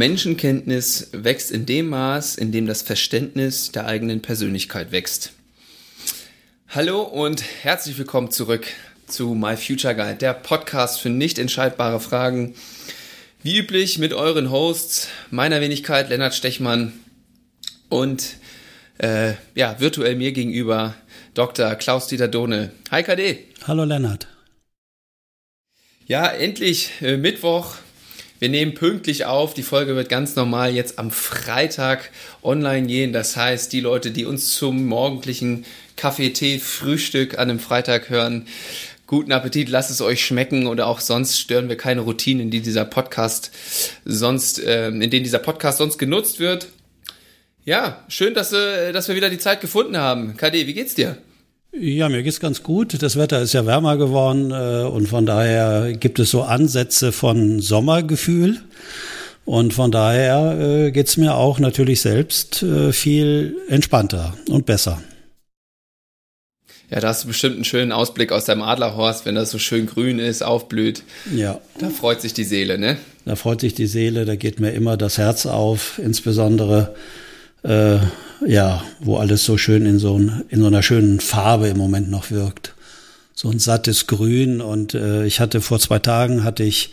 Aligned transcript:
Menschenkenntnis 0.00 1.10
wächst 1.12 1.50
in 1.50 1.66
dem 1.66 1.90
Maß, 1.90 2.36
in 2.36 2.52
dem 2.52 2.66
das 2.66 2.80
Verständnis 2.80 3.70
der 3.70 3.84
eigenen 3.84 4.22
Persönlichkeit 4.22 4.92
wächst. 4.92 5.32
Hallo 6.68 7.02
und 7.02 7.44
herzlich 7.62 7.98
willkommen 7.98 8.30
zurück 8.30 8.66
zu 9.06 9.34
My 9.34 9.58
Future 9.58 9.94
Guide, 9.94 10.14
der 10.14 10.32
Podcast 10.32 11.02
für 11.02 11.10
nicht 11.10 11.38
entscheidbare 11.38 12.00
Fragen. 12.00 12.54
Wie 13.42 13.58
üblich 13.58 13.98
mit 13.98 14.14
euren 14.14 14.50
Hosts, 14.50 15.08
meiner 15.30 15.60
Wenigkeit 15.60 16.08
Lennart 16.08 16.34
Stechmann 16.34 16.94
und 17.90 18.36
äh, 18.96 19.34
ja, 19.54 19.80
virtuell 19.80 20.16
mir 20.16 20.32
gegenüber 20.32 20.94
Dr. 21.34 21.74
Klaus-Dieter 21.74 22.28
Dohne. 22.28 22.70
Hi 22.90 23.02
KD. 23.02 23.40
Hallo 23.66 23.84
Lennart. 23.84 24.28
Ja, 26.06 26.26
endlich 26.26 26.90
äh, 27.02 27.18
Mittwoch. 27.18 27.76
Wir 28.40 28.48
nehmen 28.48 28.72
pünktlich 28.72 29.26
auf. 29.26 29.52
Die 29.52 29.62
Folge 29.62 29.94
wird 29.94 30.08
ganz 30.08 30.34
normal 30.34 30.74
jetzt 30.74 30.98
am 30.98 31.10
Freitag 31.10 32.10
online 32.42 32.86
gehen. 32.86 33.12
Das 33.12 33.36
heißt, 33.36 33.70
die 33.70 33.80
Leute, 33.80 34.10
die 34.12 34.24
uns 34.24 34.54
zum 34.54 34.86
morgendlichen 34.86 35.66
Kaffee, 35.96 36.30
Tee, 36.30 36.58
Frühstück 36.58 37.34
an 37.34 37.50
einem 37.50 37.58
Freitag 37.60 38.08
hören, 38.08 38.46
guten 39.06 39.32
Appetit, 39.32 39.68
lasst 39.68 39.90
es 39.90 40.00
euch 40.00 40.24
schmecken 40.24 40.66
oder 40.66 40.86
auch 40.86 41.00
sonst 41.00 41.38
stören 41.38 41.68
wir 41.68 41.76
keine 41.76 42.00
Routinen, 42.00 42.50
die 42.50 42.62
dieser 42.62 42.86
Podcast 42.86 43.50
sonst, 44.06 44.58
äh, 44.58 44.88
in 44.88 45.10
denen 45.10 45.24
dieser 45.24 45.38
Podcast 45.38 45.76
sonst 45.76 45.98
genutzt 45.98 46.40
wird. 46.40 46.68
Ja, 47.66 48.02
schön, 48.08 48.32
dass, 48.32 48.54
äh, 48.54 48.92
dass 48.92 49.08
wir 49.08 49.16
wieder 49.16 49.28
die 49.28 49.36
Zeit 49.36 49.60
gefunden 49.60 49.98
haben. 49.98 50.38
KD, 50.38 50.66
wie 50.66 50.74
geht's 50.74 50.94
dir? 50.94 51.18
Ja, 51.72 52.08
mir 52.08 52.22
geht's 52.22 52.40
ganz 52.40 52.62
gut. 52.62 53.00
Das 53.00 53.16
Wetter 53.16 53.40
ist 53.40 53.52
ja 53.52 53.64
wärmer 53.64 53.96
geworden 53.96 54.50
äh, 54.50 54.84
und 54.88 55.06
von 55.06 55.24
daher 55.24 55.92
gibt 55.92 56.18
es 56.18 56.30
so 56.30 56.42
Ansätze 56.42 57.12
von 57.12 57.60
Sommergefühl. 57.60 58.60
Und 59.44 59.72
von 59.72 59.90
daher 59.90 60.58
äh, 60.60 60.90
geht's 60.90 61.16
mir 61.16 61.34
auch 61.34 61.58
natürlich 61.58 62.00
selbst 62.00 62.62
äh, 62.62 62.92
viel 62.92 63.56
entspannter 63.68 64.34
und 64.48 64.66
besser. 64.66 65.00
Ja, 66.90 66.98
da 66.98 67.08
hast 67.08 67.22
du 67.22 67.28
bestimmt 67.28 67.54
einen 67.54 67.64
schönen 67.64 67.92
Ausblick 67.92 68.32
aus 68.32 68.46
deinem 68.46 68.62
Adlerhorst, 68.62 69.24
wenn 69.24 69.36
das 69.36 69.52
so 69.52 69.58
schön 69.58 69.86
grün 69.86 70.18
ist, 70.18 70.42
aufblüht. 70.42 71.04
Ja. 71.32 71.60
Da 71.78 71.88
freut 71.88 72.20
sich 72.20 72.34
die 72.34 72.44
Seele, 72.44 72.78
ne? 72.78 72.96
Da 73.24 73.36
freut 73.36 73.60
sich 73.60 73.74
die 73.74 73.86
Seele, 73.86 74.24
da 74.24 74.34
geht 74.34 74.58
mir 74.58 74.72
immer 74.72 74.96
das 74.96 75.16
Herz 75.16 75.46
auf, 75.46 76.00
insbesondere 76.02 76.94
äh, 77.62 77.98
ja, 78.46 78.82
wo 79.00 79.16
alles 79.16 79.44
so 79.44 79.56
schön 79.56 79.86
in 79.86 79.98
so, 79.98 80.18
ein, 80.18 80.44
in 80.48 80.60
so 80.60 80.66
einer 80.66 80.82
schönen 80.82 81.20
Farbe 81.20 81.68
im 81.68 81.76
Moment 81.76 82.10
noch 82.10 82.30
wirkt. 82.30 82.74
So 83.34 83.50
ein 83.50 83.58
sattes 83.58 84.06
Grün. 84.06 84.60
Und 84.60 84.94
äh, 84.94 85.24
ich 85.26 85.40
hatte 85.40 85.60
vor 85.60 85.78
zwei 85.78 85.98
Tagen 85.98 86.44
hatte 86.44 86.62
ich 86.64 86.90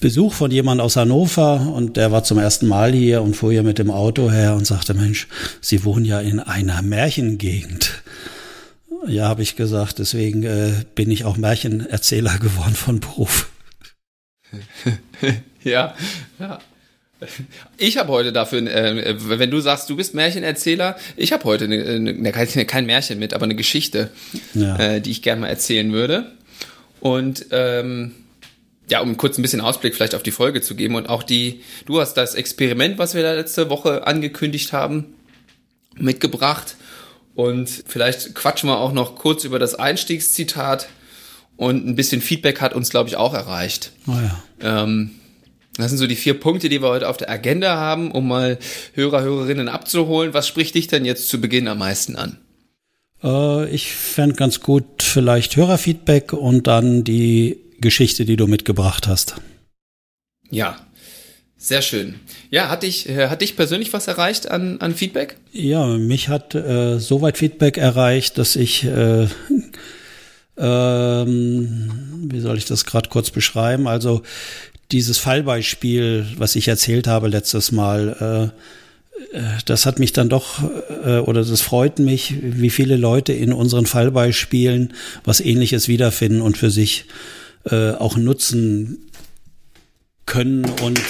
Besuch 0.00 0.34
von 0.34 0.50
jemand 0.50 0.80
aus 0.80 0.96
Hannover 0.96 1.72
und 1.72 1.96
der 1.96 2.10
war 2.12 2.24
zum 2.24 2.38
ersten 2.38 2.66
Mal 2.66 2.92
hier 2.92 3.22
und 3.22 3.34
fuhr 3.34 3.52
hier 3.52 3.62
mit 3.62 3.78
dem 3.78 3.90
Auto 3.90 4.30
her 4.30 4.54
und 4.54 4.66
sagte, 4.66 4.92
Mensch, 4.92 5.28
Sie 5.60 5.84
wohnen 5.84 6.04
ja 6.04 6.20
in 6.20 6.40
einer 6.40 6.82
Märchengegend. 6.82 8.02
Ja, 9.06 9.28
habe 9.28 9.42
ich 9.42 9.56
gesagt, 9.56 9.98
deswegen 10.00 10.42
äh, 10.42 10.72
bin 10.94 11.10
ich 11.10 11.24
auch 11.24 11.36
Märchenerzähler 11.36 12.38
geworden 12.40 12.74
von 12.74 13.00
Beruf. 13.00 13.50
ja, 15.64 15.94
ja. 16.38 16.58
Ich 17.76 17.98
habe 17.98 18.10
heute 18.12 18.32
dafür, 18.32 18.60
äh, 18.60 19.14
wenn 19.18 19.50
du 19.50 19.60
sagst, 19.60 19.90
du 19.90 19.96
bist 19.96 20.14
Märchenerzähler, 20.14 20.96
ich 21.16 21.32
habe 21.32 21.44
heute 21.44 21.64
eine, 21.64 21.84
eine, 21.84 22.32
kein 22.32 22.86
Märchen 22.86 23.18
mit, 23.18 23.34
aber 23.34 23.44
eine 23.44 23.54
Geschichte, 23.54 24.10
ja. 24.54 24.76
äh, 24.76 25.00
die 25.00 25.10
ich 25.10 25.22
gerne 25.22 25.42
mal 25.42 25.48
erzählen 25.48 25.92
würde. 25.92 26.32
Und 27.00 27.46
ähm, 27.50 28.12
ja, 28.88 29.00
um 29.00 29.16
kurz 29.16 29.38
ein 29.38 29.42
bisschen 29.42 29.60
Ausblick 29.60 29.94
vielleicht 29.94 30.14
auf 30.14 30.22
die 30.22 30.30
Folge 30.30 30.60
zu 30.60 30.74
geben 30.74 30.94
und 30.94 31.08
auch 31.08 31.22
die, 31.22 31.62
du 31.86 32.00
hast 32.00 32.14
das 32.14 32.34
Experiment, 32.34 32.98
was 32.98 33.14
wir 33.14 33.22
da 33.22 33.32
letzte 33.32 33.70
Woche 33.70 34.06
angekündigt 34.06 34.72
haben, 34.72 35.14
mitgebracht. 35.96 36.76
Und 37.34 37.68
vielleicht 37.86 38.34
quatschen 38.34 38.68
wir 38.68 38.78
auch 38.78 38.92
noch 38.92 39.16
kurz 39.16 39.44
über 39.44 39.58
das 39.58 39.74
Einstiegszitat 39.74 40.88
und 41.56 41.86
ein 41.86 41.96
bisschen 41.96 42.20
Feedback 42.20 42.60
hat 42.60 42.74
uns, 42.74 42.90
glaube 42.90 43.08
ich, 43.08 43.16
auch 43.16 43.34
erreicht. 43.34 43.92
Oh 44.06 44.12
ja. 44.12 44.82
Ähm, 44.82 45.10
das 45.76 45.90
sind 45.90 45.98
so 45.98 46.06
die 46.06 46.16
vier 46.16 46.38
Punkte, 46.38 46.68
die 46.68 46.80
wir 46.80 46.88
heute 46.88 47.08
auf 47.08 47.16
der 47.16 47.30
Agenda 47.30 47.76
haben, 47.76 48.12
um 48.12 48.28
mal 48.28 48.58
Hörer, 48.94 49.22
Hörerinnen 49.22 49.68
abzuholen. 49.68 50.32
Was 50.32 50.46
spricht 50.46 50.74
dich 50.74 50.86
denn 50.86 51.04
jetzt 51.04 51.28
zu 51.28 51.40
Beginn 51.40 51.66
am 51.66 51.78
meisten 51.78 52.16
an? 52.16 52.38
Äh, 53.22 53.68
ich 53.70 53.92
fände 53.92 54.36
ganz 54.36 54.60
gut 54.60 55.02
vielleicht 55.02 55.56
Hörerfeedback 55.56 56.32
und 56.32 56.66
dann 56.66 57.02
die 57.02 57.58
Geschichte, 57.80 58.24
die 58.24 58.36
du 58.36 58.46
mitgebracht 58.46 59.08
hast. 59.08 59.36
Ja, 60.50 60.76
sehr 61.56 61.82
schön. 61.82 62.16
Ja, 62.50 62.68
hat 62.68 62.82
dich, 62.82 63.08
äh, 63.08 63.28
hat 63.28 63.40
dich 63.40 63.56
persönlich 63.56 63.92
was 63.92 64.06
erreicht 64.06 64.50
an, 64.50 64.80
an 64.80 64.94
Feedback? 64.94 65.36
Ja, 65.50 65.86
mich 65.86 66.28
hat 66.28 66.54
äh, 66.54 66.98
soweit 66.98 67.38
Feedback 67.38 67.78
erreicht, 67.78 68.38
dass 68.38 68.54
ich, 68.54 68.84
äh, 68.84 69.26
ähm, 70.58 71.90
wie 72.28 72.40
soll 72.40 72.58
ich 72.58 72.66
das 72.66 72.84
gerade 72.84 73.08
kurz 73.08 73.30
beschreiben? 73.30 73.88
Also 73.88 74.22
dieses 74.94 75.18
Fallbeispiel, 75.18 76.24
was 76.38 76.54
ich 76.54 76.68
erzählt 76.68 77.08
habe 77.08 77.26
letztes 77.26 77.72
Mal, 77.72 78.52
äh, 79.34 79.36
äh, 79.36 79.42
das 79.64 79.86
hat 79.86 79.98
mich 79.98 80.12
dann 80.12 80.28
doch, 80.28 80.62
äh, 81.04 81.18
oder 81.18 81.44
das 81.44 81.62
freut 81.62 81.98
mich, 81.98 82.34
wie 82.40 82.70
viele 82.70 82.96
Leute 82.96 83.32
in 83.32 83.52
unseren 83.52 83.86
Fallbeispielen 83.86 84.94
was 85.24 85.40
ähnliches 85.40 85.88
wiederfinden 85.88 86.40
und 86.40 86.56
für 86.56 86.70
sich 86.70 87.06
auch 87.66 88.18
nutzen 88.18 88.98
können 90.26 90.66
und 90.82 91.00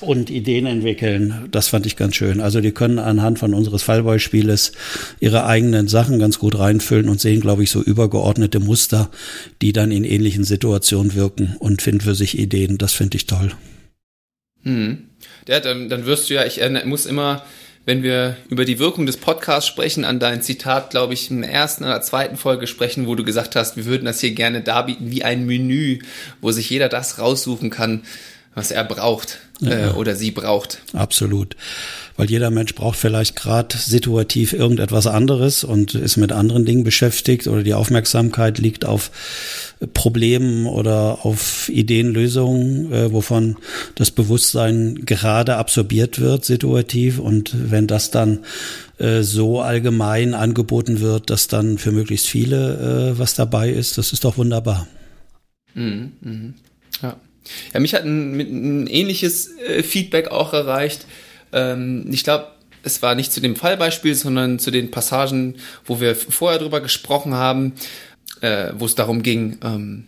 und 0.00 0.30
Ideen 0.30 0.66
entwickeln. 0.66 1.48
Das 1.50 1.68
fand 1.68 1.86
ich 1.86 1.96
ganz 1.96 2.16
schön. 2.16 2.40
Also 2.40 2.60
die 2.60 2.72
können 2.72 2.98
anhand 2.98 3.38
von 3.38 3.54
unseres 3.54 3.82
Fallbeispieles 3.82 4.72
ihre 5.20 5.46
eigenen 5.46 5.88
Sachen 5.88 6.18
ganz 6.18 6.38
gut 6.38 6.58
reinfüllen 6.58 7.08
und 7.08 7.20
sehen, 7.20 7.40
glaube 7.40 7.62
ich, 7.62 7.70
so 7.70 7.82
übergeordnete 7.82 8.60
Muster, 8.60 9.10
die 9.62 9.72
dann 9.72 9.92
in 9.92 10.04
ähnlichen 10.04 10.44
Situationen 10.44 11.14
wirken 11.14 11.56
und 11.58 11.82
finden 11.82 12.00
für 12.00 12.14
sich 12.14 12.38
Ideen. 12.38 12.78
Das 12.78 12.92
finde 12.92 13.16
ich 13.16 13.26
toll. 13.26 13.52
Hm. 14.62 15.06
Ja, 15.48 15.60
dann, 15.60 15.88
dann 15.88 16.06
wirst 16.06 16.30
du 16.30 16.34
ja, 16.34 16.44
ich 16.44 16.60
muss 16.84 17.06
immer, 17.06 17.44
wenn 17.84 18.02
wir 18.02 18.36
über 18.48 18.64
die 18.64 18.78
Wirkung 18.78 19.06
des 19.06 19.16
Podcasts 19.16 19.68
sprechen, 19.68 20.04
an 20.04 20.20
dein 20.20 20.42
Zitat, 20.42 20.90
glaube 20.90 21.14
ich, 21.14 21.30
in 21.30 21.42
der 21.42 21.50
ersten 21.50 21.84
oder 21.84 22.00
zweiten 22.02 22.36
Folge 22.36 22.66
sprechen, 22.66 23.06
wo 23.06 23.14
du 23.14 23.24
gesagt 23.24 23.56
hast, 23.56 23.76
wir 23.76 23.86
würden 23.86 24.04
das 24.04 24.20
hier 24.20 24.32
gerne 24.32 24.60
darbieten 24.62 25.10
wie 25.10 25.24
ein 25.24 25.46
Menü, 25.46 25.98
wo 26.40 26.52
sich 26.52 26.70
jeder 26.70 26.88
das 26.88 27.18
raussuchen 27.18 27.70
kann, 27.70 28.02
was 28.54 28.70
er 28.70 28.84
braucht 28.84 29.38
äh, 29.62 29.88
oder 29.90 30.16
sie 30.16 30.30
braucht. 30.30 30.80
Absolut. 30.92 31.56
Weil 32.16 32.30
jeder 32.30 32.50
Mensch 32.50 32.74
braucht 32.74 32.98
vielleicht 32.98 33.36
gerade 33.36 33.76
situativ 33.76 34.52
irgendetwas 34.52 35.06
anderes 35.06 35.64
und 35.64 35.94
ist 35.94 36.16
mit 36.16 36.32
anderen 36.32 36.64
Dingen 36.64 36.84
beschäftigt 36.84 37.46
oder 37.46 37.62
die 37.62 37.74
Aufmerksamkeit 37.74 38.58
liegt 38.58 38.84
auf 38.84 39.10
Problemen 39.94 40.66
oder 40.66 41.24
auf 41.24 41.68
Ideenlösungen, 41.68 42.92
äh, 42.92 43.12
wovon 43.12 43.56
das 43.94 44.10
Bewusstsein 44.10 45.06
gerade 45.06 45.56
absorbiert 45.56 46.20
wird, 46.20 46.44
situativ. 46.44 47.18
Und 47.18 47.70
wenn 47.70 47.86
das 47.86 48.10
dann 48.10 48.40
äh, 48.98 49.22
so 49.22 49.60
allgemein 49.60 50.34
angeboten 50.34 51.00
wird, 51.00 51.30
dass 51.30 51.48
dann 51.48 51.78
für 51.78 51.92
möglichst 51.92 52.26
viele 52.26 53.14
äh, 53.14 53.18
was 53.18 53.34
dabei 53.34 53.70
ist, 53.70 53.96
das 53.96 54.12
ist 54.12 54.24
doch 54.24 54.36
wunderbar. 54.36 54.86
Mhm, 55.74 56.12
mh. 56.20 56.52
Ja. 57.02 57.16
Ja, 57.72 57.80
mich 57.80 57.94
hat 57.94 58.04
ein, 58.04 58.38
ein 58.38 58.86
ähnliches 58.86 59.56
äh, 59.58 59.82
Feedback 59.82 60.28
auch 60.28 60.52
erreicht. 60.52 61.06
Ähm, 61.52 62.06
ich 62.10 62.24
glaube, 62.24 62.48
es 62.82 63.02
war 63.02 63.14
nicht 63.14 63.32
zu 63.32 63.40
dem 63.40 63.56
Fallbeispiel, 63.56 64.14
sondern 64.14 64.58
zu 64.58 64.70
den 64.70 64.90
Passagen, 64.90 65.56
wo 65.84 66.00
wir 66.00 66.14
vorher 66.16 66.58
drüber 66.58 66.80
gesprochen 66.80 67.34
haben, 67.34 67.74
äh, 68.40 68.72
wo 68.74 68.86
es 68.86 68.94
darum 68.94 69.22
ging, 69.22 69.58
ähm, 69.62 70.04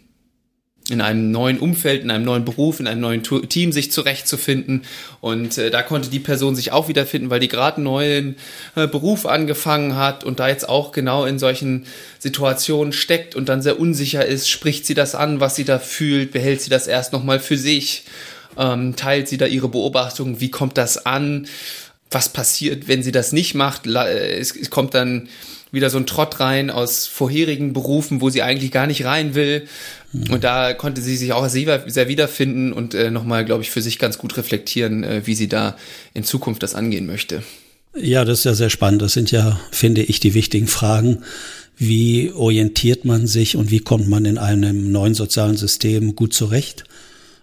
in 0.91 1.01
einem 1.01 1.31
neuen 1.31 1.59
Umfeld, 1.59 2.03
in 2.03 2.11
einem 2.11 2.25
neuen 2.25 2.45
Beruf, 2.45 2.81
in 2.81 2.89
einem 2.89 3.01
neuen 3.01 3.23
Team 3.23 3.71
sich 3.71 3.93
zurechtzufinden. 3.93 4.83
Und 5.21 5.57
äh, 5.57 5.71
da 5.71 5.83
konnte 5.83 6.11
die 6.11 6.19
Person 6.19 6.57
sich 6.57 6.73
auch 6.73 6.89
wiederfinden, 6.89 7.31
weil 7.31 7.41
die 7.41 7.49
gerade 7.49 7.77
einen 7.77 7.85
neuen 7.85 8.37
äh, 8.75 8.89
Beruf 8.89 9.27
angefangen 9.27 9.97
hat 9.97 10.25
und 10.25 10.41
da 10.41 10.49
jetzt 10.49 10.69
auch 10.69 10.91
genau 10.91 11.25
in 11.25 11.39
solchen 11.39 11.87
Situationen 12.19 12.93
steckt 12.93 13.37
und 13.37 13.49
dann 13.49 13.63
sehr 13.63 13.79
unsicher 13.79 14.27
ist. 14.27 14.51
Spricht 14.51 14.85
sie 14.85 14.95
das 14.95 15.15
an, 15.15 15.39
was 15.39 15.55
sie 15.55 15.65
da 15.65 15.79
fühlt? 15.79 16.33
Behält 16.33 16.61
sie 16.61 16.71
das 16.71 16.89
erst 16.89 17.13
nochmal 17.13 17.39
für 17.39 17.57
sich? 17.57 18.05
Ähm, 18.59 18.97
teilt 18.97 19.29
sie 19.29 19.39
da 19.39 19.47
ihre 19.47 19.69
Beobachtungen? 19.69 20.41
Wie 20.41 20.51
kommt 20.51 20.79
das 20.79 21.07
an? 21.07 21.47
Was 22.11 22.29
passiert, 22.29 22.89
wenn 22.89 23.05
sie 23.05 23.13
das 23.13 23.33
nicht 23.33 23.55
macht? 23.55 23.87
Äh, 23.87 24.39
es, 24.39 24.55
es 24.57 24.71
kommt 24.71 24.95
dann 24.95 25.29
wieder 25.73 25.91
so 25.91 25.99
ein 25.99 26.07
Trott 26.07 26.39
rein 26.39 26.71
aus 26.71 27.07
vorherigen 27.07 27.73
Berufen, 27.73 28.21
wo 28.21 28.31
sie 28.31 28.43
eigentlich 28.43 28.71
gar 28.71 28.87
nicht 28.87 29.05
rein 29.05 29.35
will. 29.35 29.67
Und 30.31 30.45
da 30.45 30.75
konnte 30.75 31.01
sie 31.01 31.17
sich 31.17 31.33
auch 31.33 31.49
sehr, 31.49 31.85
sehr 31.87 32.09
wiederfinden 32.09 32.73
und 32.73 32.95
äh, 32.95 33.11
nochmal, 33.11 33.47
glaube 33.47 33.63
ich, 33.63 33.71
für 33.71 33.81
sich 33.81 33.99
ganz 33.99 34.19
gut 34.19 34.37
reflektieren, 34.37 35.03
äh, 35.03 35.23
wie 35.25 35.35
sie 35.35 35.49
da 35.49 35.77
in 36.13 36.23
Zukunft 36.23 36.63
das 36.63 36.75
angehen 36.75 37.07
möchte. 37.07 37.43
Ja, 37.97 38.25
das 38.25 38.41
ist 38.41 38.45
ja 38.45 38.55
sehr 38.55 38.71
spannend. 38.71 39.03
Das 39.03 39.15
sind 39.15 39.31
ja, 39.31 39.59
finde 39.71 40.03
ich, 40.03 40.21
die 40.21 40.35
wichtigen 40.35 40.67
Fragen. 40.67 41.23
Wie 41.79 42.31
orientiert 42.33 43.07
man 43.07 43.27
sich 43.27 43.57
und 43.57 43.71
wie 43.71 43.81
kommt 43.81 44.09
man 44.09 44.27
in 44.27 44.39
einem 44.39 44.93
neuen 44.93 45.15
sozialen 45.15 45.57
System 45.57 46.15
gut 46.15 46.35
zurecht? 46.35 46.85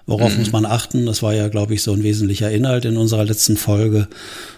Worauf 0.10 0.34
mhm. 0.34 0.40
muss 0.40 0.52
man 0.52 0.66
achten? 0.66 1.06
Das 1.06 1.22
war 1.22 1.36
ja, 1.36 1.50
glaube 1.50 1.76
ich, 1.76 1.84
so 1.84 1.94
ein 1.94 2.02
wesentlicher 2.02 2.50
Inhalt 2.50 2.84
in 2.86 2.98
unserer 2.98 3.26
letzten 3.26 3.58
Folge. 3.58 4.08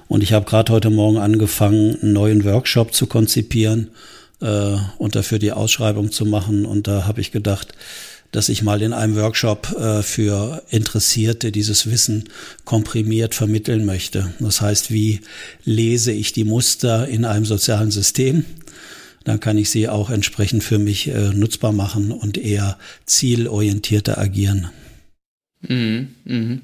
Und 0.07 0.23
ich 0.23 0.31
habe 0.31 0.45
gerade 0.45 0.71
heute 0.71 0.89
Morgen 0.89 1.17
angefangen, 1.17 1.97
einen 2.01 2.13
neuen 2.13 2.45
Workshop 2.45 2.93
zu 2.93 3.05
konzipieren 3.05 3.89
äh, 4.39 4.77
und 4.97 5.15
dafür 5.15 5.39
die 5.39 5.51
Ausschreibung 5.51 6.09
zu 6.09 6.25
machen. 6.25 6.65
Und 6.65 6.87
da 6.87 7.05
habe 7.05 7.19
ich 7.19 7.33
gedacht, 7.33 7.73
dass 8.31 8.47
ich 8.47 8.63
mal 8.63 8.81
in 8.81 8.93
einem 8.93 9.17
Workshop 9.17 9.75
äh, 9.77 10.03
für 10.03 10.63
Interessierte 10.69 11.51
dieses 11.51 11.91
Wissen 11.91 12.29
komprimiert 12.63 13.35
vermitteln 13.35 13.83
möchte. 13.83 14.33
Das 14.39 14.61
heißt, 14.61 14.89
wie 14.89 15.19
lese 15.65 16.13
ich 16.13 16.31
die 16.31 16.45
Muster 16.45 17.09
in 17.09 17.25
einem 17.25 17.43
sozialen 17.43 17.91
System? 17.91 18.45
Dann 19.25 19.41
kann 19.41 19.57
ich 19.57 19.69
sie 19.69 19.89
auch 19.89 20.11
entsprechend 20.11 20.63
für 20.63 20.79
mich 20.79 21.09
äh, 21.09 21.33
nutzbar 21.33 21.73
machen 21.73 22.13
und 22.13 22.37
eher 22.37 22.77
zielorientierter 23.05 24.17
agieren. 24.17 24.69
Mhm, 25.61 26.15
mhm. 26.25 26.61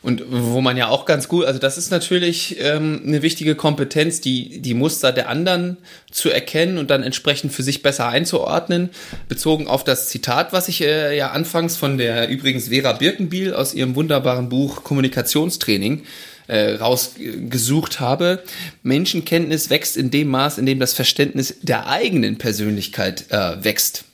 Und 0.00 0.22
wo 0.30 0.60
man 0.60 0.76
ja 0.76 0.88
auch 0.88 1.06
ganz 1.06 1.26
gut, 1.26 1.44
also 1.44 1.58
das 1.58 1.76
ist 1.76 1.90
natürlich 1.90 2.56
ähm, 2.60 3.02
eine 3.04 3.20
wichtige 3.22 3.56
Kompetenz, 3.56 4.20
die, 4.20 4.60
die 4.60 4.74
Muster 4.74 5.10
der 5.10 5.28
anderen 5.28 5.76
zu 6.10 6.30
erkennen 6.30 6.78
und 6.78 6.88
dann 6.88 7.02
entsprechend 7.02 7.52
für 7.52 7.64
sich 7.64 7.82
besser 7.82 8.06
einzuordnen. 8.06 8.90
Bezogen 9.28 9.66
auf 9.66 9.82
das 9.82 10.08
Zitat, 10.08 10.52
was 10.52 10.68
ich 10.68 10.82
äh, 10.82 11.16
ja 11.16 11.32
anfangs 11.32 11.76
von 11.76 11.98
der 11.98 12.28
übrigens 12.28 12.68
Vera 12.68 12.92
Birkenbiel 12.92 13.52
aus 13.52 13.74
ihrem 13.74 13.96
wunderbaren 13.96 14.48
Buch 14.48 14.84
Kommunikationstraining 14.84 16.04
äh, 16.46 16.74
rausgesucht 16.76 17.98
habe. 17.98 18.44
Menschenkenntnis 18.84 19.68
wächst 19.68 19.96
in 19.96 20.10
dem 20.10 20.28
Maß, 20.28 20.58
in 20.58 20.66
dem 20.66 20.78
das 20.78 20.94
Verständnis 20.94 21.56
der 21.60 21.88
eigenen 21.88 22.38
Persönlichkeit 22.38 23.26
äh, 23.30 23.64
wächst. 23.64 24.04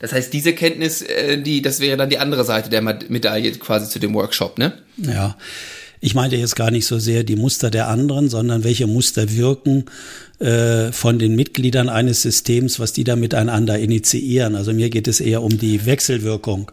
Das 0.00 0.12
heißt, 0.12 0.32
diese 0.32 0.52
Kenntnis, 0.52 1.02
äh, 1.02 1.38
die, 1.38 1.62
das 1.62 1.80
wäre 1.80 1.96
dann 1.96 2.10
die 2.10 2.18
andere 2.18 2.44
Seite 2.44 2.70
der 2.70 2.82
Medaille 2.82 3.52
quasi 3.52 3.88
zu 3.88 3.98
dem 3.98 4.14
Workshop, 4.14 4.58
ne? 4.58 4.72
Ja. 4.98 5.36
Ich 6.00 6.14
meinte 6.14 6.36
jetzt 6.36 6.56
gar 6.56 6.70
nicht 6.70 6.86
so 6.86 6.98
sehr 6.98 7.24
die 7.24 7.36
Muster 7.36 7.70
der 7.70 7.88
anderen, 7.88 8.28
sondern 8.28 8.64
welche 8.64 8.86
Muster 8.86 9.32
wirken 9.34 9.86
äh, 10.38 10.92
von 10.92 11.18
den 11.18 11.34
Mitgliedern 11.34 11.88
eines 11.88 12.22
Systems, 12.22 12.78
was 12.78 12.92
die 12.92 13.04
da 13.04 13.16
miteinander 13.16 13.78
initiieren. 13.78 14.54
Also 14.56 14.72
mir 14.72 14.90
geht 14.90 15.08
es 15.08 15.20
eher 15.20 15.42
um 15.42 15.56
die 15.56 15.86
Wechselwirkung. 15.86 16.70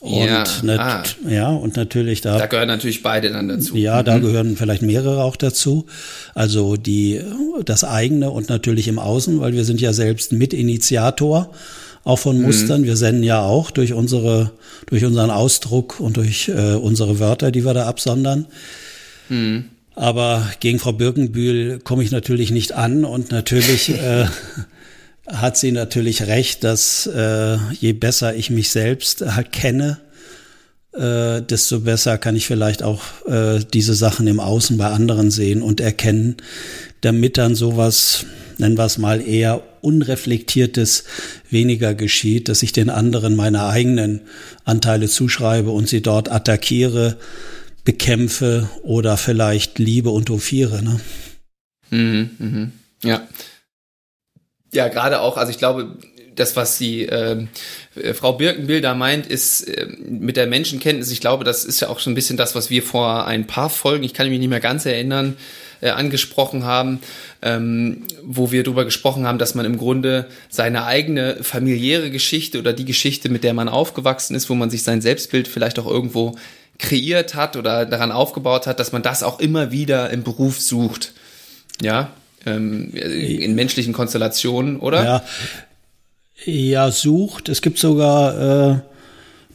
Und 0.00 0.24
ja, 0.24 0.44
ah. 0.78 1.02
ja, 1.28 1.50
und 1.50 1.76
natürlich 1.76 2.22
da. 2.22 2.38
Da 2.38 2.46
gehören 2.46 2.68
natürlich 2.68 3.02
beide 3.02 3.30
dann 3.30 3.48
dazu. 3.48 3.76
Ja, 3.76 4.02
da 4.02 4.16
mhm. 4.16 4.22
gehören 4.22 4.56
vielleicht 4.56 4.80
mehrere 4.80 5.22
auch 5.22 5.36
dazu. 5.36 5.86
Also 6.34 6.76
die, 6.76 7.20
das 7.66 7.84
eigene 7.84 8.30
und 8.30 8.48
natürlich 8.48 8.88
im 8.88 8.98
Außen, 8.98 9.40
weil 9.40 9.52
wir 9.52 9.64
sind 9.64 9.80
ja 9.80 9.92
selbst 9.92 10.32
Mitinitiator 10.32 11.52
auch 12.04 12.18
von 12.18 12.38
mhm. 12.38 12.44
Mustern. 12.44 12.82
Mhm. 12.82 12.86
Wir 12.86 12.96
senden 12.96 13.22
ja 13.22 13.42
auch 13.42 13.70
durch 13.70 13.92
unsere, 13.92 14.52
durch 14.86 15.04
unseren 15.04 15.30
Ausdruck 15.30 16.00
und 16.00 16.16
durch 16.16 16.48
äh, 16.48 16.74
unsere 16.74 17.18
Wörter, 17.18 17.50
die 17.50 17.64
wir 17.64 17.74
da 17.74 17.86
absondern. 17.86 18.46
Mhm. 19.28 19.66
Aber 19.94 20.48
gegen 20.60 20.78
Frau 20.78 20.92
Birkenbühl 20.92 21.78
komme 21.80 22.02
ich 22.02 22.10
natürlich 22.10 22.50
nicht 22.50 22.72
an 22.72 23.04
und 23.04 23.30
natürlich 23.30 23.90
äh, 24.02 24.26
hat 25.26 25.56
sie 25.56 25.72
natürlich 25.72 26.26
recht, 26.26 26.64
dass 26.64 27.06
äh, 27.06 27.56
je 27.78 27.92
besser 27.92 28.34
ich 28.34 28.50
mich 28.50 28.70
selbst 28.70 29.22
halt 29.34 29.52
kenne, 29.52 29.98
äh, 30.92 31.42
desto 31.42 31.80
besser 31.80 32.18
kann 32.18 32.36
ich 32.36 32.46
vielleicht 32.46 32.82
auch 32.82 33.02
äh, 33.26 33.60
diese 33.72 33.94
Sachen 33.94 34.26
im 34.26 34.40
Außen 34.40 34.76
bei 34.76 34.86
anderen 34.88 35.30
sehen 35.30 35.62
und 35.62 35.80
erkennen, 35.80 36.36
damit 37.00 37.38
dann 37.38 37.54
sowas, 37.54 38.26
nennen 38.58 38.76
wir 38.76 38.84
es 38.84 38.98
mal 38.98 39.20
eher 39.20 39.62
unreflektiertes 39.82 41.04
weniger 41.48 41.94
geschieht, 41.94 42.48
dass 42.48 42.62
ich 42.62 42.72
den 42.72 42.90
anderen 42.90 43.36
meine 43.36 43.66
eigenen 43.66 44.22
Anteile 44.64 45.08
zuschreibe 45.08 45.70
und 45.70 45.88
sie 45.88 46.02
dort 46.02 46.30
attackiere, 46.30 47.16
bekämpfe 47.84 48.68
oder 48.82 49.16
vielleicht 49.16 49.78
liebe 49.78 50.10
und 50.10 50.28
hofiere. 50.28 50.82
Ne? 50.82 51.00
Mhm, 51.90 52.30
mhm. 52.38 52.72
Ja. 53.02 53.26
Ja, 54.72 54.88
gerade 54.88 55.20
auch, 55.20 55.36
also 55.36 55.50
ich 55.50 55.58
glaube, 55.58 55.96
das, 56.36 56.56
was 56.56 56.78
die 56.78 57.06
äh, 57.06 57.46
Frau 58.14 58.34
Birkenbill 58.34 58.80
da 58.80 58.94
meint, 58.94 59.26
ist 59.26 59.62
äh, 59.62 59.86
mit 60.08 60.36
der 60.36 60.46
Menschenkenntnis, 60.46 61.10
ich 61.10 61.20
glaube, 61.20 61.44
das 61.44 61.64
ist 61.64 61.80
ja 61.80 61.88
auch 61.88 62.00
so 62.00 62.10
ein 62.10 62.14
bisschen 62.14 62.36
das, 62.36 62.54
was 62.54 62.70
wir 62.70 62.82
vor 62.82 63.26
ein 63.26 63.46
paar 63.46 63.70
Folgen, 63.70 64.04
ich 64.04 64.14
kann 64.14 64.28
mich 64.28 64.38
nicht 64.38 64.48
mehr 64.48 64.60
ganz 64.60 64.86
erinnern, 64.86 65.36
äh, 65.80 65.90
angesprochen 65.90 66.64
haben, 66.64 67.00
ähm, 67.42 68.02
wo 68.22 68.52
wir 68.52 68.62
darüber 68.62 68.84
gesprochen 68.84 69.26
haben, 69.26 69.38
dass 69.38 69.54
man 69.54 69.64
im 69.64 69.78
Grunde 69.78 70.26
seine 70.48 70.84
eigene 70.84 71.42
familiäre 71.42 72.10
Geschichte 72.10 72.58
oder 72.58 72.72
die 72.72 72.84
Geschichte, 72.84 73.28
mit 73.28 73.44
der 73.44 73.54
man 73.54 73.68
aufgewachsen 73.68 74.34
ist, 74.34 74.50
wo 74.50 74.54
man 74.54 74.70
sich 74.70 74.82
sein 74.82 75.00
Selbstbild 75.00 75.48
vielleicht 75.48 75.78
auch 75.78 75.86
irgendwo 75.86 76.36
kreiert 76.78 77.34
hat 77.34 77.56
oder 77.56 77.86
daran 77.86 78.12
aufgebaut 78.12 78.66
hat, 78.66 78.80
dass 78.80 78.92
man 78.92 79.02
das 79.02 79.22
auch 79.22 79.40
immer 79.40 79.70
wieder 79.70 80.10
im 80.10 80.22
Beruf 80.22 80.60
sucht. 80.60 81.12
Ja, 81.82 82.10
ähm, 82.46 82.90
in 82.94 83.54
menschlichen 83.54 83.92
Konstellationen, 83.92 84.78
oder? 84.78 85.04
Ja, 85.04 85.24
ja 86.44 86.90
sucht. 86.90 87.48
Es 87.48 87.62
gibt 87.62 87.78
sogar 87.78 88.72
äh, 88.72 88.80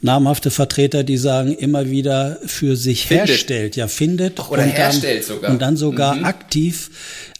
namhafte 0.02 0.50
Vertreter, 0.50 1.04
die 1.04 1.16
sagen, 1.16 1.52
immer 1.52 1.90
wieder 1.90 2.38
für 2.44 2.76
sich 2.76 3.06
findet. 3.06 3.28
herstellt, 3.28 3.76
ja, 3.76 3.88
findet. 3.88 4.38
Ach, 4.40 4.50
oder 4.50 4.62
und 4.62 4.70
herstellt 4.70 5.22
dann, 5.22 5.36
sogar. 5.36 5.50
Und 5.50 5.62
dann 5.62 5.76
sogar 5.76 6.14
mhm. 6.14 6.24
aktiv, 6.24 6.90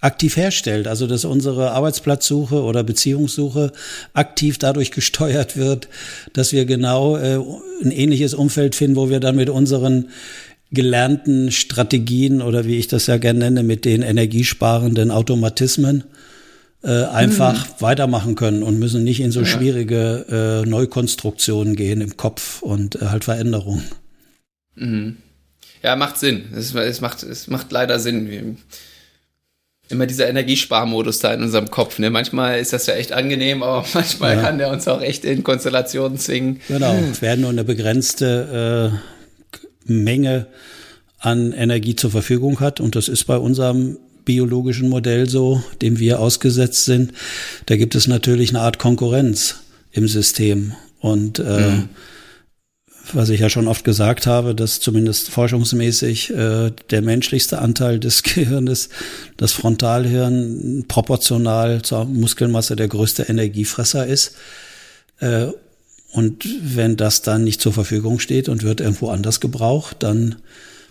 aktiv 0.00 0.36
herstellt. 0.36 0.88
Also, 0.88 1.06
dass 1.06 1.24
unsere 1.24 1.70
Arbeitsplatzsuche 1.72 2.62
oder 2.62 2.82
Beziehungssuche 2.82 3.72
aktiv 4.12 4.58
dadurch 4.58 4.90
gesteuert 4.90 5.56
wird, 5.56 5.88
dass 6.32 6.52
wir 6.52 6.64
genau 6.64 7.16
äh, 7.16 7.38
ein 7.82 7.90
ähnliches 7.90 8.34
Umfeld 8.34 8.74
finden, 8.74 8.96
wo 8.96 9.10
wir 9.10 9.20
dann 9.20 9.36
mit 9.36 9.50
unseren 9.50 10.08
gelernten 10.72 11.52
Strategien 11.52 12.42
oder 12.42 12.66
wie 12.66 12.76
ich 12.76 12.88
das 12.88 13.06
ja 13.06 13.18
gerne 13.18 13.38
nenne, 13.38 13.62
mit 13.62 13.84
den 13.84 14.02
energiesparenden 14.02 15.10
Automatismen 15.10 16.04
äh, 16.82 17.04
einfach 17.04 17.66
mhm. 17.66 17.72
weitermachen 17.80 18.34
können 18.34 18.62
und 18.62 18.78
müssen 18.78 19.04
nicht 19.04 19.20
in 19.20 19.32
so 19.32 19.44
schwierige 19.44 20.62
äh, 20.64 20.68
Neukonstruktionen 20.68 21.74
gehen 21.76 22.00
im 22.00 22.16
Kopf 22.16 22.62
und 22.62 22.96
äh, 22.96 23.06
halt 23.06 23.24
Veränderungen. 23.24 23.84
Mhm. 24.74 25.16
Ja, 25.82 25.96
macht 25.96 26.18
Sinn. 26.18 26.46
Es, 26.54 26.74
es, 26.74 27.00
macht, 27.00 27.22
es 27.22 27.48
macht 27.48 27.70
leider 27.72 27.98
Sinn. 27.98 28.28
Wir, 28.28 28.56
immer 29.88 30.06
dieser 30.06 30.28
Energiesparmodus 30.28 31.20
da 31.20 31.32
in 31.32 31.42
unserem 31.42 31.70
Kopf. 31.70 31.98
Ne? 31.98 32.10
Manchmal 32.10 32.58
ist 32.58 32.72
das 32.72 32.86
ja 32.86 32.94
echt 32.94 33.12
angenehm, 33.12 33.62
aber 33.62 33.84
manchmal 33.94 34.36
ja. 34.36 34.42
kann 34.42 34.58
der 34.58 34.70
uns 34.70 34.88
auch 34.88 35.00
echt 35.00 35.24
in 35.24 35.42
Konstellationen 35.42 36.18
zwingen. 36.18 36.60
Genau, 36.68 36.94
es 37.10 37.22
werden 37.22 37.42
nur 37.42 37.50
eine 37.50 37.64
begrenzte 37.64 38.92
äh, 39.62 39.92
Menge 39.92 40.46
an 41.18 41.52
Energie 41.52 41.96
zur 41.96 42.10
Verfügung 42.10 42.60
hat 42.60 42.80
und 42.80 42.94
das 42.94 43.08
ist 43.08 43.24
bei 43.24 43.36
unserem 43.36 43.98
biologischen 44.26 44.90
Modell 44.90 45.26
so, 45.30 45.62
dem 45.80 45.98
wir 45.98 46.20
ausgesetzt 46.20 46.84
sind, 46.84 47.14
da 47.64 47.76
gibt 47.76 47.94
es 47.94 48.06
natürlich 48.06 48.50
eine 48.50 48.60
Art 48.60 48.78
Konkurrenz 48.78 49.60
im 49.92 50.06
System. 50.06 50.74
Und 51.00 51.38
äh, 51.38 51.70
mhm. 51.70 51.88
was 53.14 53.30
ich 53.30 53.40
ja 53.40 53.48
schon 53.48 53.68
oft 53.68 53.84
gesagt 53.84 54.26
habe, 54.26 54.54
dass 54.54 54.80
zumindest 54.80 55.30
forschungsmäßig 55.30 56.34
äh, 56.34 56.72
der 56.90 57.02
menschlichste 57.02 57.60
Anteil 57.60 57.98
des 58.00 58.22
Gehirnes, 58.22 58.90
das 59.38 59.52
Frontalhirn, 59.52 60.84
proportional 60.88 61.80
zur 61.80 62.04
Muskelmasse 62.04 62.76
der 62.76 62.88
größte 62.88 63.22
Energiefresser 63.22 64.06
ist. 64.06 64.36
Äh, 65.20 65.46
und 66.12 66.46
wenn 66.62 66.96
das 66.96 67.22
dann 67.22 67.44
nicht 67.44 67.60
zur 67.60 67.72
Verfügung 67.72 68.18
steht 68.18 68.48
und 68.48 68.62
wird 68.62 68.80
irgendwo 68.80 69.10
anders 69.10 69.40
gebraucht, 69.40 69.98
dann 70.00 70.36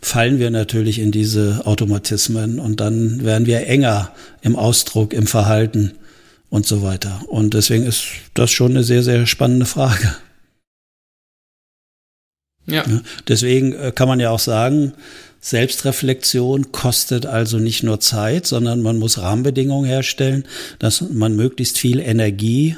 fallen 0.05 0.37
wir 0.37 0.51
natürlich 0.51 0.99
in 0.99 1.11
diese 1.11 1.63
Automatismen 1.65 2.59
und 2.59 2.79
dann 2.79 3.25
werden 3.25 3.47
wir 3.47 3.65
enger 3.65 4.11
im 4.41 4.55
Ausdruck, 4.55 5.13
im 5.13 5.25
Verhalten 5.25 5.93
und 6.51 6.67
so 6.67 6.83
weiter. 6.83 7.23
Und 7.27 7.55
deswegen 7.55 7.87
ist 7.87 8.03
das 8.35 8.51
schon 8.51 8.71
eine 8.71 8.83
sehr, 8.83 9.01
sehr 9.01 9.25
spannende 9.25 9.65
Frage. 9.65 10.15
Ja. 12.67 12.85
Deswegen 13.27 13.73
äh, 13.73 13.91
kann 13.93 14.07
man 14.07 14.19
ja 14.19 14.29
auch 14.29 14.39
sagen, 14.39 14.93
Selbstreflexion 15.41 16.71
kostet 16.71 17.25
also 17.25 17.57
nicht 17.57 17.81
nur 17.81 17.99
Zeit, 17.99 18.45
sondern 18.45 18.83
man 18.83 18.99
muss 18.99 19.17
Rahmenbedingungen 19.17 19.87
herstellen, 19.87 20.45
dass 20.77 21.01
man 21.01 21.35
möglichst 21.35 21.79
viel 21.79 21.99
Energie, 21.99 22.77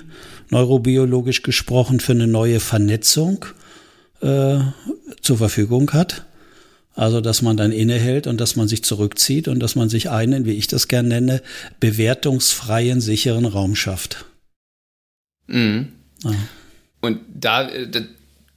neurobiologisch 0.49 1.43
gesprochen, 1.43 1.99
für 1.99 2.13
eine 2.13 2.27
neue 2.27 2.61
Vernetzung 2.61 3.45
äh, 4.21 4.59
zur 5.21 5.37
Verfügung 5.37 5.91
hat. 5.91 6.23
Also, 6.97 7.21
dass 7.21 7.43
man 7.43 7.57
dann 7.57 7.71
innehält 7.71 8.25
und 8.25 8.41
dass 8.41 8.55
man 8.55 8.67
sich 8.67 8.83
zurückzieht 8.83 9.47
und 9.47 9.59
dass 9.59 9.75
man 9.75 9.87
sich 9.87 10.09
einen, 10.09 10.45
wie 10.45 10.53
ich 10.53 10.65
das 10.65 10.87
gern 10.87 11.07
nenne, 11.07 11.43
bewertungsfreien, 11.79 13.01
sicheren 13.01 13.45
Raum 13.45 13.75
schafft. 13.75 14.25
Mhm. 15.45 15.89
Ja. 16.23 16.31
Und 17.01 17.19
da, 17.35 17.69
äh, 17.69 17.87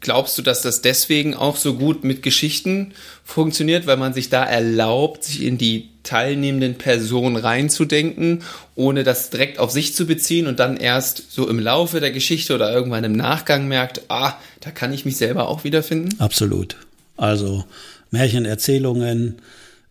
glaubst 0.00 0.38
du, 0.38 0.42
dass 0.42 0.62
das 0.62 0.80
deswegen 0.80 1.34
auch 1.34 1.56
so 1.56 1.74
gut 1.74 2.02
mit 2.02 2.22
Geschichten 2.22 2.94
funktioniert, 3.24 3.86
weil 3.86 3.98
man 3.98 4.14
sich 4.14 4.30
da 4.30 4.42
erlaubt, 4.42 5.24
sich 5.24 5.42
in 5.42 5.58
die 5.58 5.90
teilnehmenden 6.02 6.76
Personen 6.76 7.36
reinzudenken, 7.36 8.42
ohne 8.74 9.04
das 9.04 9.28
direkt 9.28 9.58
auf 9.58 9.70
sich 9.70 9.94
zu 9.94 10.06
beziehen 10.06 10.46
und 10.46 10.58
dann 10.58 10.78
erst 10.78 11.30
so 11.30 11.46
im 11.46 11.58
Laufe 11.58 12.00
der 12.00 12.10
Geschichte 12.10 12.54
oder 12.54 12.72
irgendwann 12.72 13.04
im 13.04 13.12
Nachgang 13.12 13.68
merkt, 13.68 14.00
ah, 14.08 14.32
da 14.60 14.70
kann 14.70 14.94
ich 14.94 15.04
mich 15.04 15.18
selber 15.18 15.46
auch 15.48 15.62
wiederfinden? 15.62 16.18
Absolut. 16.18 16.76
Also 17.18 17.66
Märchenerzählungen, 18.10 19.36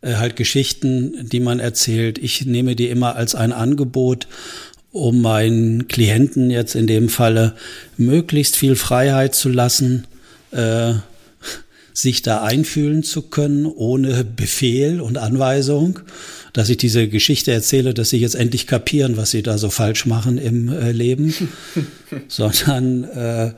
äh, 0.02 0.16
halt 0.16 0.36
Geschichten, 0.36 1.30
die 1.30 1.40
man 1.40 1.60
erzählt. 1.60 2.18
Ich 2.18 2.46
nehme 2.46 2.76
die 2.76 2.88
immer 2.88 3.16
als 3.16 3.36
ein 3.36 3.52
Angebot, 3.52 4.28
um 4.92 5.22
meinen 5.22 5.88
Klienten 5.88 6.50
jetzt 6.50 6.76
in 6.76 6.88
dem 6.88 7.10
Falle 7.10 7.56
möglichst 7.98 8.56
viel 8.56 8.76
Freiheit 8.76 9.36
zu 9.36 9.50
lassen, 9.50 10.08
äh, 10.52 10.94
sich 11.94 12.22
da 12.22 12.44
einfühlen 12.44 13.04
zu 13.04 13.24
können, 13.24 13.66
ohne 13.66 14.24
Befehl 14.24 15.02
und 15.02 15.18
Anweisung, 15.18 16.00
dass 16.54 16.70
ich 16.70 16.78
diese 16.78 17.08
Geschichte 17.08 17.52
erzähle, 17.52 17.94
dass 17.94 18.10
sie 18.10 18.18
jetzt 18.18 18.36
endlich 18.36 18.68
kapieren, 18.68 19.18
was 19.18 19.32
sie 19.32 19.44
da 19.44 19.58
so 19.58 19.70
falsch 19.70 20.06
machen 20.06 20.38
im 20.38 20.70
äh, 20.70 20.92
Leben, 20.92 21.34
sondern 22.28 23.04
äh, 23.04 23.54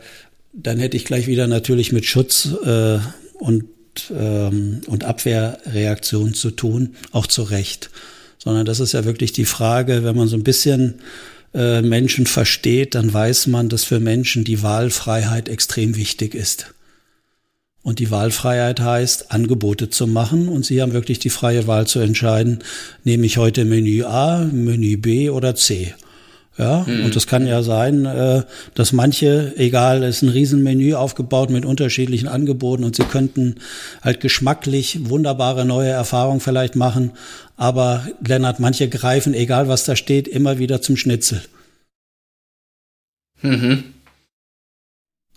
dann 0.54 0.80
hätte 0.80 0.98
ich 0.98 1.06
gleich 1.06 1.28
wieder 1.28 1.48
natürlich 1.48 1.92
mit 1.92 2.06
Schutz 2.06 2.50
äh, 2.66 3.00
und, 3.40 3.66
ähm, 4.12 4.82
und 4.88 5.04
Abwehrreaktion 5.04 6.34
zu 6.34 6.52
tun, 6.52 6.96
auch 7.12 7.28
zu 7.28 7.44
Recht. 7.44 7.90
Sondern 8.38 8.66
das 8.66 8.80
ist 8.80 8.94
ja 8.94 9.06
wirklich 9.06 9.34
die 9.34 9.46
Frage, 9.46 10.04
wenn 10.04 10.16
man 10.16 10.28
so 10.28 10.36
ein 10.36 10.44
bisschen 10.44 10.96
äh, 11.54 11.82
Menschen 11.82 12.26
versteht, 12.26 12.96
dann 12.96 13.14
weiß 13.14 13.48
man, 13.48 13.70
dass 13.70 13.84
für 13.84 14.00
Menschen 14.00 14.44
die 14.44 14.64
Wahlfreiheit 14.64 15.50
extrem 15.50 15.96
wichtig 15.96 16.34
ist. 16.34 16.74
Und 17.84 18.00
die 18.00 18.12
Wahlfreiheit 18.12 18.80
heißt, 18.80 19.32
Angebote 19.32 19.90
zu 19.90 20.06
machen. 20.06 20.48
Und 20.48 20.66
Sie 20.66 20.82
haben 20.82 20.94
wirklich 20.94 21.20
die 21.20 21.32
freie 21.32 21.66
Wahl 21.68 21.88
zu 21.88 22.00
entscheiden, 22.00 22.60
nehme 23.04 23.26
ich 23.26 23.38
heute 23.38 23.66
Menü 23.66 24.04
A, 24.04 24.46
Menü 24.52 24.98
B 24.98 25.30
oder 25.30 25.56
C. 25.56 25.94
Ja, 26.58 26.84
mhm. 26.86 27.06
und 27.06 27.16
es 27.16 27.28
kann 27.28 27.48
ja 27.48 27.64
sein, 27.64 28.06
äh, 28.06 28.44
dass 28.74 28.92
manche, 28.92 29.54
egal, 29.56 30.04
es 30.04 30.18
ist 30.18 30.24
ein 30.24 30.30
Riesenmenü 30.30 30.96
aufgebaut 30.96 31.50
mit 31.50 31.66
unterschiedlichen 31.66 32.28
Angeboten 32.28 32.84
und 32.84 32.94
sie 32.96 33.06
könnten 33.06 33.56
halt 34.02 34.20
geschmacklich 34.20 35.10
wunderbare 35.10 35.64
neue 35.64 35.88
Erfahrungen 35.90 36.42
vielleicht 36.42 36.76
machen. 36.76 37.12
Aber 37.56 38.06
Lennart, 38.26 38.60
manche 38.60 38.90
greifen, 38.90 39.34
egal 39.34 39.70
was 39.70 39.86
da 39.86 39.96
steht, 39.96 40.28
immer 40.28 40.60
wieder 40.60 40.82
zum 40.82 40.98
Schnitzel. 40.98 41.42
Mhm. 43.42 43.86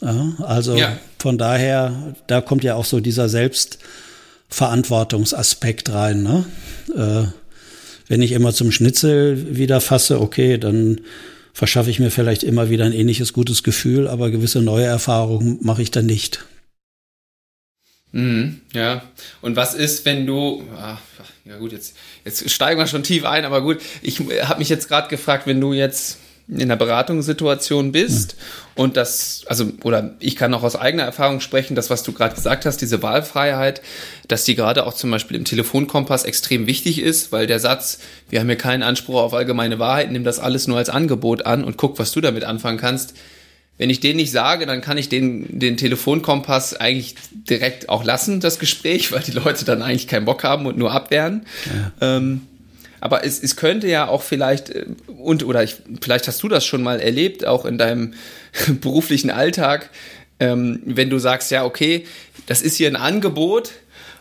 Ja, 0.00 0.32
also 0.40 0.74
ja. 0.76 0.98
von 1.18 1.38
daher, 1.38 2.16
da 2.26 2.40
kommt 2.40 2.64
ja 2.64 2.74
auch 2.74 2.84
so 2.84 2.98
dieser 3.00 3.28
Selbstverantwortungsaspekt 3.28 5.92
rein. 5.92 6.24
Ne? 6.24 6.44
Äh, 6.94 7.26
wenn 8.14 8.22
ich 8.22 8.30
immer 8.30 8.54
zum 8.54 8.70
Schnitzel 8.70 9.56
wieder 9.56 9.80
fasse, 9.80 10.20
okay, 10.20 10.56
dann 10.56 11.00
verschaffe 11.52 11.90
ich 11.90 11.98
mir 11.98 12.12
vielleicht 12.12 12.44
immer 12.44 12.70
wieder 12.70 12.84
ein 12.84 12.92
ähnliches 12.92 13.32
gutes 13.32 13.64
Gefühl, 13.64 14.06
aber 14.06 14.30
gewisse 14.30 14.62
neue 14.62 14.84
Erfahrungen 14.84 15.58
mache 15.62 15.82
ich 15.82 15.90
dann 15.90 16.06
nicht. 16.06 16.44
Mhm, 18.12 18.60
ja. 18.72 19.02
Und 19.42 19.56
was 19.56 19.74
ist, 19.74 20.04
wenn 20.04 20.28
du, 20.28 20.62
ach, 20.78 21.00
ja 21.44 21.58
gut, 21.58 21.72
jetzt, 21.72 21.96
jetzt 22.24 22.48
steigen 22.48 22.78
wir 22.78 22.86
schon 22.86 23.02
tief 23.02 23.24
ein, 23.24 23.44
aber 23.44 23.62
gut, 23.62 23.82
ich 24.00 24.20
habe 24.20 24.60
mich 24.60 24.68
jetzt 24.68 24.86
gerade 24.86 25.08
gefragt, 25.08 25.48
wenn 25.48 25.60
du 25.60 25.72
jetzt 25.72 26.18
in 26.46 26.60
einer 26.62 26.76
Beratungssituation 26.76 27.92
bist 27.92 28.36
mhm. 28.36 28.82
und 28.82 28.96
das, 28.96 29.44
also, 29.46 29.66
oder 29.82 30.14
ich 30.20 30.36
kann 30.36 30.52
auch 30.52 30.62
aus 30.62 30.76
eigener 30.76 31.04
Erfahrung 31.04 31.40
sprechen, 31.40 31.74
das, 31.74 31.88
was 31.88 32.02
du 32.02 32.12
gerade 32.12 32.34
gesagt 32.34 32.66
hast, 32.66 32.82
diese 32.82 33.02
Wahlfreiheit, 33.02 33.80
dass 34.28 34.44
die 34.44 34.54
gerade 34.54 34.86
auch 34.86 34.92
zum 34.92 35.10
Beispiel 35.10 35.38
im 35.38 35.46
Telefonkompass 35.46 36.24
extrem 36.24 36.66
wichtig 36.66 37.00
ist, 37.00 37.32
weil 37.32 37.46
der 37.46 37.60
Satz, 37.60 37.98
wir 38.28 38.40
haben 38.40 38.48
hier 38.48 38.58
keinen 38.58 38.82
Anspruch 38.82 39.20
auf 39.22 39.32
allgemeine 39.32 39.78
Wahrheit, 39.78 40.12
nimm 40.12 40.24
das 40.24 40.38
alles 40.38 40.66
nur 40.66 40.76
als 40.76 40.90
Angebot 40.90 41.46
an 41.46 41.64
und 41.64 41.78
guck, 41.78 41.98
was 41.98 42.12
du 42.12 42.20
damit 42.20 42.44
anfangen 42.44 42.78
kannst. 42.78 43.14
Wenn 43.76 43.90
ich 43.90 44.00
den 44.00 44.16
nicht 44.16 44.30
sage, 44.30 44.66
dann 44.66 44.82
kann 44.82 44.98
ich 44.98 45.08
den, 45.08 45.58
den 45.58 45.76
Telefonkompass 45.76 46.76
eigentlich 46.76 47.16
direkt 47.32 47.88
auch 47.88 48.04
lassen, 48.04 48.38
das 48.38 48.58
Gespräch, 48.58 49.10
weil 49.12 49.22
die 49.22 49.32
Leute 49.32 49.64
dann 49.64 49.82
eigentlich 49.82 50.06
keinen 50.06 50.26
Bock 50.26 50.44
haben 50.44 50.66
und 50.66 50.78
nur 50.78 50.92
abwehren. 50.92 51.46
Ja. 52.00 52.16
Ähm, 52.16 52.42
aber 53.04 53.22
es, 53.22 53.42
es 53.42 53.56
könnte 53.56 53.86
ja 53.86 54.08
auch 54.08 54.22
vielleicht, 54.22 54.70
äh, 54.70 54.86
und 55.18 55.44
oder 55.44 55.62
ich, 55.62 55.76
vielleicht 56.00 56.26
hast 56.26 56.42
du 56.42 56.48
das 56.48 56.64
schon 56.64 56.82
mal 56.82 57.00
erlebt, 57.00 57.44
auch 57.44 57.66
in 57.66 57.76
deinem 57.76 58.14
beruflichen 58.80 59.28
Alltag, 59.28 59.90
ähm, 60.40 60.80
wenn 60.86 61.10
du 61.10 61.18
sagst, 61.18 61.50
ja, 61.50 61.66
okay, 61.66 62.06
das 62.46 62.62
ist 62.62 62.78
hier 62.78 62.88
ein 62.88 62.96
Angebot, 62.96 63.72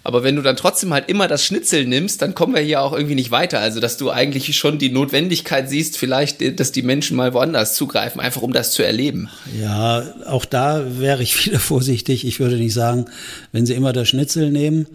aber 0.04 0.26
wenn 0.26 0.36
du 0.36 0.42
dann 0.42 0.58
trotzdem 0.58 0.94
halt 0.94 1.08
immer 1.08 1.30
das 1.30 1.46
Schnitzel 1.46 1.86
nimmst, 1.86 2.22
dann 2.22 2.36
kommen 2.36 2.56
wir 2.56 2.62
hier 2.62 2.82
auch 2.82 2.92
irgendwie 2.92 3.16
nicht 3.16 3.32
weiter. 3.32 3.62
Also, 3.62 3.80
dass 3.80 3.96
du 3.96 4.12
eigentlich 4.12 4.54
schon 4.58 4.80
die 4.80 4.90
Notwendigkeit 4.90 5.70
siehst, 5.70 5.98
vielleicht, 5.98 6.42
äh, 6.42 6.52
dass 6.52 6.74
die 6.74 6.82
Menschen 6.82 7.16
mal 7.16 7.34
woanders 7.34 7.76
zugreifen, 7.76 8.20
einfach 8.20 8.42
um 8.42 8.52
das 8.52 8.74
zu 8.74 8.84
erleben. 8.84 9.30
Ja, 9.62 10.04
auch 10.26 10.44
da 10.44 11.00
wäre 11.00 11.24
ich 11.24 11.46
wieder 11.46 11.60
vorsichtig. 11.60 12.28
Ich 12.28 12.42
würde 12.42 12.58
nicht 12.58 12.74
sagen, 12.74 13.06
wenn 13.54 13.66
sie 13.66 13.76
immer 13.76 13.94
das 13.94 14.10
Schnitzel 14.10 14.52
nehmen, 14.52 14.88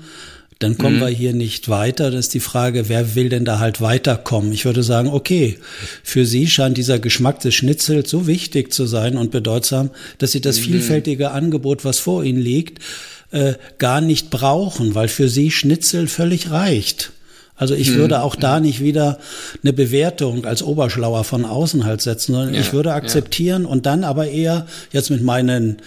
dann 0.59 0.77
kommen 0.77 0.97
mhm. 0.97 1.01
wir 1.01 1.09
hier 1.09 1.33
nicht 1.33 1.69
weiter. 1.69 2.11
Das 2.11 2.27
ist 2.27 2.35
die 2.35 2.41
Frage, 2.41 2.89
wer 2.89 3.15
will 3.15 3.29
denn 3.29 3.45
da 3.45 3.61
halt 3.61 3.81
weiterkommen? 3.81 4.53
Ich 4.53 4.65
würde 4.65 4.83
sagen, 4.83 5.09
okay, 5.09 5.59
für 6.03 6.27
Sie 6.27 6.49
scheint 6.49 6.77
dieser 6.77 6.99
Geschmack 6.99 7.41
des 7.41 7.55
Schnitzels 7.55 8.11
so 8.11 8.27
wichtig 8.27 8.73
zu 8.73 8.87
sein 8.87 9.17
und 9.17 9.31
bedeutsam, 9.31 9.91
dass 10.19 10.33
Sie 10.33 10.41
das 10.41 10.59
mhm. 10.59 10.65
vielfältige 10.65 11.31
Angebot, 11.31 11.85
was 11.85 12.01
vor 12.01 12.25
Ihnen 12.25 12.41
liegt, 12.41 12.83
äh, 13.31 13.55
gar 13.79 14.01
nicht 14.01 14.31
brauchen, 14.31 14.95
weil 14.97 15.09
für 15.09 15.29
Sie 15.29 15.51
Schnitzel 15.53 16.09
völlig 16.09 16.51
reicht. 16.51 17.13
Also 17.55 17.75
ich 17.75 17.95
würde 17.95 18.17
mhm. 18.17 18.23
auch 18.23 18.37
da 18.37 18.61
nicht 18.61 18.81
wieder 18.81 19.19
eine 19.63 19.73
Bewertung 19.73 20.45
als 20.45 20.63
Oberschlauer 20.63 21.25
von 21.25 21.45
außen 21.45 21.85
halt 21.85 22.01
setzen, 22.01 22.33
sondern 22.33 22.55
ja, 22.55 22.61
ich 22.61 22.73
würde 22.73 22.93
akzeptieren 22.93 23.63
ja. 23.63 23.69
und 23.69 23.85
dann 23.85 24.05
aber 24.05 24.29
eher 24.29 24.67
jetzt 24.93 25.11
mit 25.11 25.23
meinen 25.23 25.79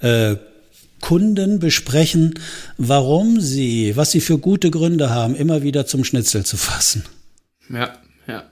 äh, 0.00 0.36
Kunden 1.00 1.58
besprechen, 1.58 2.34
warum 2.76 3.40
sie, 3.40 3.96
was 3.96 4.10
sie 4.10 4.20
für 4.20 4.38
gute 4.38 4.70
Gründe 4.70 5.10
haben, 5.10 5.34
immer 5.34 5.62
wieder 5.62 5.86
zum 5.86 6.04
Schnitzel 6.04 6.44
zu 6.44 6.56
fassen. 6.56 7.04
Ja, 7.68 7.94
ja. 8.26 8.44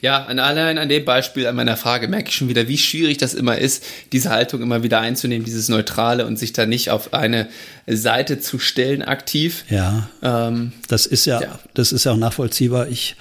Ja, 0.00 0.26
allein 0.26 0.78
an 0.78 0.88
dem 0.88 1.04
Beispiel, 1.04 1.46
an 1.46 1.56
meiner 1.56 1.76
Frage 1.76 2.08
merke 2.08 2.28
ich 2.28 2.34
schon 2.34 2.48
wieder, 2.48 2.68
wie 2.68 2.78
schwierig 2.78 3.18
das 3.18 3.34
immer 3.34 3.58
ist, 3.58 3.84
diese 4.12 4.30
Haltung 4.30 4.60
immer 4.60 4.82
wieder 4.82 5.00
einzunehmen, 5.00 5.44
dieses 5.44 5.68
Neutrale 5.68 6.26
und 6.26 6.38
sich 6.38 6.52
da 6.52 6.66
nicht 6.66 6.90
auf 6.90 7.14
eine 7.14 7.48
Seite 7.86 8.40
zu 8.40 8.58
stellen 8.58 9.02
aktiv. 9.02 9.64
Ja. 9.70 10.08
Ähm, 10.22 10.72
das 10.88 11.06
ist 11.06 11.26
ja, 11.26 11.40
ja, 11.40 11.58
das 11.74 11.92
ist 11.92 12.04
ja 12.04 12.12
auch 12.12 12.16
nachvollziehbar. 12.16 12.88
Ich, 12.88 13.16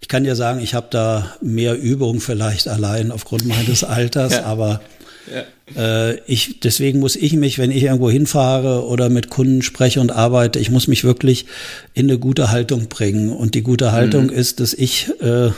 ich 0.00 0.08
kann 0.08 0.24
dir 0.24 0.36
sagen, 0.36 0.60
ich 0.60 0.74
habe 0.74 0.88
da 0.90 1.36
mehr 1.40 1.78
Übung 1.78 2.20
vielleicht 2.20 2.68
allein 2.68 3.12
aufgrund 3.12 3.46
meines 3.46 3.84
Alters, 3.84 4.34
ja. 4.34 4.44
aber 4.44 4.80
ja. 5.32 6.10
Äh, 6.10 6.20
ich, 6.26 6.60
deswegen 6.60 7.00
muss 7.00 7.16
ich 7.16 7.32
mich, 7.34 7.58
wenn 7.58 7.70
ich 7.70 7.84
irgendwo 7.84 8.10
hinfahre 8.10 8.86
oder 8.86 9.08
mit 9.08 9.30
Kunden 9.30 9.62
spreche 9.62 10.00
und 10.00 10.12
arbeite, 10.12 10.58
ich 10.58 10.70
muss 10.70 10.88
mich 10.88 11.04
wirklich 11.04 11.46
in 11.94 12.10
eine 12.10 12.18
gute 12.18 12.50
Haltung 12.50 12.88
bringen. 12.88 13.30
Und 13.30 13.54
die 13.54 13.62
gute 13.62 13.92
Haltung 13.92 14.24
mhm. 14.24 14.32
ist, 14.32 14.60
dass 14.60 14.74
ich 14.74 15.08
äh, 15.20 15.50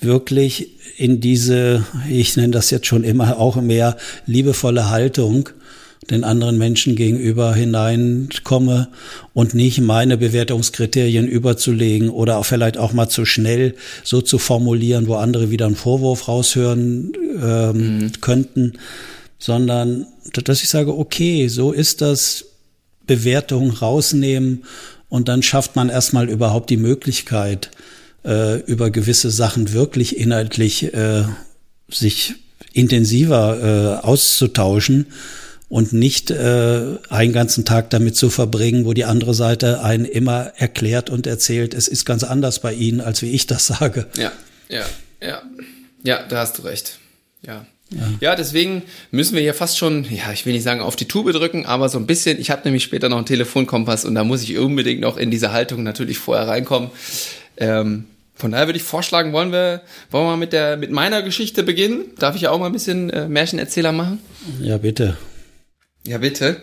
wirklich 0.00 0.70
in 0.96 1.20
diese, 1.20 1.84
ich 2.08 2.36
nenne 2.36 2.50
das 2.50 2.70
jetzt 2.70 2.86
schon 2.86 3.04
immer 3.04 3.38
auch 3.38 3.56
mehr 3.56 3.96
liebevolle 4.26 4.90
Haltung 4.90 5.48
den 6.08 6.24
anderen 6.24 6.56
Menschen 6.56 6.96
gegenüber 6.96 7.54
hineinkomme 7.54 8.88
und 9.34 9.54
nicht 9.54 9.80
meine 9.80 10.16
Bewertungskriterien 10.16 11.28
überzulegen 11.28 12.08
oder 12.08 12.38
auch 12.38 12.46
vielleicht 12.46 12.78
auch 12.78 12.92
mal 12.92 13.08
zu 13.08 13.26
schnell 13.26 13.74
so 14.02 14.22
zu 14.22 14.38
formulieren, 14.38 15.08
wo 15.08 15.16
andere 15.16 15.50
wieder 15.50 15.66
einen 15.66 15.76
Vorwurf 15.76 16.26
raushören 16.26 17.12
ähm, 17.40 17.98
mhm. 17.98 18.12
könnten, 18.20 18.72
sondern 19.38 20.06
dass 20.32 20.62
ich 20.62 20.68
sage, 20.68 20.96
okay, 20.96 21.48
so 21.48 21.72
ist 21.72 22.00
das, 22.00 22.46
Bewertung 23.10 23.70
rausnehmen 23.70 24.62
und 25.08 25.26
dann 25.26 25.42
schafft 25.42 25.74
man 25.74 25.88
erstmal 25.88 26.28
überhaupt 26.28 26.70
die 26.70 26.76
Möglichkeit, 26.76 27.72
äh, 28.24 28.60
über 28.60 28.90
gewisse 28.90 29.32
Sachen 29.32 29.72
wirklich 29.72 30.16
inhaltlich 30.16 30.94
äh, 30.94 31.24
sich 31.90 32.34
intensiver 32.72 33.98
äh, 34.02 34.06
auszutauschen 34.06 35.06
und 35.70 35.92
nicht 35.92 36.32
äh, 36.32 36.98
einen 37.08 37.32
ganzen 37.32 37.64
Tag 37.64 37.90
damit 37.90 38.16
zu 38.16 38.28
verbringen, 38.28 38.84
wo 38.84 38.92
die 38.92 39.04
andere 39.04 39.32
Seite 39.34 39.82
einen 39.82 40.04
immer 40.04 40.52
erklärt 40.56 41.08
und 41.08 41.26
erzählt, 41.28 41.72
es 41.74 41.88
ist 41.88 42.04
ganz 42.04 42.24
anders 42.24 42.58
bei 42.58 42.74
Ihnen, 42.74 43.00
als 43.00 43.22
wie 43.22 43.30
ich 43.30 43.46
das 43.46 43.68
sage. 43.68 44.06
Ja, 44.18 44.32
ja, 44.68 44.84
ja. 45.22 45.42
Ja, 46.02 46.26
da 46.28 46.38
hast 46.38 46.58
du 46.58 46.62
recht. 46.62 46.98
Ja. 47.46 47.64
Ja. 47.92 48.02
ja, 48.20 48.36
deswegen 48.36 48.82
müssen 49.10 49.34
wir 49.34 49.42
hier 49.42 49.54
fast 49.54 49.76
schon, 49.76 50.04
ja, 50.10 50.32
ich 50.32 50.46
will 50.46 50.52
nicht 50.52 50.62
sagen 50.62 50.80
auf 50.80 50.94
die 50.94 51.08
Tube 51.08 51.32
drücken, 51.32 51.66
aber 51.66 51.88
so 51.88 51.98
ein 51.98 52.06
bisschen. 52.06 52.38
Ich 52.38 52.50
habe 52.50 52.62
nämlich 52.64 52.84
später 52.84 53.08
noch 53.08 53.16
einen 53.16 53.26
Telefonkompass 53.26 54.04
und 54.04 54.14
da 54.14 54.22
muss 54.22 54.42
ich 54.42 54.58
unbedingt 54.58 55.00
noch 55.00 55.16
in 55.16 55.30
diese 55.30 55.52
Haltung 55.52 55.82
natürlich 55.82 56.18
vorher 56.18 56.46
reinkommen. 56.46 56.90
Ähm, 57.56 58.04
von 58.34 58.52
daher 58.52 58.66
würde 58.66 58.78
ich 58.78 58.84
vorschlagen, 58.84 59.32
wollen 59.32 59.52
wir, 59.52 59.82
wollen 60.10 60.24
wir 60.24 60.30
mal 60.30 60.36
mit 60.36 60.52
der, 60.52 60.76
mit 60.76 60.90
meiner 60.90 61.22
Geschichte 61.22 61.62
beginnen? 61.62 62.04
Darf 62.18 62.36
ich 62.36 62.42
ja 62.42 62.50
auch 62.50 62.58
mal 62.58 62.66
ein 62.66 62.72
bisschen 62.72 63.10
äh, 63.10 63.28
Märchenerzähler 63.28 63.92
machen? 63.92 64.20
Ja, 64.60 64.78
bitte. 64.78 65.16
Ja, 66.06 66.18
bitte. 66.18 66.60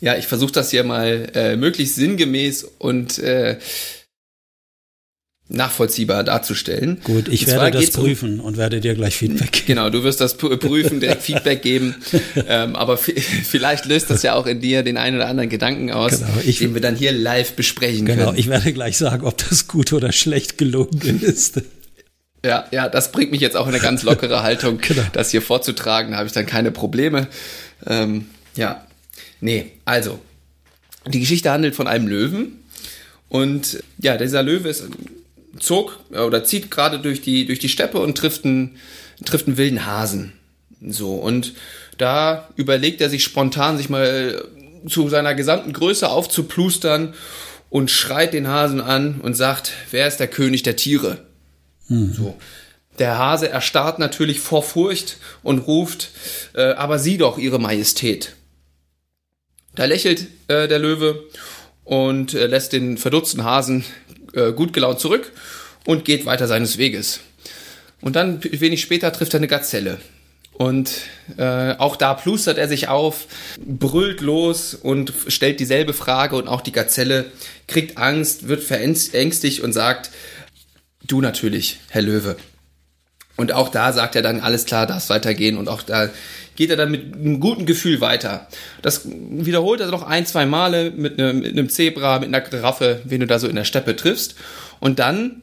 Ja, 0.00 0.16
ich 0.16 0.26
versuche 0.26 0.52
das 0.52 0.70
hier 0.70 0.84
mal 0.84 1.30
äh, 1.34 1.56
möglichst 1.56 1.96
sinngemäß 1.96 2.64
und 2.78 3.18
äh, 3.18 3.58
nachvollziehbar 5.48 6.24
darzustellen. 6.24 7.00
Gut, 7.04 7.28
ich 7.28 7.46
werde 7.46 7.70
das 7.78 7.90
prüfen 7.90 8.40
um, 8.40 8.46
und 8.46 8.56
werde 8.56 8.80
dir 8.80 8.94
gleich 8.94 9.16
Feedback 9.16 9.52
geben. 9.52 9.66
Genau, 9.66 9.90
du 9.90 10.02
wirst 10.02 10.20
das 10.20 10.36
prüfen, 10.36 11.00
direkt 11.00 11.22
Feedback 11.22 11.62
geben. 11.62 11.94
ähm, 12.48 12.76
aber 12.76 12.96
vielleicht 12.96 13.84
löst 13.84 14.10
das 14.10 14.22
ja 14.22 14.34
auch 14.34 14.46
in 14.46 14.60
dir 14.60 14.82
den 14.82 14.96
einen 14.96 15.16
oder 15.16 15.28
anderen 15.28 15.50
Gedanken 15.50 15.90
aus, 15.90 16.20
genau, 16.20 16.28
ich, 16.44 16.58
den 16.58 16.74
wir 16.74 16.80
dann 16.80 16.96
hier 16.96 17.12
live 17.12 17.52
besprechen 17.52 18.06
genau, 18.06 18.16
können. 18.16 18.26
Genau, 18.26 18.38
ich 18.38 18.48
werde 18.48 18.72
gleich 18.72 18.96
sagen, 18.96 19.24
ob 19.24 19.36
das 19.48 19.68
gut 19.68 19.92
oder 19.92 20.12
schlecht 20.12 20.56
gelungen 20.58 21.22
ist. 21.22 21.62
Ja, 22.44 22.66
ja, 22.70 22.90
das 22.90 23.10
bringt 23.10 23.30
mich 23.30 23.40
jetzt 23.40 23.56
auch 23.56 23.66
in 23.66 23.74
eine 23.74 23.82
ganz 23.82 24.02
lockere 24.02 24.42
Haltung, 24.44 24.78
genau. 24.78 25.02
das 25.14 25.30
hier 25.30 25.40
vorzutragen. 25.40 26.12
Da 26.12 26.18
habe 26.18 26.26
ich 26.26 26.34
dann 26.34 26.44
keine 26.44 26.70
Probleme. 26.70 27.26
Ähm, 27.86 28.26
ja, 28.54 28.86
nee, 29.40 29.72
also 29.86 30.20
die 31.06 31.20
Geschichte 31.20 31.50
handelt 31.50 31.74
von 31.74 31.86
einem 31.86 32.06
Löwen 32.06 32.60
und 33.30 33.82
ja, 33.98 34.18
dieser 34.18 34.42
Löwe 34.42 34.68
ist 34.68 34.84
zog 35.58 35.98
oder 36.10 36.44
zieht 36.44 36.70
gerade 36.70 36.98
durch 36.98 37.22
die, 37.22 37.46
durch 37.46 37.58
die 37.58 37.68
Steppe 37.68 37.98
und 37.98 38.18
trifft 38.18 38.44
einen, 38.44 38.76
trifft 39.24 39.46
einen 39.46 39.56
wilden 39.56 39.86
Hasen. 39.86 40.34
So, 40.86 41.14
und 41.14 41.54
da 41.96 42.48
überlegt 42.56 43.00
er 43.00 43.08
sich 43.08 43.24
spontan, 43.24 43.78
sich 43.78 43.88
mal 43.88 44.44
zu 44.86 45.08
seiner 45.08 45.34
gesamten 45.34 45.72
Größe 45.72 46.08
aufzuplustern 46.08 47.14
und 47.70 47.90
schreit 47.90 48.34
den 48.34 48.48
Hasen 48.48 48.82
an 48.82 49.20
und 49.22 49.34
sagt, 49.34 49.72
wer 49.90 50.06
ist 50.06 50.18
der 50.20 50.28
König 50.28 50.62
der 50.62 50.76
Tiere? 50.76 51.18
Mhm. 51.88 52.12
So. 52.12 52.36
Der 52.98 53.18
Hase 53.18 53.48
erstarrt 53.48 53.98
natürlich 53.98 54.40
vor 54.40 54.62
Furcht 54.62 55.16
und 55.42 55.60
ruft, 55.60 56.10
äh, 56.54 56.72
aber 56.72 56.98
sieh 56.98 57.18
doch, 57.18 57.38
ihre 57.38 57.58
Majestät. 57.58 58.36
Da 59.74 59.84
lächelt 59.86 60.28
äh, 60.46 60.68
der 60.68 60.78
Löwe 60.78 61.24
und 61.82 62.34
äh, 62.34 62.46
lässt 62.46 62.72
den 62.72 62.96
verdutzten 62.96 63.42
Hasen 63.42 63.84
äh, 64.34 64.52
gut 64.52 64.72
gelaunt 64.72 65.00
zurück 65.00 65.32
und 65.86 66.04
geht 66.04 66.24
weiter 66.26 66.46
seines 66.46 66.78
Weges. 66.78 67.20
Und 68.00 68.16
dann 68.16 68.42
wenig 68.44 68.80
später 68.80 69.12
trifft 69.12 69.34
er 69.34 69.40
eine 69.40 69.48
Gazelle. 69.48 69.98
Und 70.52 70.92
äh, 71.36 71.74
auch 71.78 71.96
da 71.96 72.14
plustert 72.14 72.58
er 72.58 72.68
sich 72.68 72.86
auf, 72.86 73.26
brüllt 73.58 74.20
los 74.20 74.74
und 74.74 75.12
stellt 75.26 75.58
dieselbe 75.58 75.92
Frage 75.92 76.36
und 76.36 76.46
auch 76.46 76.60
die 76.60 76.70
Gazelle 76.70 77.26
kriegt 77.66 77.98
Angst, 77.98 78.46
wird 78.46 78.62
verängstigt 78.62 79.60
und 79.60 79.72
sagt, 79.72 80.10
du 81.06 81.20
natürlich, 81.20 81.80
Herr 81.88 82.02
Löwe. 82.02 82.36
Und 83.36 83.52
auch 83.52 83.68
da 83.68 83.92
sagt 83.92 84.14
er 84.14 84.22
dann, 84.22 84.40
alles 84.40 84.64
klar, 84.64 84.86
darf 84.86 85.08
weitergehen 85.10 85.56
und 85.56 85.68
auch 85.68 85.82
da 85.82 86.08
geht 86.54 86.70
er 86.70 86.76
dann 86.76 86.90
mit 86.90 87.14
einem 87.14 87.40
guten 87.40 87.66
Gefühl 87.66 88.00
weiter. 88.00 88.46
Das 88.80 89.02
wiederholt 89.06 89.80
er 89.80 89.90
noch 89.90 90.04
ein, 90.04 90.24
zwei 90.24 90.46
Male 90.46 90.92
mit 90.92 91.18
einem, 91.18 91.40
mit 91.40 91.52
einem 91.52 91.68
Zebra, 91.68 92.20
mit 92.20 92.28
einer 92.28 92.40
Giraffe, 92.40 93.02
wen 93.04 93.20
du 93.20 93.26
da 93.26 93.40
so 93.40 93.48
in 93.48 93.56
der 93.56 93.64
Steppe 93.64 93.96
triffst. 93.96 94.36
Und 94.78 95.00
dann 95.00 95.42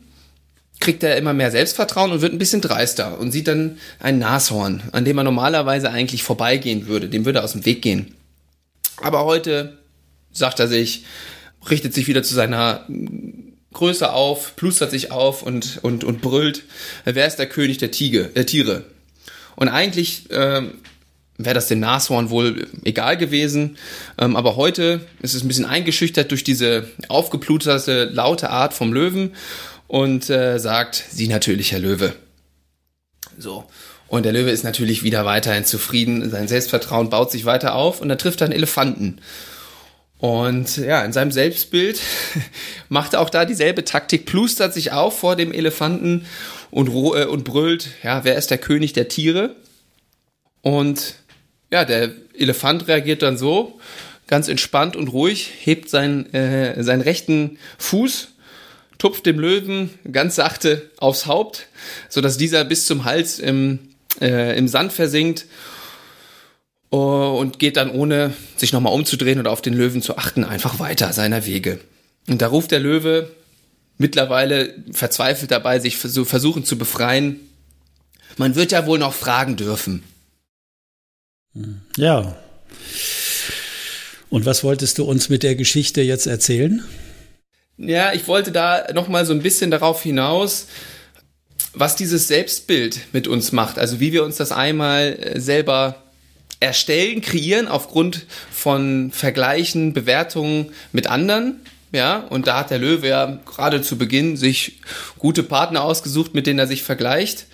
kriegt 0.79 1.03
er 1.03 1.17
immer 1.17 1.33
mehr 1.33 1.51
Selbstvertrauen 1.51 2.11
und 2.11 2.21
wird 2.21 2.33
ein 2.33 2.39
bisschen 2.39 2.61
dreister 2.61 3.19
und 3.19 3.31
sieht 3.31 3.47
dann 3.47 3.77
ein 3.99 4.19
Nashorn, 4.19 4.83
an 4.93 5.03
dem 5.03 5.17
er 5.17 5.23
normalerweise 5.25 5.91
eigentlich 5.91 6.23
vorbeigehen 6.23 6.87
würde, 6.87 7.09
dem 7.09 7.25
würde 7.25 7.39
er 7.39 7.45
aus 7.45 7.51
dem 7.51 7.65
Weg 7.65 7.81
gehen. 7.81 8.15
Aber 8.97 9.25
heute 9.25 9.77
sagt 10.31 10.59
er 10.59 10.67
sich, 10.67 11.05
richtet 11.69 11.93
sich 11.93 12.07
wieder 12.07 12.23
zu 12.23 12.33
seiner 12.33 12.85
Größe 13.73 14.11
auf, 14.11 14.55
plustert 14.55 14.91
sich 14.91 15.11
auf 15.11 15.43
und, 15.43 15.79
und, 15.81 16.03
und 16.03 16.21
brüllt, 16.21 16.63
wer 17.05 17.27
ist 17.27 17.37
der 17.37 17.47
König 17.47 17.77
der 17.77 17.91
Tiege, 17.91 18.29
äh, 18.33 18.45
Tiere? 18.45 18.83
Und 19.55 19.69
eigentlich 19.69 20.25
ähm, 20.31 20.73
wäre 21.37 21.55
das 21.55 21.67
dem 21.67 21.79
Nashorn 21.79 22.29
wohl 22.29 22.67
egal 22.83 23.17
gewesen. 23.17 23.77
Ähm, 24.17 24.35
aber 24.35 24.55
heute 24.55 25.01
ist 25.21 25.33
es 25.33 25.43
ein 25.43 25.47
bisschen 25.47 25.65
eingeschüchtert 25.65 26.31
durch 26.31 26.43
diese 26.43 26.87
aufgeplusterte, 27.07 28.05
laute 28.05 28.49
Art 28.49 28.73
vom 28.73 28.93
Löwen 28.93 29.33
und 29.87 30.29
äh, 30.29 30.57
sagt, 30.59 31.03
sie 31.09 31.27
natürlich, 31.27 31.71
Herr 31.71 31.79
Löwe. 31.79 32.13
So. 33.37 33.65
Und 34.07 34.23
der 34.23 34.33
Löwe 34.33 34.51
ist 34.51 34.63
natürlich 34.63 35.03
wieder 35.03 35.25
weiterhin 35.25 35.63
zufrieden, 35.63 36.29
sein 36.29 36.49
Selbstvertrauen 36.49 37.09
baut 37.09 37.31
sich 37.31 37.45
weiter 37.45 37.75
auf 37.75 38.01
und 38.01 38.09
dann 38.09 38.17
trifft 38.17 38.41
er 38.41 38.45
einen 38.45 38.53
Elefanten. 38.53 39.19
Und 40.21 40.77
ja, 40.77 41.03
in 41.03 41.13
seinem 41.13 41.31
Selbstbild 41.31 41.99
macht 42.89 43.13
er 43.13 43.21
auch 43.21 43.31
da 43.31 43.43
dieselbe 43.43 43.83
Taktik, 43.83 44.27
plustert 44.27 44.71
sich 44.71 44.91
auf 44.91 45.17
vor 45.17 45.35
dem 45.35 45.51
Elefanten 45.51 46.27
und, 46.69 46.89
äh, 46.89 47.25
und 47.25 47.43
brüllt, 47.43 47.89
ja, 48.03 48.23
wer 48.23 48.35
ist 48.35 48.51
der 48.51 48.59
König 48.59 48.93
der 48.93 49.07
Tiere? 49.07 49.55
Und 50.61 51.15
ja, 51.71 51.85
der 51.85 52.11
Elefant 52.37 52.87
reagiert 52.87 53.23
dann 53.23 53.35
so, 53.35 53.79
ganz 54.27 54.47
entspannt 54.47 54.95
und 54.95 55.07
ruhig, 55.07 55.49
hebt 55.59 55.89
seinen, 55.89 56.31
äh, 56.35 56.83
seinen 56.83 57.01
rechten 57.01 57.57
Fuß, 57.79 58.27
tupft 58.99 59.25
dem 59.25 59.39
Löwen 59.39 59.89
ganz 60.11 60.35
sachte 60.35 60.91
aufs 60.97 61.25
Haupt, 61.25 61.65
so 62.09 62.21
dass 62.21 62.37
dieser 62.37 62.63
bis 62.63 62.85
zum 62.85 63.05
Hals 63.05 63.39
im, 63.39 63.79
äh, 64.21 64.55
im 64.55 64.67
Sand 64.67 64.93
versinkt 64.93 65.47
und 66.97 67.57
geht 67.57 67.77
dann 67.77 67.89
ohne 67.89 68.33
sich 68.57 68.73
nochmal 68.73 68.93
umzudrehen 68.93 69.39
oder 69.39 69.51
auf 69.51 69.61
den 69.61 69.73
Löwen 69.73 70.01
zu 70.01 70.17
achten 70.17 70.43
einfach 70.43 70.79
weiter 70.79 71.13
seiner 71.13 71.45
Wege. 71.45 71.79
Und 72.27 72.41
da 72.41 72.47
ruft 72.47 72.71
der 72.71 72.79
Löwe 72.79 73.31
mittlerweile 73.97 74.75
verzweifelt 74.91 75.51
dabei, 75.51 75.79
sich 75.79 75.97
versuchen 75.97 76.65
zu 76.65 76.77
befreien. 76.77 77.39
Man 78.37 78.55
wird 78.55 78.71
ja 78.71 78.85
wohl 78.85 78.99
noch 78.99 79.13
fragen 79.13 79.55
dürfen. 79.55 80.03
Ja. 81.95 82.35
Und 84.29 84.45
was 84.45 84.63
wolltest 84.63 84.97
du 84.97 85.05
uns 85.05 85.29
mit 85.29 85.43
der 85.43 85.55
Geschichte 85.55 86.01
jetzt 86.01 86.27
erzählen? 86.27 86.83
Ja, 87.77 88.13
ich 88.13 88.27
wollte 88.27 88.51
da 88.51 88.87
noch 88.93 89.07
mal 89.07 89.25
so 89.25 89.33
ein 89.33 89.41
bisschen 89.41 89.71
darauf 89.71 90.03
hinaus, 90.03 90.67
was 91.73 91.95
dieses 91.95 92.27
Selbstbild 92.27 92.99
mit 93.13 93.27
uns 93.27 93.53
macht. 93.53 93.79
Also 93.79 93.99
wie 93.99 94.11
wir 94.11 94.23
uns 94.23 94.35
das 94.35 94.51
einmal 94.51 95.17
äh, 95.19 95.39
selber 95.39 96.03
erstellen, 96.61 97.19
kreieren 97.19 97.67
aufgrund 97.67 98.25
von 98.51 99.11
Vergleichen, 99.11 99.91
Bewertungen 99.91 100.71
mit 100.93 101.07
anderen. 101.07 101.59
Ja, 101.91 102.19
und 102.19 102.47
da 102.47 102.59
hat 102.59 102.69
der 102.69 102.79
Löwe 102.79 103.09
ja 103.09 103.39
gerade 103.45 103.81
zu 103.81 103.97
Beginn 103.97 104.37
sich 104.37 104.79
gute 105.19 105.43
Partner 105.43 105.83
ausgesucht, 105.83 106.33
mit 106.33 106.47
denen 106.47 106.59
er 106.59 106.67
sich 106.67 106.83
vergleicht. 106.83 107.47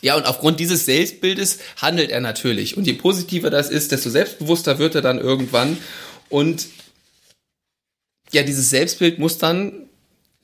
Ja, 0.00 0.16
und 0.16 0.24
aufgrund 0.24 0.60
dieses 0.60 0.86
Selbstbildes 0.86 1.58
handelt 1.76 2.10
er 2.10 2.20
natürlich. 2.20 2.78
Und 2.78 2.86
je 2.86 2.94
positiver 2.94 3.50
das 3.50 3.68
ist, 3.68 3.92
desto 3.92 4.08
selbstbewusster 4.08 4.78
wird 4.78 4.94
er 4.94 5.02
dann 5.02 5.18
irgendwann. 5.18 5.76
Und 6.30 6.68
ja, 8.32 8.42
dieses 8.42 8.70
Selbstbild 8.70 9.18
muss 9.18 9.36
dann 9.36 9.89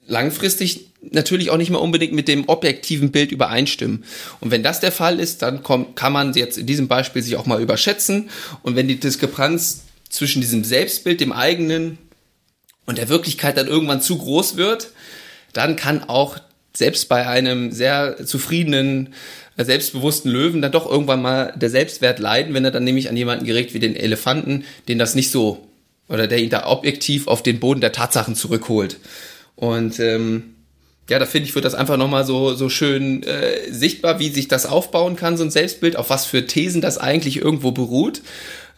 langfristig 0.07 0.87
natürlich 1.03 1.51
auch 1.51 1.57
nicht 1.57 1.71
mehr 1.71 1.81
unbedingt 1.81 2.12
mit 2.12 2.29
dem 2.29 2.49
objektiven 2.49 3.12
Bild 3.12 3.33
übereinstimmen. 3.33 4.05
Und 4.40 4.51
wenn 4.51 4.62
das 4.62 4.81
der 4.81 4.92
Fall 4.92 5.21
ist, 5.21 5.42
dann 5.42 5.62
kommt, 5.62 5.97
kann 5.97 6.12
man 6.12 6.35
jetzt 6.35 6.59
in 6.59 6.66
diesem 6.66 6.88
Beispiel 6.88 7.23
sich 7.23 7.37
auch 7.37 7.47
mal 7.47 7.62
überschätzen. 7.62 8.31
Und 8.62 8.77
wenn 8.77 8.88
die 8.88 8.99
Diskrepanz 8.99 9.83
zwischen 10.09 10.40
diesem 10.40 10.64
Selbstbild, 10.64 11.21
dem 11.21 11.33
eigenen 11.33 11.99
und 12.87 12.99
der 12.99 13.09
Wirklichkeit 13.09 13.57
dann 13.57 13.69
irgendwann 13.69 14.01
zu 14.01 14.19
groß 14.19 14.57
wird, 14.57 14.92
dann 15.53 15.77
kann 15.77 16.03
auch 16.05 16.38
selbst 16.75 17.09
bei 17.09 17.27
einem 17.27 17.73
sehr 17.73 18.25
zufriedenen, 18.25 19.14
selbstbewussten 19.57 20.31
Löwen 20.31 20.61
dann 20.61 20.73
doch 20.73 20.90
irgendwann 20.90 21.23
mal 21.23 21.55
der 21.57 21.71
Selbstwert 21.71 22.19
leiden, 22.19 22.53
wenn 22.53 22.64
er 22.64 22.71
dann 22.71 22.85
nämlich 22.85 23.09
an 23.09 23.16
jemanden 23.16 23.47
gerät 23.47 23.73
wie 23.73 23.79
den 23.79 23.97
Elefanten, 23.97 24.64
den 24.88 24.99
das 24.99 25.14
nicht 25.14 25.31
so 25.31 25.66
oder 26.09 26.27
der 26.27 26.38
ihn 26.38 26.51
da 26.51 26.66
objektiv 26.66 27.27
auf 27.27 27.42
den 27.42 27.59
Boden 27.59 27.81
der 27.81 27.92
Tatsachen 27.92 28.37
zurückholt. 28.37 28.99
Und 29.57 29.99
ähm, 29.99 30.55
ja, 31.09 31.19
da 31.19 31.27
finde 31.27 31.49
ich, 31.49 31.55
wird 31.55 31.64
das 31.64 31.75
einfach 31.75 31.97
nochmal 31.97 32.25
so, 32.25 32.55
so 32.55 32.69
schön 32.69 33.23
äh, 33.23 33.73
sichtbar, 33.73 34.19
wie 34.19 34.29
sich 34.29 34.49
das 34.49 34.66
aufbauen 34.66 35.16
kann, 35.16 35.37
so 35.37 35.45
ein 35.45 35.51
Selbstbild, 35.51 35.97
auf 35.97 36.11
was 36.11 36.27
für 36.27 36.47
Thesen 36.47 36.81
das 36.81 36.99
eigentlich 36.99 37.37
irgendwo 37.37 37.73
beruht 37.73 38.23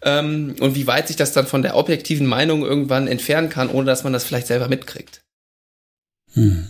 ähm, 0.03 0.55
und 0.61 0.75
wie 0.75 0.87
weit 0.87 1.09
sich 1.09 1.17
das 1.17 1.33
dann 1.33 1.47
von 1.47 1.62
der 1.62 1.77
objektiven 1.77 2.27
Meinung 2.27 2.64
irgendwann 2.64 3.09
entfernen 3.09 3.49
kann, 3.49 3.71
ohne 3.71 3.87
dass 3.87 4.05
man 4.05 4.12
das 4.12 4.25
vielleicht 4.25 4.47
selber 4.47 4.69
mitkriegt. 4.69 5.21
Hm. 6.35 6.69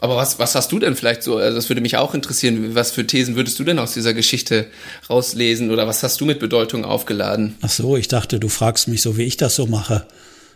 Aber 0.00 0.16
was, 0.16 0.38
was 0.38 0.54
hast 0.54 0.72
du 0.72 0.78
denn 0.78 0.96
vielleicht 0.96 1.22
so? 1.22 1.36
Also 1.36 1.56
das 1.56 1.68
würde 1.68 1.82
mich 1.82 1.98
auch 1.98 2.14
interessieren. 2.14 2.74
Was 2.74 2.90
für 2.90 3.06
Thesen 3.06 3.36
würdest 3.36 3.58
du 3.58 3.64
denn 3.64 3.78
aus 3.78 3.92
dieser 3.92 4.14
Geschichte 4.14 4.66
rauslesen 5.10 5.70
oder 5.70 5.86
was 5.86 6.02
hast 6.02 6.20
du 6.20 6.24
mit 6.24 6.40
Bedeutung 6.40 6.86
aufgeladen? 6.86 7.56
Ach 7.60 7.68
so, 7.68 7.96
ich 7.98 8.08
dachte, 8.08 8.40
du 8.40 8.48
fragst 8.48 8.88
mich 8.88 9.02
so, 9.02 9.18
wie 9.18 9.24
ich 9.24 9.36
das 9.36 9.54
so 9.54 9.66
mache 9.66 10.06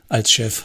als 0.09 0.33
Chef. 0.33 0.65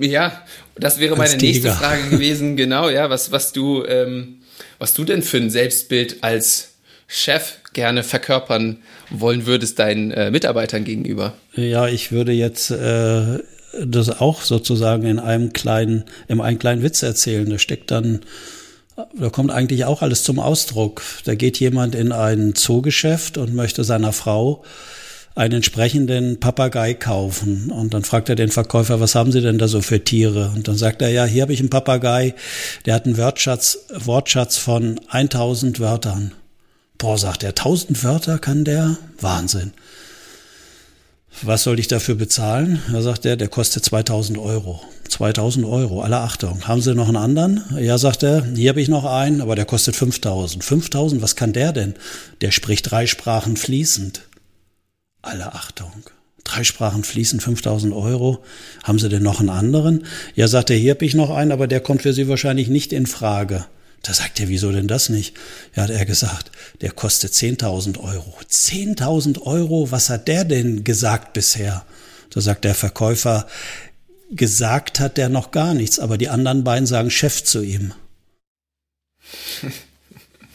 Ja, 0.00 0.42
das 0.76 0.98
wäre 0.98 1.16
meine 1.16 1.36
nächste 1.36 1.72
Frage 1.72 2.08
gewesen. 2.10 2.56
Genau, 2.64 2.88
ja, 2.88 3.10
was, 3.10 3.32
was 3.32 3.52
du, 3.52 3.84
ähm, 3.84 4.40
was 4.78 4.94
du 4.94 5.04
denn 5.04 5.22
für 5.22 5.38
ein 5.38 5.50
Selbstbild 5.50 6.18
als 6.22 6.74
Chef 7.06 7.58
gerne 7.72 8.02
verkörpern 8.02 8.78
wollen 9.10 9.46
würdest 9.46 9.78
deinen 9.78 10.10
äh, 10.12 10.30
Mitarbeitern 10.30 10.84
gegenüber? 10.84 11.34
Ja, 11.54 11.88
ich 11.88 12.12
würde 12.12 12.32
jetzt 12.32 12.70
äh, 12.70 13.38
das 13.84 14.20
auch 14.20 14.42
sozusagen 14.42 15.04
in 15.04 15.18
einem 15.18 15.52
kleinen, 15.52 16.04
in 16.28 16.40
einem 16.40 16.58
kleinen 16.58 16.82
Witz 16.82 17.02
erzählen. 17.02 17.48
Da 17.48 17.58
steckt 17.58 17.90
dann 17.90 18.20
da 19.18 19.28
kommt 19.28 19.50
eigentlich 19.50 19.84
auch 19.84 20.02
alles 20.02 20.22
zum 20.22 20.38
Ausdruck. 20.38 21.02
Da 21.24 21.34
geht 21.34 21.58
jemand 21.58 21.94
in 21.94 22.12
ein 22.12 22.54
Zoogeschäft 22.54 23.38
und 23.38 23.54
möchte 23.54 23.82
seiner 23.82 24.12
Frau 24.12 24.64
einen 25.34 25.54
entsprechenden 25.54 26.38
Papagei 26.38 26.94
kaufen. 26.94 27.70
Und 27.70 27.92
dann 27.92 28.04
fragt 28.04 28.28
er 28.28 28.36
den 28.36 28.50
Verkäufer, 28.50 29.00
was 29.00 29.14
haben 29.14 29.32
Sie 29.32 29.40
denn 29.40 29.58
da 29.58 29.68
so 29.68 29.80
für 29.80 30.02
Tiere? 30.02 30.52
Und 30.54 30.68
dann 30.68 30.76
sagt 30.76 31.02
er, 31.02 31.10
ja, 31.10 31.24
hier 31.24 31.42
habe 31.42 31.52
ich 31.52 31.60
einen 31.60 31.70
Papagei, 31.70 32.34
der 32.86 32.94
hat 32.94 33.06
einen 33.06 33.18
Wortschatz, 33.18 33.78
Wortschatz 33.92 34.56
von 34.56 35.00
1000 35.08 35.80
Wörtern. 35.80 36.32
Boah, 36.98 37.18
sagt 37.18 37.42
er, 37.42 37.50
1000 37.50 38.04
Wörter 38.04 38.38
kann 38.38 38.64
der? 38.64 38.96
Wahnsinn. 39.20 39.72
Was 41.42 41.64
soll 41.64 41.80
ich 41.80 41.88
dafür 41.88 42.14
bezahlen? 42.14 42.80
Da 42.92 43.02
sagt 43.02 43.26
er, 43.26 43.36
der 43.36 43.48
kostet 43.48 43.84
2000 43.84 44.38
Euro. 44.38 44.80
2000 45.08 45.66
Euro, 45.66 46.00
alle 46.00 46.18
Achtung. 46.18 46.66
Haben 46.68 46.80
Sie 46.80 46.94
noch 46.94 47.08
einen 47.08 47.16
anderen? 47.16 47.64
Ja, 47.78 47.98
sagt 47.98 48.22
er, 48.22 48.44
hier 48.54 48.70
habe 48.70 48.80
ich 48.80 48.88
noch 48.88 49.04
einen, 49.04 49.40
aber 49.40 49.56
der 49.56 49.64
kostet 49.64 49.96
5000. 49.96 50.62
5000, 50.62 51.20
was 51.20 51.34
kann 51.34 51.52
der 51.52 51.72
denn? 51.72 51.94
Der 52.40 52.52
spricht 52.52 52.90
drei 52.90 53.06
Sprachen 53.06 53.56
fließend. 53.56 54.22
Alle 55.24 55.54
Achtung. 55.54 55.92
Drei 56.44 56.64
Sprachen 56.64 57.02
fließend, 57.02 57.42
5000 57.42 57.94
Euro. 57.94 58.44
Haben 58.82 58.98
Sie 58.98 59.08
denn 59.08 59.22
noch 59.22 59.40
einen 59.40 59.48
anderen? 59.48 60.04
Ja, 60.34 60.48
sagt 60.48 60.68
er, 60.68 60.76
hier 60.76 60.92
habe 60.92 61.06
ich 61.06 61.14
noch 61.14 61.30
einen, 61.30 61.50
aber 61.50 61.66
der 61.66 61.80
kommt 61.80 62.02
für 62.02 62.12
Sie 62.12 62.28
wahrscheinlich 62.28 62.68
nicht 62.68 62.92
in 62.92 63.06
Frage. 63.06 63.64
Da 64.02 64.12
sagt 64.12 64.38
er, 64.38 64.48
wieso 64.48 64.70
denn 64.70 64.86
das 64.86 65.08
nicht? 65.08 65.34
Ja, 65.74 65.84
hat 65.84 65.90
er 65.90 66.04
gesagt, 66.04 66.50
der 66.82 66.90
kostet 66.90 67.32
10.000 67.32 67.98
Euro. 67.98 68.34
10.000 68.50 69.40
Euro, 69.40 69.90
was 69.90 70.10
hat 70.10 70.28
der 70.28 70.44
denn 70.44 70.84
gesagt 70.84 71.32
bisher? 71.32 71.86
Da 72.28 72.42
sagt 72.42 72.66
der 72.66 72.74
Verkäufer, 72.74 73.46
gesagt 74.30 75.00
hat 75.00 75.16
der 75.16 75.30
noch 75.30 75.52
gar 75.52 75.72
nichts, 75.72 75.98
aber 75.98 76.18
die 76.18 76.28
anderen 76.28 76.64
beiden 76.64 76.86
sagen 76.86 77.10
Chef 77.10 77.42
zu 77.42 77.62
ihm. 77.62 77.94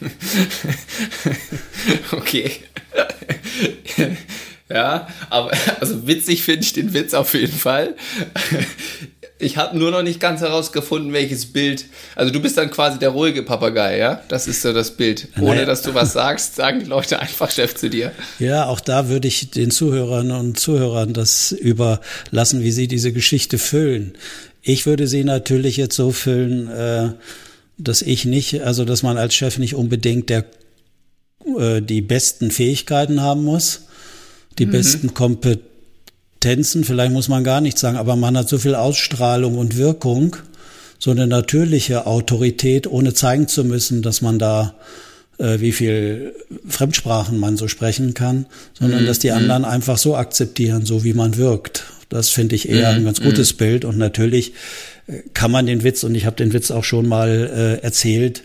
okay. 2.12 2.51
Ja, 4.69 5.08
aber 5.29 5.51
also 5.79 6.08
witzig 6.08 6.43
finde 6.43 6.62
ich 6.62 6.73
den 6.73 6.93
Witz 6.93 7.13
auf 7.13 7.34
jeden 7.34 7.58
Fall. 7.58 7.95
Ich 9.41 9.55
habe 9.55 9.77
nur 9.77 9.89
noch 9.89 10.03
nicht 10.03 10.19
ganz 10.19 10.41
herausgefunden, 10.41 11.13
welches 11.13 11.45
Bild. 11.45 11.86
Also 12.15 12.29
du 12.29 12.41
bist 12.41 12.58
dann 12.58 12.69
quasi 12.69 12.99
der 12.99 13.10
ruhige 13.10 13.41
Papagei, 13.41 13.97
ja? 13.97 14.21
Das 14.27 14.49
ist 14.49 14.62
so 14.62 14.73
das 14.73 14.97
Bild. 14.97 15.29
Ohne 15.38 15.51
naja. 15.51 15.65
dass 15.65 15.82
du 15.82 15.93
was 15.93 16.12
sagst, 16.12 16.58
sagen 16.58 16.82
die 16.82 16.86
Leute 16.86 17.19
einfach 17.19 17.49
Chef 17.49 17.73
zu 17.73 17.89
dir. 17.89 18.12
Ja, 18.39 18.65
auch 18.65 18.82
da 18.82 19.08
würde 19.08 19.29
ich 19.29 19.49
den 19.49 19.71
Zuhörern 19.71 20.32
und 20.32 20.60
Zuhörern 20.60 21.13
das 21.13 21.53
überlassen, 21.53 22.63
wie 22.63 22.71
sie 22.71 22.89
diese 22.89 23.13
Geschichte 23.13 23.60
füllen. 23.60 24.17
Ich 24.62 24.86
würde 24.86 25.08
sie 25.08 25.23
natürlich 25.23 25.77
jetzt 25.77 25.95
so 25.95 26.12
füllen, 26.12 26.69
äh, 26.69 27.12
dass 27.77 28.01
ich 28.01 28.25
nicht, 28.25 28.62
also 28.63 28.84
dass 28.84 29.03
man 29.03 29.17
als 29.17 29.36
Chef 29.36 29.58
nicht 29.58 29.73
unbedingt 29.73 30.29
der 30.29 30.43
äh, 31.58 31.82
die 31.82 32.01
besten 32.01 32.51
Fähigkeiten 32.51 33.21
haben 33.21 33.45
muss, 33.45 33.86
die 34.57 34.65
mhm. 34.65 34.71
besten 34.71 35.13
Kompetenzen 35.13 36.83
vielleicht 36.83 37.12
muss 37.12 37.27
man 37.27 37.43
gar 37.43 37.62
nichts 37.62 37.81
sagen, 37.81 37.97
aber 37.97 38.15
man 38.15 38.38
hat 38.38 38.49
so 38.49 38.57
viel 38.57 38.75
Ausstrahlung 38.75 39.57
und 39.57 39.77
Wirkung, 39.77 40.35
so 40.97 41.12
eine 41.12 41.27
natürliche 41.27 42.07
Autorität, 42.07 42.88
ohne 42.88 43.13
zeigen 43.13 43.47
zu 43.47 43.63
müssen, 43.63 44.01
dass 44.01 44.21
man 44.21 44.39
da 44.39 44.75
äh, 45.39 45.59
wie 45.59 45.71
viel 45.71 46.35
Fremdsprachen 46.67 47.39
man 47.39 47.57
so 47.57 47.67
sprechen 47.67 48.13
kann, 48.13 48.45
sondern 48.77 49.03
mhm. 49.03 49.07
dass 49.07 49.19
die 49.19 49.29
mhm. 49.29 49.38
anderen 49.38 49.65
einfach 49.65 49.97
so 49.97 50.15
akzeptieren, 50.15 50.85
so 50.85 51.03
wie 51.03 51.13
man 51.13 51.38
wirkt. 51.38 51.85
Das 52.09 52.29
finde 52.29 52.55
ich 52.55 52.69
eher 52.69 52.91
mhm. 52.91 52.97
ein 52.97 53.05
ganz 53.05 53.21
gutes 53.21 53.53
mhm. 53.53 53.57
Bild. 53.57 53.85
Und 53.85 53.97
natürlich 53.97 54.53
äh, 55.07 55.21
kann 55.33 55.51
man 55.51 55.65
den 55.65 55.83
Witz, 55.83 56.03
und 56.03 56.15
ich 56.15 56.25
habe 56.25 56.35
den 56.35 56.53
Witz 56.53 56.71
auch 56.71 56.83
schon 56.83 57.07
mal 57.07 57.79
äh, 57.79 57.83
erzählt, 57.83 58.43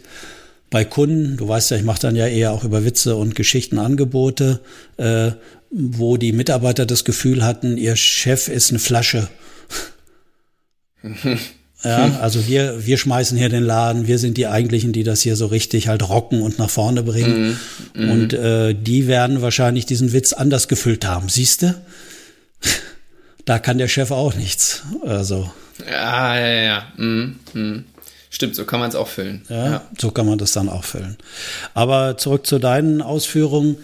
bei 0.71 0.85
Kunden, 0.85 1.37
du 1.37 1.47
weißt 1.47 1.71
ja, 1.71 1.77
ich 1.77 1.85
mache 1.85 2.01
dann 2.01 2.17
ja 2.17 2.27
eher 2.27 2.51
auch 2.51 2.65
über 2.65 2.85
Witze 2.85 3.15
und 3.15 3.37
Geschichten 3.37 3.79
Angebote, 3.79 4.61
äh, 4.97 5.31
wo 5.75 6.17
die 6.17 6.33
Mitarbeiter 6.33 6.87
das 6.87 7.05
Gefühl 7.05 7.45
hatten, 7.45 7.77
ihr 7.77 7.97
Chef 7.97 8.49
ist 8.49 8.71
eine 8.71 8.79
Flasche. 8.79 9.29
Ja, 11.87 12.19
also 12.23 12.47
wir, 12.47 12.87
wir 12.87 12.97
schmeißen 12.97 13.37
hier 13.37 13.51
den 13.51 13.63
Laden, 13.63 14.07
wir 14.07 14.19
sind 14.19 14.39
die 14.39 14.47
eigentlichen, 14.47 14.95
die 14.95 15.03
das 15.03 15.21
hier 15.21 15.37
so 15.37 15.45
richtig 15.45 15.87
halt 15.87 16.09
rocken 16.09 16.41
und 16.41 16.59
nach 16.59 16.71
vorne 16.71 17.03
bringen. 17.03 17.59
Mm, 17.93 18.05
mm. 18.07 18.11
Und 18.11 18.33
äh, 18.33 18.73
die 18.73 19.07
werden 19.07 19.43
wahrscheinlich 19.43 19.85
diesen 19.85 20.15
Witz 20.15 20.33
anders 20.33 20.67
gefüllt 20.69 21.05
haben. 21.05 21.29
Siehst 21.29 21.61
du? 21.61 21.75
da 23.45 23.59
kann 23.59 23.77
der 23.77 23.89
Chef 23.89 24.13
auch 24.13 24.35
nichts. 24.35 24.83
Also. 25.05 25.51
Ja, 25.87 26.39
ja, 26.39 26.63
ja. 26.63 26.87
Mm, 26.97 27.39
mm. 27.53 27.85
Stimmt, 28.31 28.57
so 28.57 28.65
kann 28.65 28.81
man 28.81 28.89
es 28.89 28.95
auch 28.95 29.09
füllen. 29.09 29.43
Ja, 29.51 29.67
ja, 29.67 29.89
so 29.99 30.11
kann 30.11 30.25
man 30.25 30.39
das 30.39 30.53
dann 30.53 30.71
auch 30.71 30.85
füllen. 30.85 31.19
Aber 31.75 32.17
zurück 32.17 32.47
zu 32.47 32.59
deinen 32.59 33.03
Ausführungen. 33.03 33.77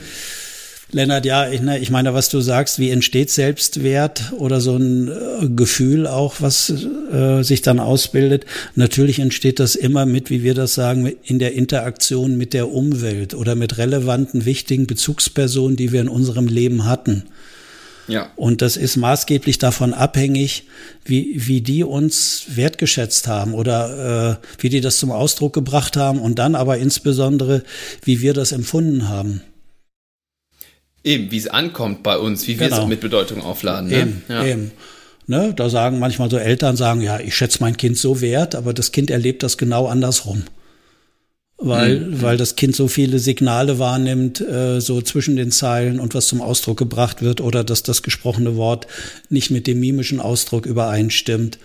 Lennart, 0.93 1.25
ja, 1.25 1.49
ich, 1.49 1.61
ne, 1.61 1.79
ich 1.79 1.91
meine, 1.91 2.15
was 2.15 2.29
du 2.29 2.41
sagst, 2.41 2.79
wie 2.79 2.91
entsteht 2.91 3.31
Selbstwert 3.31 4.33
oder 4.37 4.61
so 4.61 4.77
ein 4.77 5.09
äh, 5.09 5.49
Gefühl 5.49 6.07
auch, 6.07 6.37
was 6.41 6.73
äh, 7.13 7.43
sich 7.43 7.63
dann 7.63 7.79
ausbildet? 7.79 8.45
Natürlich 8.75 9.21
entsteht 9.21 9.61
das 9.61 9.77
immer 9.77 10.05
mit, 10.07 10.31
wie 10.31 10.43
wir 10.43 10.55
das 10.55 10.75
sagen, 10.75 11.13
in 11.25 11.39
der 11.39 11.55
Interaktion 11.55 12.37
mit 12.37 12.55
der 12.55 12.73
Umwelt 12.73 13.35
oder 13.35 13.55
mit 13.55 13.79
relevanten, 13.79 14.45
wichtigen 14.45 14.87
Bezugspersonen, 14.87 15.77
die 15.77 15.93
wir 15.93 16.01
in 16.01 16.09
unserem 16.09 16.49
Leben 16.49 16.85
hatten. 16.87 17.25
Ja. 18.09 18.29
Und 18.35 18.61
das 18.61 18.77
ist 18.77 18.97
maßgeblich 18.97 19.59
davon 19.59 19.95
abhängig, 19.95 20.65
wie, 21.05 21.35
wie 21.47 21.61
die 21.61 21.85
uns 21.85 22.45
wertgeschätzt 22.49 23.29
haben 23.29 23.55
oder 23.55 24.41
äh, 24.41 24.47
wie 24.59 24.69
die 24.69 24.81
das 24.81 24.99
zum 24.99 25.13
Ausdruck 25.13 25.53
gebracht 25.53 25.97
haben 25.97 26.21
und 26.21 26.41
dann 26.41 26.57
aber 26.57 26.79
insbesondere, 26.79 27.63
wie 28.03 28.21
wir 28.21 28.35
das 28.35 28.51
empfunden 28.51 29.09
haben. 29.09 29.43
Eben, 31.03 31.31
wie 31.31 31.39
es 31.39 31.49
ankommt 31.49 32.03
bei 32.03 32.19
uns, 32.19 32.47
wie 32.47 32.59
wir 32.59 32.69
genau. 32.69 32.83
es 32.83 32.89
mit 32.89 33.01
Bedeutung 33.01 33.43
aufladen. 33.43 33.89
Ne? 33.89 34.01
Eben, 34.01 34.23
ja. 34.29 34.45
eben. 34.45 34.71
Ne, 35.27 35.55
da 35.55 35.71
sagen 35.71 35.99
manchmal 35.99 36.29
so 36.29 36.39
Eltern 36.39 36.77
sagen, 36.77 37.01
ja, 37.01 37.21
ich 37.21 37.37
schätze 37.37 37.59
mein 37.61 37.77
Kind 37.77 37.97
so 37.97 38.21
wert, 38.21 38.55
aber 38.55 38.75
das 38.75 38.91
Kind 38.91 39.11
erlebt 39.11 39.43
das 39.43 39.57
genau 39.57 39.87
andersrum 39.87 40.45
weil, 41.61 42.01
mhm. 42.01 42.23
weil 42.23 42.37
das 42.37 42.57
Kind 42.57 42.75
so 42.75 42.89
viele 42.89 43.19
Signale 43.19 43.79
wahrnimmt, 43.79 44.41
äh, 44.41 44.81
so 44.81 45.03
zwischen 45.03 45.37
den 45.37 45.51
Zeilen 45.51 46.01
und 46.01 46.15
was 46.15 46.27
zum 46.27 46.41
Ausdruck 46.41 46.79
gebracht 46.79 47.23
wird 47.23 47.41
oder 47.41 47.65
dass 47.65 47.83
das 47.83 48.03
gesprochene 48.03 48.57
Wort 48.57 48.87
nicht 49.29 49.51
mit 49.51 49.67
dem 49.67 49.79
mimischen 49.79 50.21
Ausdruck 50.21 50.67
übereinstimmt. 50.67 51.59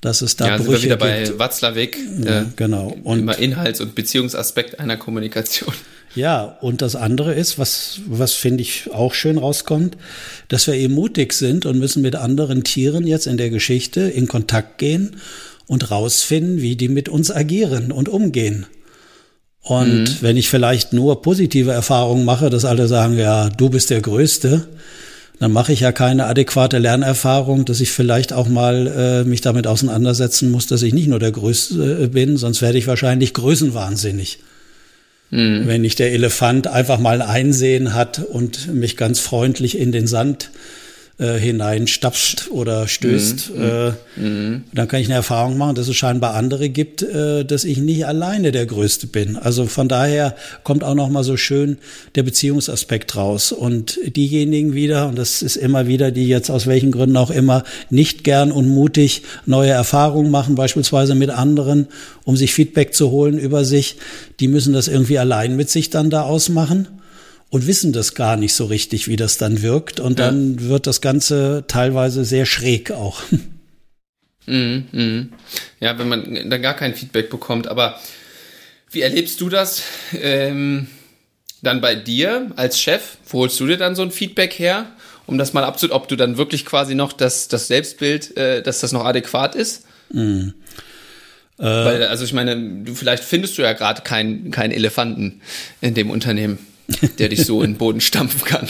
Dass 0.00 0.20
es 0.20 0.34
da 0.34 0.48
ja, 0.48 0.56
Brüche 0.56 0.78
sind 0.78 0.90
wir 0.90 0.96
wieder 0.96 1.18
gibt. 1.18 1.38
bei 1.38 1.38
Watzlawick. 1.38 1.96
Ja, 2.24 2.40
äh, 2.40 2.44
genau. 2.56 2.96
Und 3.04 3.20
immer 3.20 3.38
Inhalts- 3.38 3.80
und 3.80 3.94
Beziehungsaspekt 3.94 4.80
einer 4.80 4.96
Kommunikation. 4.96 5.72
Ja, 6.14 6.58
und 6.60 6.82
das 6.82 6.94
andere 6.94 7.34
ist, 7.34 7.58
was, 7.58 8.00
was 8.06 8.32
finde 8.32 8.62
ich 8.62 8.90
auch 8.92 9.14
schön 9.14 9.38
rauskommt, 9.38 9.96
dass 10.48 10.66
wir 10.66 10.74
eben 10.74 10.94
mutig 10.94 11.32
sind 11.32 11.64
und 11.64 11.78
müssen 11.78 12.02
mit 12.02 12.16
anderen 12.16 12.64
Tieren 12.64 13.06
jetzt 13.06 13.26
in 13.26 13.38
der 13.38 13.50
Geschichte 13.50 14.02
in 14.02 14.28
Kontakt 14.28 14.78
gehen 14.78 15.16
und 15.66 15.90
rausfinden, 15.90 16.60
wie 16.60 16.76
die 16.76 16.88
mit 16.88 17.08
uns 17.08 17.30
agieren 17.30 17.92
und 17.92 18.08
umgehen. 18.08 18.66
Und 19.62 20.02
mhm. 20.02 20.16
wenn 20.20 20.36
ich 20.36 20.48
vielleicht 20.48 20.92
nur 20.92 21.22
positive 21.22 21.70
Erfahrungen 21.70 22.24
mache, 22.24 22.50
dass 22.50 22.64
alle 22.64 22.88
sagen, 22.88 23.16
ja, 23.16 23.48
du 23.48 23.70
bist 23.70 23.90
der 23.90 24.00
Größte, 24.00 24.68
dann 25.38 25.52
mache 25.52 25.72
ich 25.72 25.80
ja 25.80 25.92
keine 25.92 26.26
adäquate 26.26 26.78
Lernerfahrung, 26.78 27.64
dass 27.64 27.80
ich 27.80 27.90
vielleicht 27.90 28.32
auch 28.32 28.48
mal 28.48 28.86
äh, 28.86 29.24
mich 29.24 29.40
damit 29.40 29.66
auseinandersetzen 29.66 30.50
muss, 30.50 30.66
dass 30.66 30.82
ich 30.82 30.92
nicht 30.92 31.08
nur 31.08 31.18
der 31.18 31.32
Größte 31.32 32.02
äh, 32.02 32.06
bin, 32.08 32.36
sonst 32.36 32.60
werde 32.60 32.78
ich 32.78 32.86
wahrscheinlich 32.86 33.34
größenwahnsinnig. 33.34 34.40
Mhm. 35.32 35.66
Wenn 35.66 35.80
nicht 35.80 35.98
der 35.98 36.12
Elefant 36.12 36.66
einfach 36.68 36.98
mal 36.98 37.22
Einsehen 37.22 37.94
hat 37.94 38.18
und 38.18 38.72
mich 38.72 38.98
ganz 38.98 39.18
freundlich 39.18 39.78
in 39.78 39.90
den 39.90 40.06
Sand 40.06 40.50
äh, 41.22 41.38
hineinstapft 41.38 42.50
oder 42.50 42.88
stößt, 42.88 43.52
mhm. 43.54 43.62
äh, 43.62 44.20
mhm. 44.20 44.64
dann 44.74 44.88
kann 44.88 45.00
ich 45.00 45.06
eine 45.06 45.14
Erfahrung 45.14 45.56
machen, 45.56 45.76
dass 45.76 45.86
es 45.86 45.94
scheinbar 45.94 46.34
andere 46.34 46.68
gibt, 46.68 47.02
äh, 47.02 47.44
dass 47.44 47.62
ich 47.62 47.78
nicht 47.78 48.06
alleine 48.06 48.50
der 48.50 48.66
Größte 48.66 49.06
bin. 49.06 49.36
Also 49.36 49.66
von 49.66 49.88
daher 49.88 50.34
kommt 50.64 50.82
auch 50.82 50.96
noch 50.96 51.08
mal 51.10 51.22
so 51.22 51.36
schön 51.36 51.78
der 52.16 52.24
Beziehungsaspekt 52.24 53.14
raus. 53.14 53.52
Und 53.52 54.00
diejenigen 54.04 54.74
wieder, 54.74 55.06
und 55.06 55.16
das 55.16 55.42
ist 55.42 55.54
immer 55.54 55.86
wieder, 55.86 56.10
die 56.10 56.26
jetzt 56.26 56.50
aus 56.50 56.66
welchen 56.66 56.90
Gründen 56.90 57.16
auch 57.16 57.30
immer 57.30 57.62
nicht 57.88 58.24
gern 58.24 58.50
und 58.50 58.66
mutig 58.66 59.22
neue 59.46 59.70
Erfahrungen 59.70 60.32
machen, 60.32 60.56
beispielsweise 60.56 61.14
mit 61.14 61.30
anderen, 61.30 61.86
um 62.24 62.36
sich 62.36 62.52
Feedback 62.52 62.94
zu 62.94 63.12
holen 63.12 63.38
über 63.38 63.64
sich, 63.64 63.96
die 64.40 64.48
müssen 64.48 64.72
das 64.72 64.88
irgendwie 64.88 65.20
allein 65.20 65.54
mit 65.54 65.70
sich 65.70 65.88
dann 65.88 66.10
da 66.10 66.22
ausmachen 66.22 66.88
und 67.52 67.66
wissen 67.66 67.92
das 67.92 68.14
gar 68.14 68.38
nicht 68.38 68.54
so 68.54 68.64
richtig, 68.64 69.08
wie 69.08 69.16
das 69.16 69.36
dann 69.36 69.60
wirkt. 69.60 70.00
Und 70.00 70.18
ja. 70.18 70.24
dann 70.24 70.58
wird 70.68 70.86
das 70.86 71.02
Ganze 71.02 71.64
teilweise 71.68 72.24
sehr 72.24 72.46
schräg 72.46 72.90
auch. 72.90 73.22
Mhm, 74.44 74.88
mh. 74.90 75.26
Ja, 75.78 75.96
wenn 76.00 76.08
man 76.08 76.50
dann 76.50 76.60
gar 76.62 76.74
kein 76.74 76.96
Feedback 76.96 77.30
bekommt. 77.30 77.68
Aber 77.68 78.00
wie 78.90 79.00
erlebst 79.00 79.40
du 79.40 79.48
das 79.48 79.84
ähm, 80.20 80.88
dann 81.62 81.80
bei 81.80 81.94
dir 81.94 82.50
als 82.56 82.80
Chef? 82.80 83.18
Wo 83.28 83.38
holst 83.38 83.60
du 83.60 83.68
dir 83.68 83.76
dann 83.76 83.94
so 83.94 84.02
ein 84.02 84.10
Feedback 84.10 84.58
her? 84.58 84.86
Um 85.26 85.38
das 85.38 85.52
mal 85.52 85.62
abzu, 85.62 85.92
ob 85.92 86.08
du 86.08 86.16
dann 86.16 86.38
wirklich 86.38 86.66
quasi 86.66 86.96
noch 86.96 87.12
das, 87.12 87.46
das 87.46 87.68
Selbstbild, 87.68 88.36
äh, 88.36 88.64
dass 88.64 88.80
das 88.80 88.90
noch 88.90 89.04
adäquat 89.04 89.54
ist? 89.54 89.84
Mhm. 90.12 90.54
Äh, 91.60 91.62
Weil, 91.62 92.02
also 92.08 92.24
ich 92.24 92.32
meine, 92.32 92.56
du, 92.56 92.96
vielleicht 92.96 93.22
findest 93.22 93.56
du 93.58 93.62
ja 93.62 93.74
gerade 93.74 94.02
keinen 94.02 94.50
keinen 94.50 94.72
Elefanten 94.72 95.40
in 95.80 95.94
dem 95.94 96.10
Unternehmen, 96.10 96.58
der 97.18 97.28
dich 97.28 97.44
so 97.44 97.62
in 97.62 97.72
den 97.72 97.78
Boden 97.78 98.00
stampfen 98.00 98.44
kann. 98.44 98.68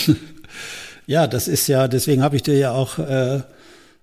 Ja, 1.06 1.26
das 1.26 1.48
ist 1.48 1.66
ja, 1.66 1.88
deswegen 1.88 2.22
habe 2.22 2.36
ich 2.36 2.42
dir 2.42 2.56
ja 2.56 2.72
auch, 2.72 2.98
äh, 2.98 3.40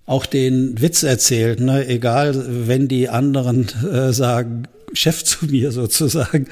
auch 0.06 0.26
den 0.26 0.80
Witz 0.80 1.02
erzählt. 1.02 1.60
Ne? 1.60 1.86
Egal, 1.86 2.68
wenn 2.68 2.88
die 2.88 3.08
anderen 3.08 3.68
äh, 3.90 4.12
sagen, 4.12 4.64
Chef 4.92 5.24
zu 5.24 5.46
mir 5.46 5.72
sozusagen, 5.72 6.48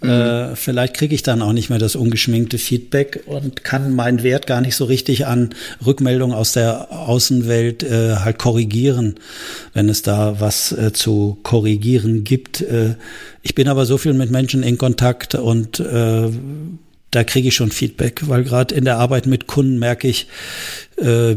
Mhm. 0.00 0.10
Äh, 0.10 0.56
vielleicht 0.56 0.94
kriege 0.94 1.14
ich 1.14 1.22
dann 1.22 1.42
auch 1.42 1.52
nicht 1.52 1.70
mehr 1.70 1.78
das 1.78 1.96
ungeschminkte 1.96 2.58
Feedback 2.58 3.24
und 3.26 3.64
kann 3.64 3.94
meinen 3.94 4.22
Wert 4.22 4.46
gar 4.46 4.60
nicht 4.60 4.76
so 4.76 4.84
richtig 4.84 5.26
an 5.26 5.50
Rückmeldungen 5.84 6.34
aus 6.34 6.52
der 6.52 6.90
Außenwelt 6.90 7.82
äh, 7.82 8.16
halt 8.16 8.38
korrigieren, 8.38 9.16
wenn 9.74 9.88
es 9.88 10.02
da 10.02 10.40
was 10.40 10.72
äh, 10.72 10.92
zu 10.92 11.38
korrigieren 11.42 12.24
gibt. 12.24 12.62
Äh, 12.62 12.94
ich 13.42 13.54
bin 13.54 13.68
aber 13.68 13.86
so 13.86 13.98
viel 13.98 14.14
mit 14.14 14.30
Menschen 14.30 14.62
in 14.62 14.78
Kontakt 14.78 15.34
und 15.34 15.80
äh, 15.80 16.30
da 17.10 17.24
kriege 17.24 17.48
ich 17.48 17.54
schon 17.54 17.70
Feedback, 17.70 18.28
weil 18.28 18.44
gerade 18.44 18.74
in 18.74 18.84
der 18.84 18.98
Arbeit 18.98 19.26
mit 19.26 19.46
Kunden 19.46 19.78
merke 19.78 20.08
ich, 20.08 20.28
äh, 20.96 21.36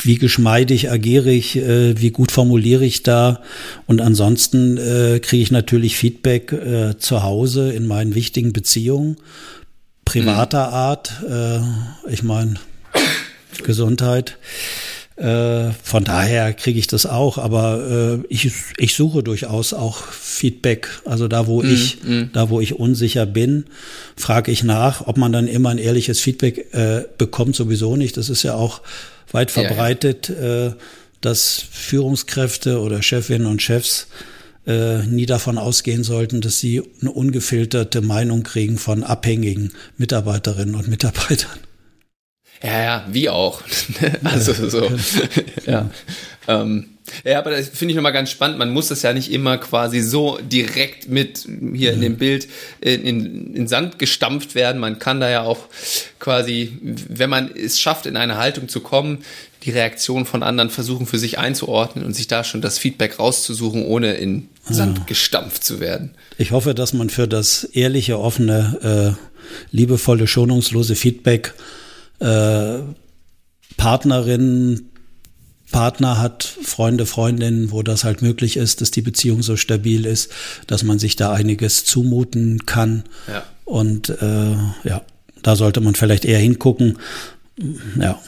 wie 0.00 0.16
geschmeidig 0.16 0.90
agiere 0.90 1.30
ich, 1.30 1.56
äh, 1.56 2.00
wie 2.00 2.10
gut 2.10 2.32
formuliere 2.32 2.84
ich 2.84 3.02
da. 3.02 3.42
Und 3.86 4.00
ansonsten 4.00 4.78
äh, 4.78 5.20
kriege 5.20 5.42
ich 5.42 5.50
natürlich 5.50 5.96
Feedback 5.96 6.52
äh, 6.52 6.98
zu 6.98 7.22
Hause 7.22 7.72
in 7.72 7.86
meinen 7.86 8.14
wichtigen 8.14 8.52
Beziehungen, 8.52 9.16
privater 10.04 10.68
mhm. 10.68 10.74
Art. 10.74 11.12
Äh, 11.28 12.12
ich 12.12 12.22
meine, 12.22 12.54
Gesundheit. 13.62 14.38
Äh, 15.16 15.72
von 15.82 16.04
daher 16.04 16.54
kriege 16.54 16.78
ich 16.78 16.86
das 16.86 17.04
auch, 17.04 17.36
aber 17.36 18.20
äh, 18.22 18.26
ich, 18.28 18.50
ich 18.78 18.94
suche 18.94 19.22
durchaus 19.22 19.74
auch 19.74 20.04
Feedback. 20.04 20.88
Also 21.04 21.28
da, 21.28 21.46
wo 21.46 21.62
mm, 21.62 21.72
ich, 21.72 22.02
mm. 22.02 22.22
da, 22.32 22.48
wo 22.48 22.60
ich 22.60 22.74
unsicher 22.74 23.26
bin, 23.26 23.64
frage 24.16 24.50
ich 24.50 24.64
nach, 24.64 25.06
ob 25.06 25.18
man 25.18 25.32
dann 25.32 25.48
immer 25.48 25.68
ein 25.68 25.78
ehrliches 25.78 26.18
Feedback 26.18 26.72
äh, 26.72 27.04
bekommt, 27.18 27.56
sowieso 27.56 27.96
nicht. 27.96 28.16
Das 28.16 28.30
ist 28.30 28.42
ja 28.42 28.54
auch 28.54 28.80
weit 29.32 29.50
verbreitet, 29.50 30.28
ja. 30.30 30.68
äh, 30.68 30.72
dass 31.20 31.62
Führungskräfte 31.70 32.80
oder 32.80 33.02
Chefinnen 33.02 33.46
und 33.46 33.60
Chefs 33.60 34.08
äh, 34.66 35.02
nie 35.06 35.26
davon 35.26 35.58
ausgehen 35.58 36.04
sollten, 36.04 36.40
dass 36.40 36.58
sie 36.58 36.82
eine 37.00 37.10
ungefilterte 37.10 38.00
Meinung 38.00 38.44
kriegen 38.44 38.78
von 38.78 39.02
abhängigen 39.04 39.72
Mitarbeiterinnen 39.98 40.74
und 40.74 40.88
Mitarbeitern. 40.88 41.58
Ja, 42.62 42.82
ja, 42.82 43.06
wie 43.10 43.28
auch. 43.28 43.62
also 44.24 44.52
so. 44.68 44.90
ja. 45.66 45.90
Ähm, 46.48 46.86
ja, 47.24 47.38
aber 47.38 47.50
das 47.50 47.68
finde 47.68 47.92
ich 47.92 47.96
nochmal 47.96 48.12
ganz 48.12 48.30
spannend. 48.30 48.58
Man 48.58 48.70
muss 48.70 48.88
das 48.88 49.02
ja 49.02 49.12
nicht 49.12 49.30
immer 49.32 49.58
quasi 49.58 50.00
so 50.00 50.38
direkt 50.40 51.08
mit 51.08 51.46
hier 51.74 51.92
in 51.92 52.00
dem 52.00 52.16
Bild 52.16 52.48
in, 52.80 53.02
in, 53.04 53.54
in 53.54 53.68
Sand 53.68 53.98
gestampft 53.98 54.54
werden. 54.54 54.80
Man 54.80 54.98
kann 54.98 55.20
da 55.20 55.28
ja 55.28 55.42
auch 55.42 55.66
quasi, 56.20 56.78
wenn 56.80 57.28
man 57.28 57.50
es 57.54 57.80
schafft, 57.80 58.06
in 58.06 58.16
eine 58.16 58.38
Haltung 58.38 58.68
zu 58.68 58.80
kommen, 58.80 59.18
die 59.64 59.70
Reaktion 59.70 60.24
von 60.26 60.42
anderen 60.42 60.70
versuchen 60.70 61.06
für 61.06 61.18
sich 61.18 61.38
einzuordnen 61.38 62.04
und 62.04 62.14
sich 62.14 62.28
da 62.28 62.44
schon 62.44 62.62
das 62.62 62.78
Feedback 62.78 63.18
rauszusuchen, 63.18 63.84
ohne 63.84 64.14
in 64.14 64.48
Sand 64.68 64.98
ja. 64.98 65.04
gestampft 65.04 65.64
zu 65.64 65.80
werden. 65.80 66.12
Ich 66.38 66.52
hoffe, 66.52 66.74
dass 66.74 66.92
man 66.92 67.10
für 67.10 67.28
das 67.28 67.64
ehrliche, 67.64 68.18
offene, 68.18 69.16
äh, 69.18 69.76
liebevolle, 69.76 70.26
schonungslose 70.26 70.94
Feedback 70.94 71.54
äh, 72.22 72.82
Partnerinnen, 73.76 74.90
Partner 75.72 76.18
hat, 76.18 76.44
Freunde, 76.44 77.06
Freundinnen, 77.06 77.72
wo 77.72 77.82
das 77.82 78.04
halt 78.04 78.22
möglich 78.22 78.56
ist, 78.56 78.80
dass 78.80 78.90
die 78.90 79.02
Beziehung 79.02 79.42
so 79.42 79.56
stabil 79.56 80.06
ist, 80.06 80.30
dass 80.66 80.84
man 80.84 80.98
sich 80.98 81.16
da 81.16 81.32
einiges 81.32 81.84
zumuten 81.84 82.66
kann. 82.66 83.04
Ja. 83.26 83.42
Und 83.64 84.10
äh, 84.10 84.56
ja, 84.84 85.02
da 85.42 85.56
sollte 85.56 85.80
man 85.80 85.94
vielleicht 85.94 86.24
eher 86.24 86.38
hingucken. 86.38 86.98
Ja. 87.98 88.20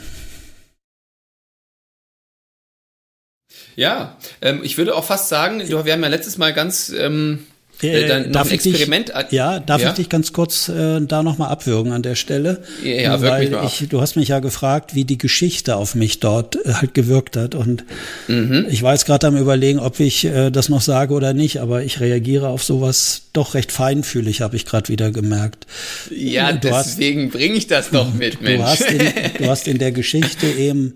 Ja, 3.76 4.16
ähm, 4.40 4.60
ich 4.62 4.78
würde 4.78 4.94
auch 4.94 5.04
fast 5.04 5.28
sagen, 5.28 5.60
wir 5.68 5.78
haben 5.78 6.02
ja 6.02 6.08
letztes 6.08 6.38
Mal 6.38 6.52
ganz 6.52 6.90
ähm, 6.90 7.46
äh, 7.82 8.08
dann 8.08 8.32
darf 8.32 8.48
ein 8.48 8.54
Experiment. 8.54 9.10
Ich 9.10 9.22
dich, 9.24 9.32
ja, 9.32 9.58
darf 9.58 9.82
ja? 9.82 9.88
ich 9.90 9.94
dich 9.94 10.08
ganz 10.08 10.32
kurz 10.32 10.68
äh, 10.68 11.00
da 11.00 11.22
nochmal 11.22 11.50
abwürgen 11.50 11.92
an 11.92 12.02
der 12.02 12.14
Stelle? 12.14 12.62
Ja, 12.82 12.94
ja 12.94 13.20
weil 13.20 13.56
ich, 13.66 13.88
du 13.88 14.00
hast 14.00 14.16
mich 14.16 14.28
ja 14.28 14.38
gefragt, 14.38 14.94
wie 14.94 15.04
die 15.04 15.18
Geschichte 15.18 15.76
auf 15.76 15.94
mich 15.94 16.20
dort 16.20 16.56
äh, 16.64 16.74
halt 16.74 16.94
gewirkt 16.94 17.36
hat. 17.36 17.54
Und 17.54 17.84
mhm. 18.28 18.66
ich 18.70 18.82
war 18.82 18.92
jetzt 18.92 19.06
gerade 19.06 19.26
am 19.26 19.36
überlegen, 19.36 19.78
ob 19.78 20.00
ich 20.00 20.24
äh, 20.24 20.50
das 20.50 20.68
noch 20.68 20.80
sage 20.80 21.14
oder 21.14 21.34
nicht, 21.34 21.60
aber 21.60 21.82
ich 21.82 22.00
reagiere 22.00 22.48
auf 22.48 22.62
sowas 22.62 23.22
doch 23.32 23.54
recht 23.54 23.72
feinfühlig, 23.72 24.40
habe 24.40 24.56
ich 24.56 24.64
gerade 24.64 24.88
wieder 24.88 25.10
gemerkt. 25.10 25.66
Ja, 26.10 26.52
du 26.52 26.68
deswegen 26.68 27.30
bringe 27.30 27.56
ich 27.56 27.66
das 27.66 27.90
doch 27.90 28.12
mit, 28.14 28.40
Mensch. 28.40 28.58
Du 28.58 28.64
hast, 28.64 28.90
in, 28.90 28.98
du 29.38 29.48
hast 29.48 29.68
in 29.68 29.78
der 29.78 29.92
Geschichte 29.92 30.46
eben 30.46 30.94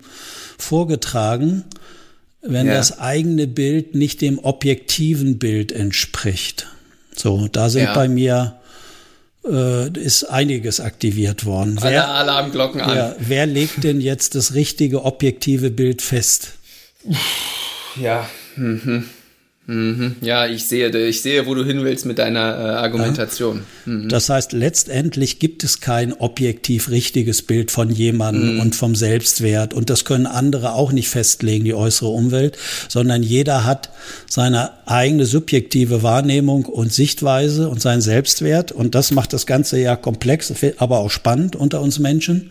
vorgetragen, 0.57 1.63
wenn 2.41 2.67
ja. 2.67 2.73
das 2.73 2.99
eigene 2.99 3.47
Bild 3.47 3.95
nicht 3.95 4.21
dem 4.21 4.39
objektiven 4.39 5.39
Bild 5.39 5.71
entspricht. 5.71 6.67
So, 7.15 7.47
da 7.47 7.69
sind 7.69 7.83
ja. 7.83 7.93
bei 7.93 8.07
mir 8.07 8.59
äh, 9.45 9.89
ist 9.91 10.23
einiges 10.23 10.79
aktiviert 10.79 11.45
worden. 11.45 11.77
Alle 11.79 11.91
wer, 11.91 12.07
Alarmglocken 12.07 12.81
an. 12.81 12.95
Ja, 12.95 13.15
wer 13.19 13.45
legt 13.45 13.83
denn 13.83 13.99
jetzt 14.01 14.35
das 14.35 14.53
richtige 14.53 15.03
objektive 15.03 15.69
Bild 15.71 16.01
fest? 16.01 16.53
Ja. 17.95 18.29
Mhm. 18.55 19.05
Mhm. 19.69 20.15
Ja, 20.21 20.47
ich 20.47 20.65
sehe, 20.65 20.89
ich 21.07 21.21
sehe, 21.21 21.45
wo 21.45 21.53
du 21.53 21.63
hin 21.63 21.83
willst 21.83 22.07
mit 22.07 22.17
deiner 22.17 22.39
äh, 22.39 22.69
Argumentation. 22.77 23.61
Ja. 23.85 23.93
Mhm. 23.93 24.09
Das 24.09 24.27
heißt, 24.27 24.51
letztendlich 24.51 25.37
gibt 25.37 25.63
es 25.63 25.79
kein 25.79 26.11
objektiv 26.11 26.89
richtiges 26.89 27.43
Bild 27.43 27.69
von 27.69 27.91
jemandem 27.91 28.55
mhm. 28.55 28.61
und 28.61 28.75
vom 28.75 28.95
Selbstwert. 28.95 29.75
Und 29.75 29.91
das 29.91 30.05
können 30.05 30.25
andere 30.25 30.73
auch 30.73 30.91
nicht 30.91 31.09
festlegen, 31.09 31.65
die 31.65 31.75
äußere 31.75 32.09
Umwelt, 32.09 32.57
sondern 32.87 33.21
jeder 33.21 33.63
hat 33.63 33.91
seine 34.27 34.71
eigene 34.87 35.27
subjektive 35.27 36.01
Wahrnehmung 36.01 36.65
und 36.65 36.91
Sichtweise 36.91 37.69
und 37.69 37.79
seinen 37.79 38.01
Selbstwert. 38.01 38.71
Und 38.71 38.95
das 38.95 39.11
macht 39.11 39.33
das 39.33 39.45
Ganze 39.45 39.79
ja 39.79 39.95
komplex, 39.95 40.51
aber 40.77 40.97
auch 40.97 41.11
spannend 41.11 41.55
unter 41.55 41.81
uns 41.81 41.99
Menschen. 41.99 42.49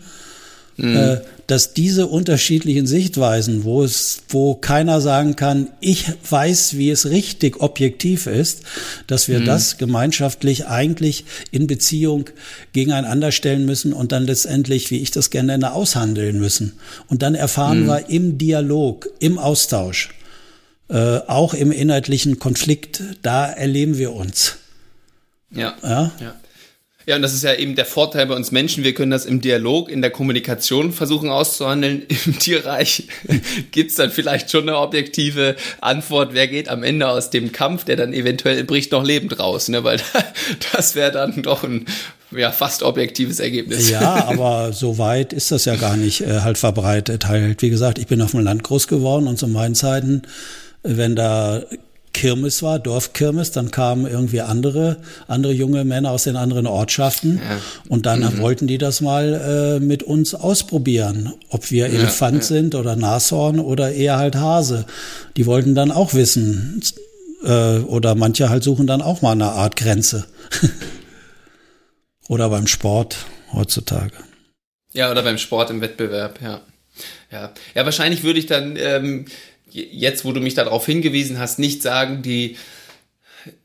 Mhm. 0.81 0.95
Äh, 0.95 1.17
dass 1.47 1.73
diese 1.73 2.05
unterschiedlichen 2.05 2.85
Sichtweisen, 2.85 3.63
wo 3.63 3.83
es, 3.83 4.21
wo 4.29 4.53
keiner 4.53 5.01
sagen 5.01 5.35
kann, 5.35 5.69
ich 5.79 6.05
weiß, 6.29 6.77
wie 6.77 6.91
es 6.91 7.09
richtig 7.09 7.59
objektiv 7.59 8.27
ist, 8.27 8.61
dass 9.07 9.27
wir 9.27 9.39
mhm. 9.39 9.45
das 9.45 9.77
gemeinschaftlich 9.79 10.67
eigentlich 10.67 11.25
in 11.49 11.65
Beziehung 11.65 12.25
gegeneinander 12.71 13.31
stellen 13.31 13.65
müssen 13.65 13.93
und 13.93 14.11
dann 14.11 14.27
letztendlich, 14.27 14.91
wie 14.91 14.99
ich 14.99 15.09
das 15.09 15.31
gerne 15.31 15.53
nenne, 15.53 15.73
aushandeln 15.73 16.39
müssen. 16.39 16.73
Und 17.07 17.23
dann 17.23 17.33
erfahren 17.33 17.83
mhm. 17.83 17.87
wir 17.87 18.09
im 18.09 18.37
Dialog, 18.37 19.09
im 19.19 19.39
Austausch, 19.39 20.09
äh, 20.87 21.17
auch 21.17 21.55
im 21.55 21.71
inhaltlichen 21.71 22.37
Konflikt, 22.37 23.01
da 23.23 23.47
erleben 23.47 23.97
wir 23.97 24.13
uns. 24.13 24.57
Ja. 25.51 25.73
ja? 25.81 26.11
ja. 26.19 26.35
Ja, 27.09 27.15
und 27.15 27.23
das 27.23 27.33
ist 27.33 27.43
ja 27.43 27.55
eben 27.55 27.73
der 27.73 27.87
Vorteil 27.87 28.27
bei 28.27 28.35
uns 28.35 28.51
Menschen. 28.51 28.83
Wir 28.83 28.93
können 28.93 29.09
das 29.09 29.25
im 29.25 29.41
Dialog, 29.41 29.89
in 29.89 30.03
der 30.03 30.11
Kommunikation 30.11 30.91
versuchen 30.91 31.31
auszuhandeln. 31.31 32.03
Im 32.27 32.37
Tierreich 32.37 33.07
gibt's 33.71 33.95
dann 33.95 34.11
vielleicht 34.11 34.51
schon 34.51 34.69
eine 34.69 34.77
objektive 34.77 35.55
Antwort, 35.81 36.35
wer 36.35 36.47
geht 36.47 36.69
am 36.69 36.83
Ende 36.83 37.09
aus 37.09 37.31
dem 37.31 37.51
Kampf, 37.51 37.83
der 37.83 37.95
dann 37.95 38.13
eventuell 38.13 38.63
bricht 38.63 38.91
noch 38.91 39.03
lebend 39.03 39.39
raus, 39.39 39.69
ne? 39.69 39.83
weil 39.83 39.99
das 40.73 40.93
wäre 40.93 41.11
dann 41.11 41.41
doch 41.41 41.63
ein 41.63 41.87
ja, 42.29 42.51
fast 42.51 42.83
objektives 42.83 43.39
Ergebnis. 43.39 43.89
Ja, 43.89 44.25
aber 44.27 44.71
so 44.71 44.99
weit 44.99 45.33
ist 45.33 45.49
das 45.49 45.65
ja 45.65 45.77
gar 45.77 45.97
nicht 45.97 46.21
äh, 46.21 46.41
halt 46.41 46.59
verbreitet. 46.59 47.25
Halt, 47.25 47.63
wie 47.63 47.71
gesagt, 47.71 47.97
ich 47.97 48.05
bin 48.05 48.21
auf 48.21 48.31
dem 48.31 48.41
Land 48.41 48.63
groß 48.63 48.87
geworden 48.87 49.27
und 49.27 49.39
zu 49.39 49.47
meinen 49.47 49.73
Zeiten, 49.73 50.21
wenn 50.83 51.15
da 51.15 51.63
Kirmes 52.13 52.63
war, 52.63 52.79
Dorfkirmes, 52.79 53.51
dann 53.51 53.71
kamen 53.71 54.05
irgendwie 54.07 54.41
andere, 54.41 54.97
andere 55.27 55.53
junge 55.53 55.83
Männer 55.85 56.11
aus 56.11 56.23
den 56.23 56.35
anderen 56.35 56.67
Ortschaften 56.67 57.37
ja. 57.37 57.59
und 57.87 58.05
dann 58.05 58.21
mhm. 58.21 58.39
wollten 58.39 58.67
die 58.67 58.77
das 58.77 59.01
mal 59.01 59.77
äh, 59.77 59.79
mit 59.79 60.03
uns 60.03 60.33
ausprobieren, 60.33 61.33
ob 61.49 61.71
wir 61.71 61.87
ja, 61.87 61.93
Elefant 61.93 62.37
ja. 62.37 62.41
sind 62.43 62.75
oder 62.75 62.95
Nashorn 62.95 63.59
oder 63.59 63.91
eher 63.91 64.17
halt 64.17 64.35
Hase. 64.35 64.85
Die 65.37 65.45
wollten 65.45 65.75
dann 65.75 65.91
auch 65.91 66.13
wissen 66.13 66.81
äh, 67.43 67.77
oder 67.79 68.15
manche 68.15 68.49
halt 68.49 68.63
suchen 68.63 68.87
dann 68.87 69.01
auch 69.01 69.21
mal 69.21 69.33
eine 69.33 69.51
Art 69.51 69.75
Grenze. 69.75 70.25
oder 72.27 72.49
beim 72.49 72.67
Sport 72.67 73.17
heutzutage. 73.53 74.13
Ja, 74.93 75.11
oder 75.11 75.23
beim 75.23 75.37
Sport 75.37 75.69
im 75.69 75.81
Wettbewerb, 75.81 76.41
ja. 76.41 76.61
Ja, 77.31 77.53
ja 77.75 77.85
wahrscheinlich 77.85 78.23
würde 78.23 78.39
ich 78.39 78.45
dann 78.47 78.75
ähm, 78.75 79.25
jetzt, 79.71 80.25
wo 80.25 80.31
du 80.31 80.41
mich 80.41 80.53
darauf 80.53 80.85
hingewiesen 80.85 81.39
hast, 81.39 81.59
nicht 81.59 81.81
sagen, 81.81 82.21
die 82.21 82.57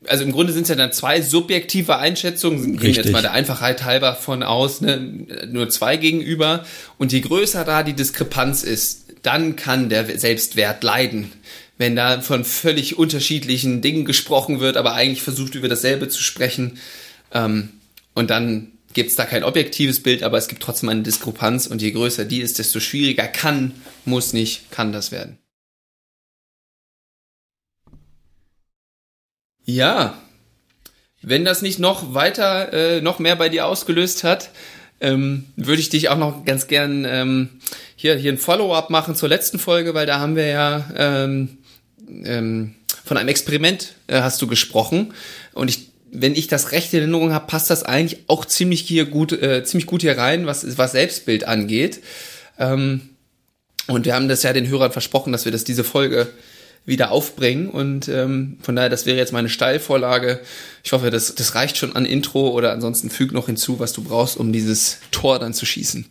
also 0.07 0.23
im 0.23 0.31
Grunde 0.31 0.53
sind 0.53 0.63
es 0.63 0.69
ja 0.69 0.75
dann 0.75 0.93
zwei 0.93 1.21
subjektive 1.21 1.97
Einschätzungen, 1.97 2.77
gehen 2.77 2.93
jetzt 2.93 3.11
mal 3.11 3.21
der 3.21 3.33
Einfachheit 3.33 3.83
halber 3.83 4.15
von 4.15 4.43
aus, 4.43 4.81
ne, 4.81 4.97
nur 5.51 5.69
zwei 5.69 5.97
gegenüber. 5.97 6.65
Und 6.97 7.11
je 7.11 7.21
größer 7.21 7.65
da 7.65 7.83
die 7.83 7.93
Diskrepanz 7.93 8.63
ist, 8.63 9.05
dann 9.21 9.55
kann 9.55 9.89
der 9.89 10.17
Selbstwert 10.17 10.83
leiden. 10.83 11.31
wenn 11.77 11.95
da 11.95 12.21
von 12.21 12.45
völlig 12.45 12.97
unterschiedlichen 12.97 13.81
Dingen 13.81 14.05
gesprochen 14.05 14.61
wird, 14.61 14.77
aber 14.77 14.93
eigentlich 14.93 15.21
versucht 15.21 15.55
über 15.55 15.67
dasselbe 15.67 16.07
zu 16.07 16.23
sprechen. 16.23 16.77
Ähm, 17.33 17.69
und 18.13 18.29
dann 18.29 18.71
gibt 18.93 19.09
es 19.09 19.17
da 19.17 19.25
kein 19.25 19.43
objektives 19.43 20.01
Bild, 20.01 20.23
aber 20.23 20.37
es 20.37 20.47
gibt 20.47 20.63
trotzdem 20.63 20.87
eine 20.87 21.01
Diskrepanz 21.01 21.67
und 21.67 21.81
je 21.81 21.91
größer 21.91 22.23
die 22.23 22.39
ist, 22.39 22.59
desto 22.59 22.79
schwieriger 22.79 23.27
kann, 23.27 23.73
muss 24.05 24.31
nicht, 24.31 24.71
kann 24.71 24.93
das 24.93 25.11
werden. 25.11 25.37
Ja, 29.65 30.17
wenn 31.21 31.43
das 31.43 31.61
nicht 31.61 31.79
noch 31.79 32.13
weiter, 32.13 32.71
äh, 32.71 33.01
noch 33.01 33.19
mehr 33.19 33.35
bei 33.35 33.49
dir 33.49 33.65
ausgelöst 33.65 34.23
hat, 34.23 34.51
ähm, 35.01 35.45
würde 35.55 35.81
ich 35.81 35.89
dich 35.89 36.09
auch 36.09 36.17
noch 36.17 36.45
ganz 36.45 36.67
gern 36.67 37.05
ähm, 37.05 37.49
hier, 37.95 38.15
hier 38.15 38.31
ein 38.31 38.37
Follow-up 38.37 38.89
machen 38.89 39.15
zur 39.15 39.29
letzten 39.29 39.59
Folge, 39.59 39.93
weil 39.93 40.05
da 40.05 40.19
haben 40.19 40.35
wir 40.35 40.47
ja 40.47 40.85
ähm, 40.95 41.57
ähm, 42.07 42.75
von 43.03 43.17
einem 43.17 43.29
Experiment 43.29 43.95
äh, 44.07 44.21
hast 44.21 44.41
du 44.41 44.47
gesprochen 44.47 45.13
und 45.53 45.69
ich 45.69 45.89
wenn 46.17 46.35
ich 46.35 46.47
das 46.47 46.71
rechte 46.71 46.97
Erinnerung 46.97 47.33
habe, 47.33 47.47
passt 47.47 47.69
das 47.69 47.83
eigentlich 47.83 48.21
auch 48.27 48.45
ziemlich 48.45 48.81
hier 48.81 49.05
gut, 49.05 49.33
äh, 49.33 49.63
ziemlich 49.63 49.85
gut 49.85 50.01
hier 50.01 50.17
rein, 50.17 50.45
was, 50.45 50.77
was 50.77 50.93
Selbstbild 50.93 51.45
angeht. 51.45 52.01
Ähm, 52.57 53.09
und 53.87 54.05
wir 54.05 54.15
haben 54.15 54.29
das 54.29 54.43
ja 54.43 54.53
den 54.53 54.67
Hörern 54.67 54.91
versprochen, 54.91 55.31
dass 55.31 55.45
wir 55.45 55.51
das 55.51 55.63
diese 55.63 55.83
Folge 55.83 56.29
wieder 56.85 57.11
aufbringen. 57.11 57.69
Und 57.69 58.07
ähm, 58.07 58.57
von 58.61 58.75
daher, 58.75 58.89
das 58.89 59.05
wäre 59.05 59.17
jetzt 59.17 59.33
meine 59.33 59.49
Steilvorlage. 59.49 60.39
Ich 60.83 60.91
hoffe, 60.91 61.09
das, 61.09 61.35
das 61.35 61.55
reicht 61.55 61.77
schon 61.77 61.95
an 61.95 62.05
Intro 62.05 62.49
oder 62.49 62.71
ansonsten 62.71 63.09
füg 63.09 63.31
noch 63.31 63.47
hinzu, 63.47 63.79
was 63.79 63.93
du 63.93 64.03
brauchst, 64.03 64.37
um 64.37 64.53
dieses 64.53 64.99
Tor 65.11 65.39
dann 65.39 65.53
zu 65.53 65.65
schießen. 65.65 66.05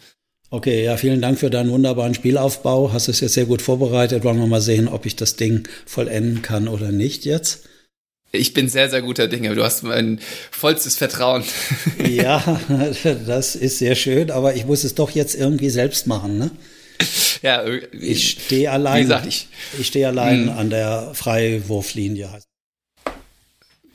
Okay, 0.50 0.84
ja, 0.84 0.96
vielen 0.96 1.20
Dank 1.20 1.38
für 1.38 1.50
deinen 1.50 1.70
wunderbaren 1.70 2.14
Spielaufbau. 2.14 2.92
Hast 2.92 3.08
es 3.08 3.20
jetzt 3.20 3.34
sehr 3.34 3.46
gut 3.46 3.62
vorbereitet. 3.62 4.24
Wollen 4.24 4.38
wir 4.38 4.46
mal 4.46 4.60
sehen, 4.60 4.88
ob 4.88 5.06
ich 5.06 5.16
das 5.16 5.36
Ding 5.36 5.68
vollenden 5.86 6.42
kann 6.42 6.68
oder 6.68 6.92
nicht 6.92 7.24
jetzt. 7.24 7.64
Ich 8.30 8.52
bin 8.52 8.68
sehr, 8.68 8.90
sehr 8.90 9.02
guter 9.02 9.28
Dinge. 9.28 9.54
Du 9.54 9.62
hast 9.62 9.84
mein 9.84 10.18
vollstes 10.50 10.96
Vertrauen. 10.96 11.44
ja, 12.08 12.60
das 13.26 13.54
ist 13.54 13.78
sehr 13.78 13.94
schön, 13.94 14.30
aber 14.30 14.54
ich 14.54 14.66
muss 14.66 14.84
es 14.84 14.94
doch 14.94 15.10
jetzt 15.10 15.34
irgendwie 15.34 15.70
selbst 15.70 16.06
machen, 16.06 16.38
ne? 16.38 16.50
Ja, 17.42 17.62
äh, 17.62 17.82
ich 17.92 18.30
stehe 18.30 18.70
allein. 18.70 18.98
Wie 18.98 19.02
gesagt, 19.02 19.26
ich, 19.26 19.48
ich 19.78 19.86
stehe 19.86 20.08
allein 20.08 20.48
hm. 20.48 20.58
an 20.58 20.70
der 20.70 21.10
Freiwurflinie. 21.14 22.30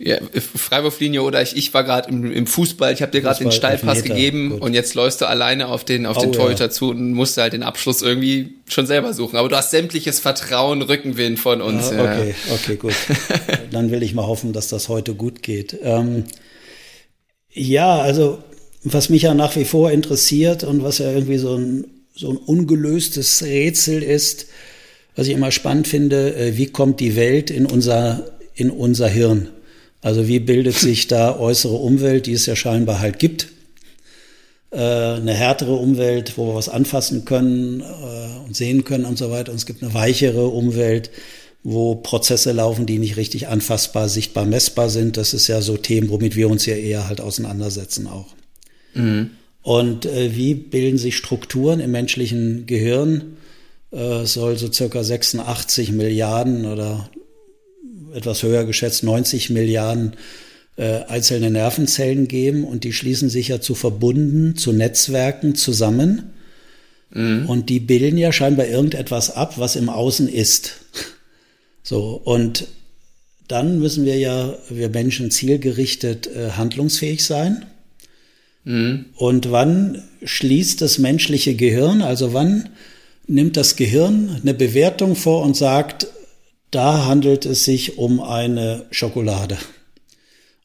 Ja, 0.01 0.17
Freiwurflinie 0.55 1.21
oder 1.21 1.41
ich, 1.41 1.57
ich 1.57 1.73
war 1.73 1.83
gerade 1.83 2.07
im, 2.07 2.31
im, 2.31 2.47
Fußball, 2.47 2.93
ich 2.93 3.01
habe 3.01 3.11
dir 3.11 3.19
gerade 3.19 3.43
den 3.43 3.51
Steilpass 3.51 4.03
gegeben 4.03 4.51
Gut. 4.51 4.61
und 4.61 4.73
jetzt 4.73 4.93
läufst 4.93 5.19
du 5.19 5.25
alleine 5.25 5.67
auf 5.67 5.83
den 5.83 6.05
auf 6.05 6.15
oh, 6.17 6.21
den 6.21 6.31
Torhüter 6.31 6.65
ja. 6.65 6.69
zu 6.69 6.91
und 6.91 7.11
musst 7.11 7.37
halt 7.37 7.51
den 7.51 7.63
Abschluss 7.63 8.01
irgendwie 8.01 8.53
schon 8.69 8.87
selber 8.87 9.13
suchen. 9.13 9.35
Aber 9.35 9.49
du 9.49 9.57
hast 9.57 9.71
sämtliches 9.71 10.21
Vertrauen, 10.21 10.81
Rückenwind 10.83 11.37
von 11.37 11.61
uns. 11.61 11.91
Ja, 11.91 12.03
okay, 12.03 12.33
ja. 12.47 12.53
okay, 12.53 12.75
gut. 12.77 12.93
Dann 13.71 13.91
will 13.91 14.01
ich 14.01 14.13
mal 14.13 14.25
hoffen, 14.25 14.53
dass 14.53 14.69
das 14.69 14.87
heute 14.87 15.15
gut 15.15 15.43
geht. 15.43 15.77
Ähm, 15.83 16.23
ja, 17.51 17.97
also 17.97 18.41
was 18.85 19.09
mich 19.09 19.23
ja 19.23 19.33
nach 19.33 19.57
wie 19.57 19.65
vor 19.65 19.91
interessiert 19.91 20.63
und 20.63 20.81
was 20.81 20.99
ja 20.99 21.11
irgendwie 21.11 21.39
so 21.39 21.57
ein 21.57 21.98
so 22.19 22.31
ein 22.31 22.37
ungelöstes 22.37 23.43
Rätsel 23.43 24.03
ist, 24.03 24.47
was 25.15 25.27
ich 25.27 25.33
immer 25.33 25.51
spannend 25.51 25.87
finde, 25.87 26.35
äh, 26.35 26.57
wie 26.57 26.65
kommt 26.65 26.99
die 26.99 27.15
Welt 27.15 27.49
in 27.49 27.65
unser, 27.65 28.29
in 28.55 28.69
unser 28.69 29.07
Hirn? 29.07 29.49
Also 30.01 30.27
wie 30.27 30.39
bildet 30.39 30.75
sich 30.79 31.07
da 31.07 31.39
äußere 31.39 31.75
Umwelt, 31.75 32.25
die 32.25 32.33
es 32.33 32.45
ja 32.45 32.57
scheinbar 32.57 32.99
halt 32.99 33.19
gibt? 33.19 33.47
Äh, 34.71 34.79
eine 34.79 35.33
härtere 35.33 35.75
Umwelt, 35.75 36.37
wo 36.37 36.47
wir 36.47 36.55
was 36.55 36.67
anfassen 36.67 37.23
können 37.23 37.79
äh, 37.79 38.45
und 38.45 38.53
sehen 38.53 38.83
können 38.83 39.05
und 39.05 39.17
so 39.17 39.31
weiter. 39.31 39.53
Und 39.53 39.57
es 39.57 39.65
gibt 39.65 39.81
eine 39.81 39.93
weichere 39.93 40.47
Umwelt, 40.47 41.11
wo 41.63 41.95
Prozesse 41.95 42.51
laufen, 42.51 42.85
die 42.85 42.99
nicht 42.99 43.15
richtig 43.15 43.47
anfassbar, 43.47 44.09
sichtbar, 44.09 44.45
messbar 44.45 44.89
sind. 44.89 45.15
Das 45.15 45.33
ist 45.33 45.47
ja 45.47 45.61
so 45.61 45.77
Themen, 45.77 46.09
womit 46.09 46.35
wir 46.35 46.49
uns 46.49 46.65
ja 46.65 46.75
eher 46.75 47.07
halt 47.07 47.21
auseinandersetzen 47.21 48.07
auch. 48.07 48.35
Mhm. 48.93 49.31
Und 49.61 50.05
äh, 50.05 50.35
wie 50.35 50.53
bilden 50.53 50.97
sich 50.97 51.17
Strukturen 51.17 51.79
im 51.79 51.91
menschlichen 51.91 52.65
Gehirn? 52.65 53.37
Äh, 53.91 54.25
soll 54.25 54.57
so 54.57 54.71
circa 54.71 55.03
86 55.03 55.91
Milliarden 55.91 56.65
oder 56.65 57.09
etwas 58.13 58.43
höher 58.43 58.65
geschätzt 58.65 59.03
90 59.03 59.49
Milliarden 59.49 60.13
äh, 60.77 61.03
einzelne 61.07 61.51
Nervenzellen 61.51 62.27
geben 62.27 62.63
und 62.63 62.83
die 62.83 62.93
schließen 62.93 63.29
sich 63.29 63.49
ja 63.49 63.61
zu 63.61 63.75
Verbunden, 63.75 64.55
zu 64.55 64.71
Netzwerken 64.71 65.55
zusammen. 65.55 66.33
Mhm. 67.11 67.47
Und 67.47 67.69
die 67.69 67.79
bilden 67.79 68.17
ja 68.17 68.31
scheinbar 68.31 68.67
irgendetwas 68.67 69.31
ab, 69.31 69.57
was 69.57 69.75
im 69.75 69.89
Außen 69.89 70.29
ist. 70.29 70.77
So, 71.83 72.21
und 72.23 72.67
dann 73.47 73.79
müssen 73.79 74.05
wir 74.05 74.17
ja, 74.17 74.55
wir 74.69 74.89
Menschen 74.89 75.31
zielgerichtet 75.31 76.27
äh, 76.27 76.51
handlungsfähig 76.51 77.25
sein. 77.25 77.65
Mhm. 78.69 79.05
Und 79.15 79.49
wann 79.49 80.03
schließt 80.23 80.81
das 80.81 80.99
menschliche 80.99 81.55
Gehirn, 81.55 82.03
also 82.03 82.33
wann 82.33 82.69
nimmt 83.25 83.57
das 83.57 83.75
Gehirn 83.75 84.39
eine 84.43 84.53
Bewertung 84.53 85.15
vor 85.15 85.43
und 85.43 85.57
sagt, 85.57 86.05
da 86.69 87.05
handelt 87.07 87.47
es 87.47 87.65
sich 87.65 87.97
um 87.97 88.21
eine 88.21 88.85
Schokolade. 88.91 89.57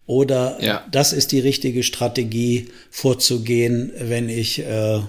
Oder 0.05 0.59
ja. 0.61 0.85
das 0.93 1.14
ist 1.14 1.33
die 1.33 1.40
richtige 1.40 1.83
Strategie 1.83 2.69
vorzugehen, 2.90 3.90
wenn 3.99 4.29
ich, 4.29 4.59
äh, 4.59 5.01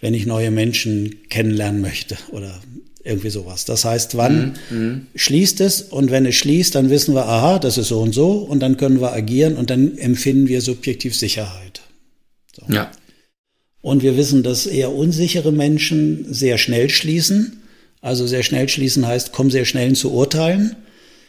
wenn 0.00 0.14
ich 0.14 0.26
neue 0.26 0.52
Menschen 0.52 1.28
kennenlernen 1.28 1.80
möchte 1.80 2.16
oder 2.30 2.60
irgendwie 3.02 3.30
sowas. 3.30 3.64
Das 3.64 3.84
heißt, 3.84 4.16
wann 4.16 4.54
mhm. 4.70 5.06
schließt 5.16 5.60
es 5.60 5.82
und 5.82 6.12
wenn 6.12 6.24
es 6.24 6.36
schließt, 6.36 6.76
dann 6.76 6.88
wissen 6.88 7.16
wir, 7.16 7.26
aha, 7.26 7.58
das 7.58 7.78
ist 7.78 7.88
so 7.88 8.00
und 8.00 8.12
so 8.12 8.30
und 8.30 8.60
dann 8.60 8.76
können 8.76 9.00
wir 9.00 9.12
agieren 9.12 9.56
und 9.56 9.70
dann 9.70 9.98
empfinden 9.98 10.46
wir 10.46 10.60
subjektiv 10.60 11.16
Sicherheit. 11.16 11.65
So. 12.56 12.72
Ja. 12.72 12.90
Und 13.82 14.02
wir 14.02 14.16
wissen, 14.16 14.42
dass 14.42 14.66
eher 14.66 14.92
unsichere 14.92 15.52
Menschen 15.52 16.32
sehr 16.32 16.58
schnell 16.58 16.88
schließen. 16.88 17.62
Also 18.00 18.26
sehr 18.26 18.42
schnell 18.42 18.68
schließen 18.68 19.06
heißt, 19.06 19.32
kommen 19.32 19.50
sehr 19.50 19.64
schnell 19.64 19.94
zu 19.94 20.12
Urteilen 20.12 20.76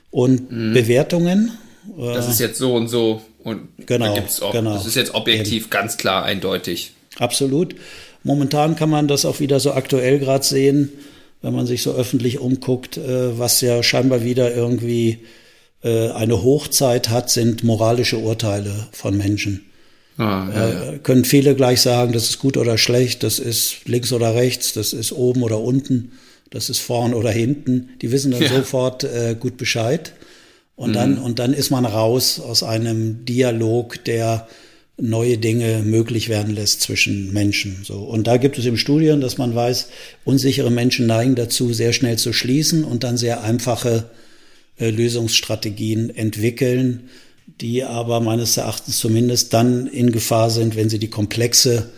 und 0.10 0.52
mhm. 0.52 0.74
Bewertungen. 0.74 1.52
Das 1.98 2.30
ist 2.30 2.40
jetzt 2.40 2.58
so 2.58 2.74
und 2.76 2.88
so 2.88 3.22
und 3.44 3.70
genau, 3.86 4.08
da 4.08 4.14
gibt's 4.16 4.42
auch, 4.42 4.52
genau. 4.52 4.74
das 4.74 4.86
ist 4.86 4.96
jetzt 4.96 5.16
objektiv 5.16 5.64
Eben. 5.64 5.70
ganz 5.70 5.98
klar 5.98 6.24
eindeutig. 6.24 6.92
Absolut. 7.18 7.76
Momentan 8.24 8.76
kann 8.76 8.90
man 8.90 9.08
das 9.08 9.26
auch 9.26 9.40
wieder 9.40 9.60
so 9.60 9.72
aktuell 9.72 10.20
gerade 10.20 10.44
sehen, 10.44 10.92
wenn 11.42 11.54
man 11.54 11.66
sich 11.66 11.82
so 11.82 11.94
öffentlich 11.94 12.40
umguckt, 12.40 12.98
äh, 12.98 13.40
was 13.40 13.62
ja 13.62 13.82
scheinbar 13.84 14.24
wieder 14.24 14.54
irgendwie 14.54 15.20
äh, 15.82 16.10
eine 16.10 16.44
Hochzeit 16.44 17.10
hat, 17.10 17.30
sind 17.30 17.64
moralische 17.64 18.18
Urteile 18.18 18.88
von 18.92 19.18
Menschen. 19.18 19.66
Ah, 20.18 20.50
ja, 20.54 20.70
ja. 20.70 20.92
Äh, 20.94 21.00
können 21.00 21.26
viele 21.26 21.56
gleich 21.56 21.82
sagen, 21.82 22.12
das 22.12 22.30
ist 22.30 22.40
gut 22.40 22.58
oder 22.58 22.78
schlecht, 22.78 23.24
das 23.24 23.40
ist 23.40 23.86
links 23.86 24.12
oder 24.12 24.34
rechts, 24.36 24.74
das 24.74 24.94
ist 24.94 25.12
oben 25.12 25.44
oder 25.44 25.60
unten, 25.60 26.14
das 26.50 26.70
ist 26.70 26.80
vorn 26.80 27.14
oder 27.14 27.32
hinten. 27.32 27.90
Die 28.02 28.12
wissen 28.12 28.32
dann 28.32 28.42
ja. 28.42 28.50
sofort 28.50 29.04
äh, 29.04 29.36
gut 29.40 29.58
Bescheid. 29.58 30.14
Und 30.76 30.92
mhm. 30.92 30.94
dann, 30.94 31.18
und 31.18 31.40
dann 31.40 31.54
ist 31.54 31.70
man 31.70 31.86
raus 31.86 32.40
aus 32.40 32.64
einem 32.64 33.26
Dialog, 33.26 34.04
der 34.06 34.48
neue 35.00 35.38
Dinge 35.38 35.84
möglich 35.84 36.28
werden 36.28 36.56
lässt 36.56 36.82
zwischen 36.82 37.32
Menschen. 37.32 37.84
So. 37.84 38.00
Und 38.00 38.26
da 38.26 38.38
gibt 38.38 38.58
es 38.58 38.66
im 38.66 38.78
Studien, 38.78 39.22
dass 39.22 39.38
man 39.38 39.54
weiß, 39.54 39.90
unsichere 40.26 40.72
Menschen 40.72 41.06
neigen 41.06 41.36
dazu, 41.36 41.72
sehr 41.74 41.94
schnell 41.94 42.18
zu 42.18 42.34
schließen 42.34 42.84
und 42.84 43.04
dann 43.04 43.18
sehr 43.18 43.44
einfache 43.44 44.06
äh, 44.80 44.90
Lösungsstrategien 44.90 46.16
entwickeln, 46.16 47.10
die 47.62 47.84
aber 47.84 48.20
meines 48.20 48.58
Erachtens 48.58 49.00
zumindest 49.00 49.54
dann 49.54 49.88
in 49.88 50.12
Gefahr 50.12 50.50
sind, 50.50 50.76
wenn 50.76 50.90
sie 50.90 51.00
die 51.00 51.10
komplexe 51.10 51.92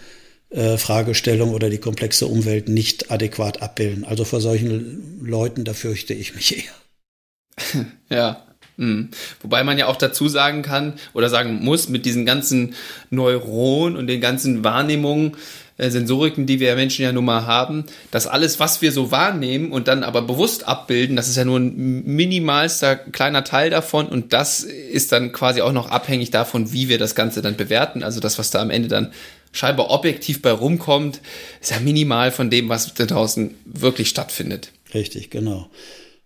äh, 0.50 0.78
Fragestellung 0.78 1.54
oder 1.54 1.70
die 1.70 1.78
komplexe 1.78 2.28
Umwelt 2.28 2.70
nicht 2.70 3.12
adäquat 3.12 3.62
abbilden. 3.62 4.04
Also 4.06 4.26
vor 4.26 4.42
solchen 4.42 5.20
Leuten, 5.24 5.64
da 5.64 5.74
fürchte 5.74 6.14
ich 6.14 6.36
mich 6.36 6.66
eher. 6.66 7.86
Ja. 8.10 8.46
Mhm. 8.78 9.10
Wobei 9.42 9.66
man 9.66 9.78
ja 9.78 9.88
auch 9.88 9.98
dazu 9.98 10.30
sagen 10.30 10.62
kann 10.62 10.94
oder 11.14 11.30
sagen 11.30 11.62
muss, 11.62 11.90
mit 11.90 12.06
diesen 12.06 12.26
ganzen 12.26 12.76
Neuronen 13.10 13.98
und 13.98 14.08
den 14.08 14.22
ganzen 14.22 14.64
Wahrnehmungen, 14.64 15.36
äh, 15.80 15.90
Sensoriken, 15.90 16.46
die 16.46 16.60
wir 16.60 16.76
Menschen 16.76 17.04
ja 17.04 17.12
nun 17.12 17.26
mal 17.26 17.46
haben, 17.46 17.86
dass 18.12 18.28
alles, 18.28 18.60
was 18.60 18.82
wir 18.82 18.92
so 18.92 19.12
wahrnehmen 19.12 19.72
und 19.72 19.88
dann 19.88 20.04
aber 20.04 20.22
bewusst 20.22 20.68
abbilden, 20.68 21.16
das 21.16 21.30
ist 21.30 21.38
ja 21.38 21.46
nur 21.46 21.60
ein 21.60 22.04
minimalster 22.06 22.96
kleiner 22.96 23.44
Teil 23.44 23.70
davon 23.70 24.08
und 24.08 24.34
das 24.34 24.62
ist 24.62 25.12
dann 25.12 25.32
quasi 25.32 25.62
auch 25.62 25.72
noch 25.72 25.90
abhängig 25.90 26.32
davon, 26.32 26.74
wie 26.74 26.90
wir 26.90 26.98
das 26.98 27.16
Ganze 27.16 27.42
dann 27.42 27.56
bewerten. 27.56 28.04
Also 28.04 28.20
das, 28.20 28.38
was 28.38 28.52
da 28.52 28.62
am 28.62 28.70
Ende 28.70 28.90
dann 28.90 29.14
scheinbar 29.52 29.90
objektiv 29.90 30.42
bei 30.42 30.52
rumkommt, 30.52 31.22
ist 31.62 31.72
ja 31.72 31.80
minimal 31.80 32.32
von 32.32 32.50
dem, 32.50 32.70
was 32.70 32.94
da 32.94 33.06
draußen 33.06 33.56
wirklich 33.66 34.10
stattfindet. 34.10 34.72
Richtig, 34.94 35.30
genau. 35.30 35.70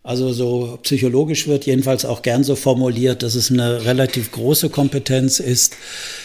Also 0.04 0.34
so 0.34 0.80
psychologisch 0.84 1.48
wird 1.48 1.66
jedenfalls 1.66 2.04
auch 2.04 2.24
gern 2.24 2.44
so 2.44 2.58
formuliert, 2.58 3.24
dass 3.24 3.36
es 3.36 3.50
eine 3.50 3.86
relativ 3.86 4.34
große 4.34 4.70
Kompetenz 4.70 5.40
ist, 5.40 5.78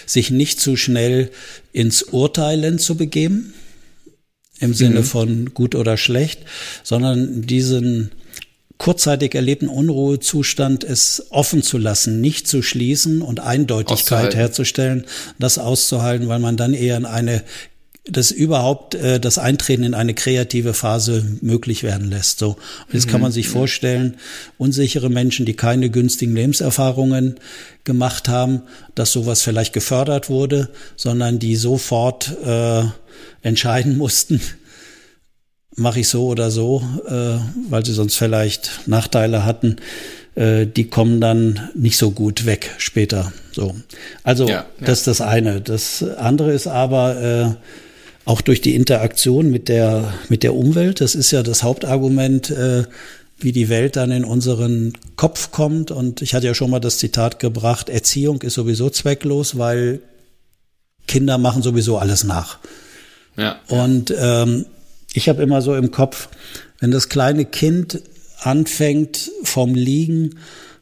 sich 0.04 0.32
nicht 0.32 0.60
zu 0.60 0.76
schnell 0.76 1.30
ins 1.72 2.02
Urteilen 2.02 2.80
zu 2.80 2.96
begeben, 2.96 3.54
im 4.58 4.74
Sinne 4.74 5.00
mhm. 5.00 5.04
von 5.04 5.54
gut 5.54 5.76
oder 5.76 5.96
schlecht, 5.96 6.40
sondern 6.82 7.42
diesen 7.42 8.10
kurzzeitig 8.78 9.36
erlebten 9.36 9.68
Unruhezustand 9.68 10.82
es 10.82 11.26
offen 11.30 11.62
zu 11.62 11.78
lassen, 11.78 12.20
nicht 12.20 12.48
zu 12.48 12.62
schließen 12.62 13.22
und 13.22 13.38
Eindeutigkeit 13.38 14.34
herzustellen, 14.34 15.04
das 15.38 15.58
auszuhalten, 15.58 16.26
weil 16.28 16.40
man 16.40 16.56
dann 16.56 16.74
eher 16.74 16.96
in 16.96 17.04
eine 17.04 17.44
das 18.10 18.30
überhaupt 18.30 18.94
äh, 18.94 19.20
das 19.20 19.38
Eintreten 19.38 19.82
in 19.82 19.94
eine 19.94 20.14
kreative 20.14 20.74
Phase 20.74 21.24
möglich 21.40 21.82
werden 21.82 22.10
lässt. 22.10 22.38
So, 22.38 22.50
und 22.50 22.94
jetzt 22.94 23.08
kann 23.08 23.20
man 23.20 23.32
sich 23.32 23.48
mhm. 23.48 23.52
vorstellen, 23.52 24.16
unsichere 24.56 25.10
Menschen, 25.10 25.46
die 25.46 25.54
keine 25.54 25.90
günstigen 25.90 26.34
Lebenserfahrungen 26.34 27.36
gemacht 27.84 28.28
haben, 28.28 28.62
dass 28.94 29.12
sowas 29.12 29.42
vielleicht 29.42 29.72
gefördert 29.72 30.28
wurde, 30.28 30.70
sondern 30.96 31.38
die 31.38 31.56
sofort 31.56 32.36
äh, 32.44 32.84
entscheiden 33.42 33.96
mussten, 33.98 34.40
mache 35.74 36.00
ich 36.00 36.08
so 36.08 36.26
oder 36.26 36.50
so, 36.50 36.82
äh, 37.06 37.38
weil 37.70 37.84
sie 37.84 37.92
sonst 37.92 38.16
vielleicht 38.16 38.86
Nachteile 38.86 39.44
hatten, 39.44 39.76
äh, 40.34 40.66
die 40.66 40.88
kommen 40.88 41.20
dann 41.20 41.70
nicht 41.74 41.96
so 41.98 42.10
gut 42.10 42.46
weg 42.46 42.74
später. 42.78 43.32
So, 43.52 43.74
also 44.22 44.48
ja, 44.48 44.54
ja. 44.54 44.66
das 44.80 45.00
ist 45.00 45.06
das 45.06 45.20
eine. 45.20 45.60
Das 45.60 46.02
andere 46.02 46.52
ist 46.52 46.66
aber 46.66 47.20
äh, 47.20 47.54
auch 48.28 48.42
durch 48.42 48.60
die 48.60 48.74
Interaktion 48.74 49.50
mit 49.50 49.68
der 49.68 50.12
mit 50.28 50.42
der 50.42 50.54
Umwelt. 50.54 51.00
Das 51.00 51.14
ist 51.14 51.30
ja 51.30 51.42
das 51.42 51.62
Hauptargument. 51.62 52.50
Äh, 52.50 52.84
wie 53.40 53.52
die 53.52 53.68
Welt 53.68 53.94
dann 53.94 54.10
in 54.10 54.24
unseren 54.24 54.94
Kopf 55.14 55.52
kommt. 55.52 55.92
Und 55.92 56.22
ich 56.22 56.34
hatte 56.34 56.46
ja 56.46 56.54
schon 56.54 56.70
mal 56.70 56.80
das 56.80 56.98
Zitat 56.98 57.38
gebracht, 57.38 57.88
Erziehung 57.88 58.42
ist 58.42 58.54
sowieso 58.54 58.90
zwecklos, 58.90 59.56
weil 59.56 60.00
Kinder 61.06 61.38
machen 61.38 61.62
sowieso 61.62 61.98
alles 61.98 62.24
nach. 62.24 62.58
Ja. 63.36 63.60
Und 63.68 64.12
ähm, 64.18 64.66
ich 65.12 65.28
habe 65.28 65.40
immer 65.40 65.62
so 65.62 65.76
im 65.76 65.92
Kopf, 65.92 66.28
wenn 66.80 66.90
das 66.90 67.08
kleine 67.08 67.44
Kind 67.44 68.02
anfängt 68.40 69.30
vom 69.44 69.74
Liegen 69.74 70.40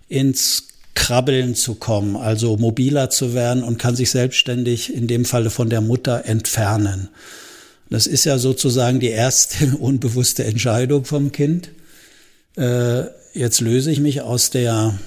ins 0.08 0.65
Krabbeln 0.96 1.54
zu 1.54 1.76
kommen, 1.76 2.16
also 2.16 2.56
mobiler 2.56 3.10
zu 3.10 3.34
werden 3.34 3.62
und 3.62 3.78
kann 3.78 3.94
sich 3.94 4.10
selbstständig 4.10 4.92
in 4.92 5.06
dem 5.06 5.24
Falle 5.24 5.50
von 5.50 5.70
der 5.70 5.80
Mutter 5.80 6.24
entfernen. 6.24 7.10
Das 7.88 8.08
ist 8.08 8.24
ja 8.24 8.38
sozusagen 8.38 8.98
die 8.98 9.10
erste 9.10 9.76
unbewusste 9.78 10.44
Entscheidung 10.44 11.04
vom 11.04 11.30
Kind. 11.30 11.70
Äh, 12.56 13.02
jetzt 13.34 13.60
löse 13.60 13.92
ich 13.92 14.00
mich 14.00 14.22
aus 14.22 14.50
der 14.50 14.98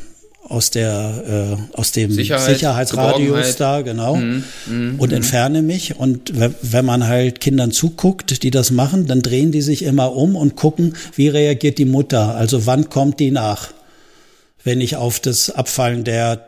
aus 0.43 0.71
der 0.71 1.57
äh, 1.73 1.77
aus 1.77 1.91
dem 1.91 2.11
Sicherheit, 2.11 2.55
Sicherheitsradius 2.55 3.55
da 3.57 3.81
genau 3.81 4.15
mhm, 4.15 4.43
mh, 4.67 4.93
und 4.97 5.11
mh. 5.11 5.17
entferne 5.17 5.61
mich 5.61 5.97
und 5.97 6.31
wenn 6.33 6.85
man 6.85 7.07
halt 7.07 7.39
Kindern 7.41 7.71
zuguckt, 7.71 8.41
die 8.43 8.49
das 8.49 8.71
machen, 8.71 9.05
dann 9.05 9.21
drehen 9.21 9.51
die 9.51 9.61
sich 9.61 9.83
immer 9.83 10.15
um 10.15 10.35
und 10.35 10.55
gucken, 10.55 10.95
wie 11.15 11.27
reagiert 11.27 11.77
die 11.77 11.85
Mutter, 11.85 12.35
also 12.35 12.65
wann 12.65 12.89
kommt 12.89 13.19
die 13.19 13.31
nach, 13.31 13.69
wenn 14.63 14.81
ich 14.81 14.95
auf 14.95 15.19
das 15.19 15.49
Abfallen 15.49 16.03
der 16.03 16.47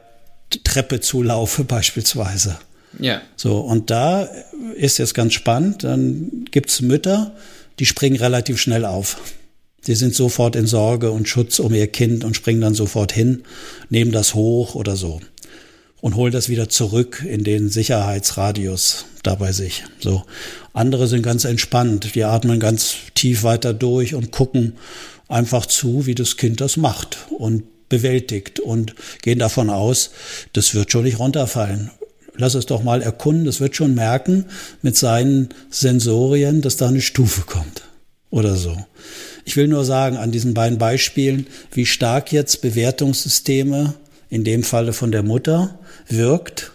Treppe 0.64 0.99
zulaufe 0.99 1.64
beispielsweise. 1.64 2.57
Ja. 2.99 3.22
So 3.36 3.59
und 3.59 3.89
da 3.89 4.28
ist 4.76 4.97
jetzt 4.97 5.14
ganz 5.14 5.34
spannend, 5.34 5.84
dann 5.84 6.45
gibt's 6.51 6.82
Mütter, 6.82 7.34
die 7.80 7.86
springen 7.86 8.18
relativ 8.18 8.59
schnell 8.59 8.86
auf. 8.86 9.18
Sie 9.82 9.95
sind 9.95 10.14
sofort 10.14 10.55
in 10.55 10.68
Sorge 10.68 11.12
und 11.12 11.28
Schutz 11.28 11.59
um 11.59 11.74
ihr 11.74 11.88
Kind 11.88 12.24
und 12.24 12.36
springen 12.36 12.62
dann 12.62 12.76
sofort 12.76 13.12
hin, 13.12 13.43
nehmen 13.89 14.12
das 14.12 14.36
hoch 14.36 14.76
oder 14.76 14.95
so 14.95 15.22
und 16.01 16.16
holen 16.16 16.34
das 16.34 16.49
wieder 16.49 16.68
zurück 16.68 17.24
in 17.26 17.43
den 17.43 17.70
Sicherheitsradius 17.70 19.05
da 19.24 19.36
bei 19.36 19.51
sich. 19.51 19.84
So. 19.99 20.24
Andere 20.74 21.07
sind 21.07 21.22
ganz 21.22 21.45
entspannt, 21.45 22.16
die 22.16 22.24
atmen 22.24 22.59
ganz 22.59 22.95
tief 23.16 23.43
weiter 23.43 23.74
durch 23.74 24.16
und 24.16 24.32
gucken 24.32 24.74
einfach 25.28 25.66
zu, 25.66 26.05
wie 26.05 26.16
das 26.16 26.38
Kind 26.38 26.59
das 26.59 26.76
macht 26.78 27.18
und 27.38 27.64
bewältigt 27.91 28.59
und 28.59 28.95
gehen 29.21 29.37
davon 29.37 29.69
aus, 29.69 30.09
das 30.53 30.73
wird 30.73 30.91
schon 30.91 31.03
nicht 31.03 31.19
runterfallen. 31.19 31.91
Lass 32.35 32.55
es 32.55 32.65
doch 32.65 32.81
mal 32.81 33.03
erkunden, 33.03 33.45
das 33.45 33.59
wird 33.59 33.75
schon 33.75 33.93
merken 33.93 34.45
mit 34.81 34.97
seinen 34.97 35.49
Sensorien, 35.69 36.61
dass 36.61 36.77
da 36.77 36.87
eine 36.87 37.01
Stufe 37.01 37.41
kommt 37.41 37.83
oder 38.31 38.55
so. 38.55 38.75
Ich 39.45 39.57
will 39.57 39.67
nur 39.67 39.85
sagen 39.85 40.17
an 40.17 40.31
diesen 40.31 40.53
beiden 40.53 40.77
Beispielen, 40.77 41.45
wie 41.71 41.85
stark 41.85 42.31
jetzt 42.31 42.61
Bewertungssysteme, 42.61 43.93
in 44.29 44.43
dem 44.43 44.63
Falle 44.63 44.93
von 44.93 45.11
der 45.11 45.23
Mutter, 45.23 45.77
wirkt 46.07 46.71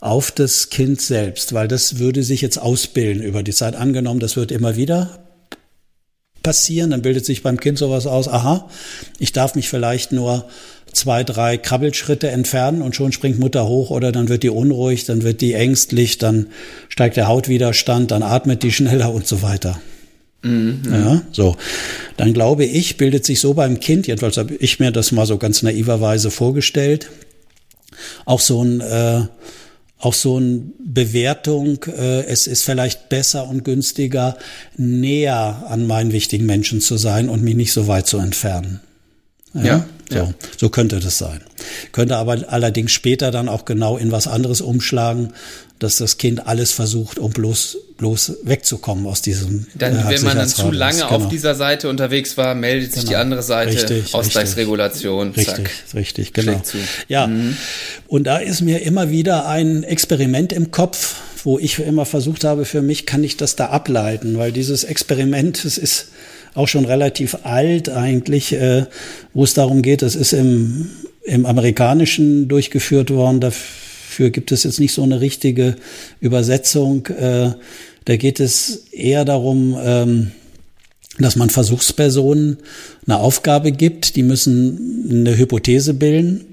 auf 0.00 0.30
das 0.30 0.70
Kind 0.70 1.00
selbst, 1.00 1.52
weil 1.52 1.66
das 1.66 1.98
würde 1.98 2.22
sich 2.22 2.40
jetzt 2.40 2.58
ausbilden 2.58 3.22
über 3.22 3.42
die 3.42 3.52
Zeit. 3.52 3.74
Angenommen, 3.74 4.20
das 4.20 4.36
wird 4.36 4.52
immer 4.52 4.76
wieder 4.76 5.18
passieren, 6.48 6.92
dann 6.92 7.02
bildet 7.02 7.26
sich 7.26 7.42
beim 7.42 7.60
Kind 7.60 7.76
sowas 7.76 8.06
aus, 8.06 8.26
aha, 8.26 8.70
ich 9.18 9.32
darf 9.32 9.54
mich 9.54 9.68
vielleicht 9.68 10.12
nur 10.12 10.46
zwei, 10.94 11.22
drei 11.22 11.58
Krabbelschritte 11.58 12.30
entfernen 12.30 12.80
und 12.80 12.96
schon 12.96 13.12
springt 13.12 13.38
Mutter 13.38 13.68
hoch 13.68 13.90
oder 13.90 14.12
dann 14.12 14.30
wird 14.30 14.44
die 14.44 14.48
unruhig, 14.48 15.04
dann 15.04 15.24
wird 15.24 15.42
die 15.42 15.52
ängstlich, 15.52 16.16
dann 16.16 16.46
steigt 16.88 17.18
der 17.18 17.28
Hautwiderstand, 17.28 18.12
dann 18.12 18.22
atmet 18.22 18.62
die 18.62 18.72
schneller 18.72 19.12
und 19.12 19.26
so 19.26 19.42
weiter. 19.42 19.78
Mhm. 20.42 20.80
Ja, 20.90 21.20
so. 21.32 21.54
Dann 22.16 22.32
glaube 22.32 22.64
ich, 22.64 22.96
bildet 22.96 23.26
sich 23.26 23.40
so 23.40 23.52
beim 23.52 23.78
Kind, 23.78 24.06
jedenfalls 24.06 24.38
habe 24.38 24.54
ich 24.54 24.80
mir 24.80 24.90
das 24.90 25.12
mal 25.12 25.26
so 25.26 25.36
ganz 25.36 25.62
naiverweise 25.62 26.30
vorgestellt, 26.30 27.10
auch 28.24 28.40
so 28.40 28.64
ein, 28.64 28.80
äh, 28.80 29.20
auch 29.98 30.14
so 30.14 30.38
ein 30.38 30.72
Bewertung, 30.78 31.82
äh, 31.84 32.24
es 32.26 32.46
ist 32.46 32.62
vielleicht 32.62 33.08
besser 33.08 33.48
und 33.48 33.64
günstiger, 33.64 34.36
näher 34.76 35.64
an 35.68 35.86
meinen 35.86 36.12
wichtigen 36.12 36.46
Menschen 36.46 36.80
zu 36.80 36.96
sein 36.96 37.28
und 37.28 37.42
mich 37.42 37.56
nicht 37.56 37.72
so 37.72 37.88
weit 37.88 38.06
zu 38.06 38.18
entfernen. 38.18 38.80
Ja, 39.54 39.64
ja, 39.64 39.86
so, 40.08 40.16
ja. 40.16 40.34
so 40.56 40.68
könnte 40.68 41.00
das 41.00 41.18
sein. 41.18 41.40
Könnte 41.92 42.16
aber 42.16 42.38
allerdings 42.48 42.92
später 42.92 43.30
dann 43.30 43.48
auch 43.48 43.64
genau 43.64 43.96
in 43.96 44.12
was 44.12 44.28
anderes 44.28 44.60
umschlagen, 44.60 45.32
dass 45.78 45.96
das 45.96 46.18
Kind 46.18 46.46
alles 46.46 46.70
versucht, 46.72 47.18
um 47.18 47.32
bloß, 47.32 47.78
bloß 47.98 48.38
wegzukommen 48.44 49.06
aus 49.06 49.22
diesem. 49.22 49.66
Dann, 49.74 49.98
äh, 49.98 50.08
wenn 50.08 50.22
man 50.22 50.36
dann 50.36 50.48
zu 50.48 50.70
lange 50.70 51.00
genau. 51.02 51.10
auf 51.10 51.28
dieser 51.28 51.54
Seite 51.54 51.88
unterwegs 51.88 52.36
war, 52.36 52.54
meldet 52.54 52.92
sich 52.92 53.02
genau. 53.02 53.10
die 53.10 53.16
andere 53.16 53.42
Seite. 53.42 53.72
Richtig, 53.74 54.14
Ausgleichsregulation. 54.14 55.32
Richtig, 55.32 55.54
zack. 55.56 55.94
richtig, 55.94 56.32
genau. 56.32 56.62
Ja. 57.08 57.26
Mhm. 57.26 57.56
Und 58.06 58.24
da 58.24 58.38
ist 58.38 58.62
mir 58.62 58.82
immer 58.82 59.10
wieder 59.10 59.48
ein 59.48 59.82
Experiment 59.82 60.52
im 60.52 60.70
Kopf, 60.70 61.16
wo 61.44 61.58
ich 61.58 61.78
immer 61.80 62.06
versucht 62.06 62.44
habe, 62.44 62.64
für 62.64 62.82
mich 62.82 63.04
kann 63.04 63.22
ich 63.24 63.36
das 63.36 63.56
da 63.56 63.66
ableiten, 63.66 64.38
weil 64.38 64.52
dieses 64.52 64.84
Experiment, 64.84 65.64
es 65.64 65.76
ist 65.76 66.08
auch 66.54 66.68
schon 66.68 66.84
relativ 66.84 67.38
alt 67.42 67.88
eigentlich, 67.88 68.52
äh, 68.52 68.86
wo 69.34 69.42
es 69.42 69.54
darum 69.54 69.82
geht, 69.82 70.02
das 70.02 70.14
ist 70.14 70.32
im, 70.32 70.88
im 71.24 71.46
Amerikanischen 71.46 72.48
durchgeführt 72.48 73.10
worden, 73.10 73.40
dafür 73.40 73.87
gibt 74.16 74.52
es 74.52 74.64
jetzt 74.64 74.80
nicht 74.80 74.92
so 74.92 75.02
eine 75.02 75.20
richtige 75.20 75.76
Übersetzung. 76.20 77.06
Äh, 77.06 77.52
da 78.04 78.16
geht 78.16 78.40
es 78.40 78.86
eher 78.90 79.24
darum, 79.24 79.76
ähm, 79.80 80.30
dass 81.18 81.36
man 81.36 81.50
Versuchspersonen 81.50 82.58
eine 83.06 83.18
Aufgabe 83.18 83.72
gibt, 83.72 84.16
die 84.16 84.22
müssen 84.22 85.08
eine 85.10 85.36
Hypothese 85.36 85.94
bilden 85.94 86.46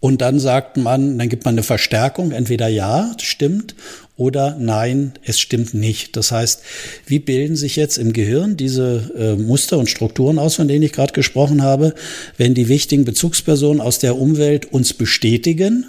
und 0.00 0.20
dann 0.20 0.38
sagt 0.38 0.76
man, 0.76 1.18
dann 1.18 1.28
gibt 1.28 1.44
man 1.44 1.54
eine 1.54 1.62
Verstärkung, 1.62 2.30
entweder 2.30 2.68
ja, 2.68 3.12
stimmt, 3.20 3.74
oder 4.16 4.56
nein, 4.58 5.12
es 5.24 5.38
stimmt 5.38 5.74
nicht. 5.74 6.16
Das 6.16 6.32
heißt, 6.32 6.62
wie 7.06 7.20
bilden 7.20 7.56
sich 7.56 7.76
jetzt 7.76 7.98
im 7.98 8.12
Gehirn 8.12 8.56
diese 8.56 9.12
äh, 9.16 9.40
Muster 9.40 9.78
und 9.78 9.88
Strukturen 9.88 10.38
aus, 10.38 10.56
von 10.56 10.66
denen 10.66 10.82
ich 10.82 10.92
gerade 10.92 11.12
gesprochen 11.12 11.62
habe, 11.62 11.94
wenn 12.36 12.54
die 12.54 12.68
wichtigen 12.68 13.04
Bezugspersonen 13.04 13.80
aus 13.80 14.00
der 14.00 14.18
Umwelt 14.18 14.72
uns 14.72 14.92
bestätigen, 14.92 15.86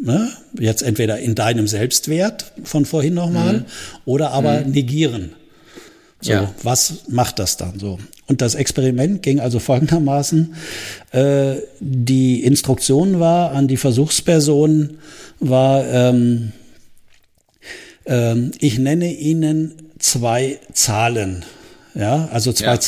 ne, 0.00 0.30
jetzt 0.58 0.82
entweder 0.82 1.18
in 1.18 1.34
deinem 1.34 1.66
Selbstwert 1.66 2.52
von 2.64 2.84
vorhin 2.84 3.14
nochmal, 3.14 3.58
mhm. 3.58 3.64
oder 4.04 4.32
aber 4.32 4.60
mhm. 4.60 4.70
negieren. 4.70 5.32
So, 6.22 6.32
ja. 6.32 6.54
was 6.62 7.08
macht 7.08 7.38
das 7.38 7.56
dann 7.56 7.78
so? 7.78 7.98
Und 8.26 8.42
das 8.42 8.54
Experiment 8.54 9.22
ging 9.22 9.40
also 9.40 9.58
folgendermaßen. 9.58 10.54
Äh, 11.12 11.54
die 11.80 12.44
Instruktion 12.44 13.20
war 13.20 13.52
an 13.52 13.68
die 13.68 13.78
Versuchspersonen, 13.78 14.98
war, 15.40 15.84
ähm, 15.86 16.52
ähm, 18.04 18.52
ich 18.60 18.78
nenne 18.78 19.14
Ihnen 19.14 19.74
zwei 19.98 20.58
Zahlen, 20.74 21.44
ja, 21.94 22.28
also 22.32 22.52
zwei 22.52 22.74
ja. 22.74 22.80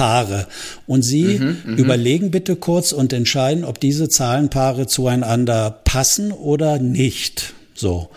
Zahlenpaare. 0.00 0.46
Und 0.86 1.02
Sie 1.02 1.38
mhm, 1.38 1.58
mhm, 1.64 1.76
überlegen 1.76 2.30
bitte 2.30 2.56
kurz 2.56 2.92
und 2.92 3.12
entscheiden, 3.12 3.64
ob 3.64 3.80
diese 3.80 4.08
Zahlenpaare 4.08 4.86
zueinander 4.86 5.80
passen 5.84 6.32
oder 6.32 6.78
nicht. 6.78 7.54
So. 7.74 8.10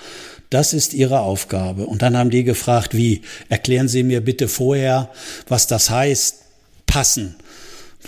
Das 0.49 0.73
ist 0.73 0.93
Ihre 0.93 1.21
Aufgabe. 1.21 1.87
Und 1.87 2.01
dann 2.01 2.15
haben 2.15 2.29
die 2.29 2.43
gefragt, 2.43 2.95
wie? 2.95 3.21
Erklären 3.49 3.87
Sie 3.87 4.03
mir 4.03 4.21
bitte 4.21 4.47
vorher, 4.47 5.09
was 5.47 5.67
das 5.67 5.89
heißt, 5.89 6.35
passen. 6.85 7.35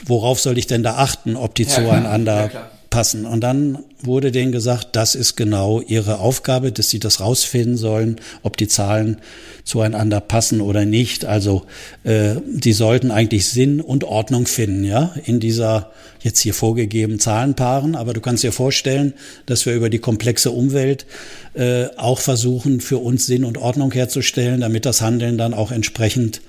Worauf 0.05 0.39
soll 0.39 0.57
ich 0.57 0.68
denn 0.68 0.84
da 0.84 0.97
achten, 0.97 1.36
ob 1.36 1.55
die 1.55 1.63
ja, 1.63 1.70
zueinander 1.70 2.51
ja, 2.53 2.72
passen. 2.96 3.26
Und 3.26 3.41
dann 3.41 3.80
wurde 4.02 4.32
denen 4.32 4.54
gesagt, 4.54 4.96
das 4.96 5.16
ist 5.16 5.36
genau 5.36 5.82
ihre 5.82 6.20
Aufgabe, 6.20 6.72
dass 6.72 6.89
sie 6.89 7.00
das 7.00 7.20
rausfinden 7.20 7.76
sollen, 7.76 8.22
ob 8.41 8.56
die 8.56 8.70
Zahlen 8.70 9.18
zueinander 9.66 10.22
passen 10.22 10.62
oder 10.62 10.86
nicht. 10.86 11.26
Also 11.26 11.66
äh, 12.06 12.36
die 12.48 12.72
sollten 12.72 13.12
eigentlich 13.12 13.50
Sinn 13.50 13.82
und 13.82 14.06
Ordnung 14.06 14.48
finden, 14.48 14.86
ja, 14.86 15.14
in 15.26 15.41
dieser 15.41 15.91
jetzt 16.22 16.39
hier 16.39 16.54
vorgegebenen 16.54 17.20
Zahlenpaaren. 17.20 17.98
Aber 17.98 18.14
du 18.14 18.22
kannst 18.22 18.43
dir 18.43 18.54
vorstellen, 18.54 19.14
dass 19.46 19.66
wir 19.66 19.74
über 19.74 19.89
die 19.89 20.00
komplexe 20.00 20.52
Umwelt 20.52 21.06
äh, 21.54 21.88
auch 21.98 22.22
versuchen, 22.22 22.80
für 22.80 23.00
uns 23.00 23.26
Sinn 23.26 23.43
und 23.43 23.58
Ordnung 23.58 23.91
herzustellen, 23.91 24.62
damit 24.62 24.86
das 24.86 25.02
Handeln 25.02 25.38
dann 25.38 25.54
auch 25.54 25.72
entsprechend 25.74 26.39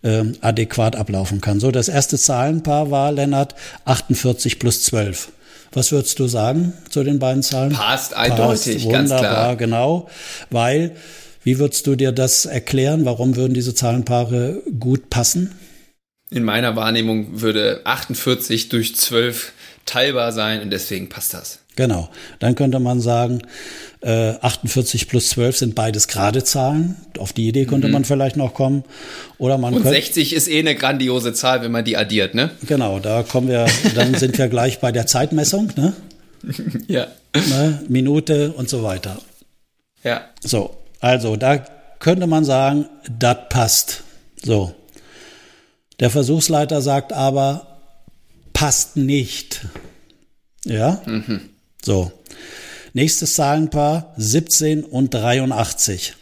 äh, 0.00 0.22
adäquat 0.40 0.96
ablaufen 0.96 1.42
kann. 1.42 1.60
So, 1.60 1.70
das 1.70 1.88
erste 1.88 2.16
Zahlenpaar 2.16 2.90
war, 2.90 3.12
Lennart, 3.12 3.54
48 3.84 4.58
plus 4.58 4.82
12. 4.84 5.32
Was 5.72 5.92
würdest 5.92 6.18
du 6.18 6.26
sagen 6.26 6.72
zu 6.88 7.04
den 7.04 7.18
beiden 7.18 7.42
Zahlen? 7.42 7.72
Passt 7.72 8.14
eindeutig, 8.14 8.74
Passt, 8.74 8.84
wunderbar, 8.86 9.08
ganz 9.08 9.20
klar. 9.20 9.56
genau. 9.56 10.08
Weil, 10.50 10.96
wie 11.44 11.58
würdest 11.58 11.86
du 11.86 11.94
dir 11.94 12.12
das 12.12 12.44
erklären? 12.44 13.04
Warum 13.04 13.36
würden 13.36 13.54
diese 13.54 13.74
Zahlenpaare 13.74 14.62
gut 14.78 15.10
passen? 15.10 15.54
In 16.30 16.44
meiner 16.44 16.76
Wahrnehmung 16.76 17.40
würde 17.40 17.82
48 17.84 18.68
durch 18.68 18.96
12 18.96 19.52
teilbar 19.86 20.32
sein 20.32 20.60
und 20.62 20.70
deswegen 20.70 21.08
passt 21.08 21.34
das. 21.34 21.59
Genau. 21.76 22.08
Dann 22.40 22.54
könnte 22.54 22.80
man 22.80 23.00
sagen, 23.00 23.42
äh, 24.00 24.34
48 24.40 25.08
plus 25.08 25.30
12 25.30 25.56
sind 25.56 25.74
beides 25.74 26.08
gerade 26.08 26.42
Zahlen. 26.44 26.96
Auf 27.18 27.32
die 27.32 27.48
Idee 27.48 27.64
könnte 27.64 27.86
mhm. 27.86 27.94
man 27.94 28.04
vielleicht 28.04 28.36
noch 28.36 28.54
kommen. 28.54 28.84
Oder 29.38 29.58
man 29.58 29.74
Und 29.74 29.86
60 29.86 30.32
ist 30.32 30.48
eh 30.48 30.58
eine 30.58 30.74
grandiose 30.74 31.32
Zahl, 31.32 31.62
wenn 31.62 31.72
man 31.72 31.84
die 31.84 31.96
addiert, 31.96 32.34
ne? 32.34 32.50
Genau, 32.66 32.98
da 32.98 33.22
kommen 33.22 33.48
wir, 33.48 33.66
dann 33.94 34.14
sind 34.14 34.36
wir 34.38 34.48
gleich 34.48 34.80
bei 34.80 34.92
der 34.92 35.06
Zeitmessung, 35.06 35.72
ne? 35.76 35.94
ja. 36.88 37.06
Ne? 37.34 37.82
Minute 37.88 38.52
und 38.52 38.68
so 38.68 38.82
weiter. 38.82 39.18
Ja. 40.02 40.22
So, 40.42 40.76
also 41.00 41.36
da 41.36 41.64
könnte 41.98 42.26
man 42.26 42.44
sagen, 42.44 42.86
das 43.18 43.36
passt. 43.48 44.02
So. 44.42 44.74
Der 46.00 46.10
Versuchsleiter 46.10 46.80
sagt 46.80 47.12
aber, 47.12 47.78
passt 48.54 48.96
nicht. 48.96 49.66
Ja? 50.64 51.02
Mhm. 51.06 51.50
So. 51.84 52.12
Nächstes 52.92 53.34
Zahlenpaar 53.34 54.12
17 54.16 54.84
und 54.84 55.14
83. 55.14 56.14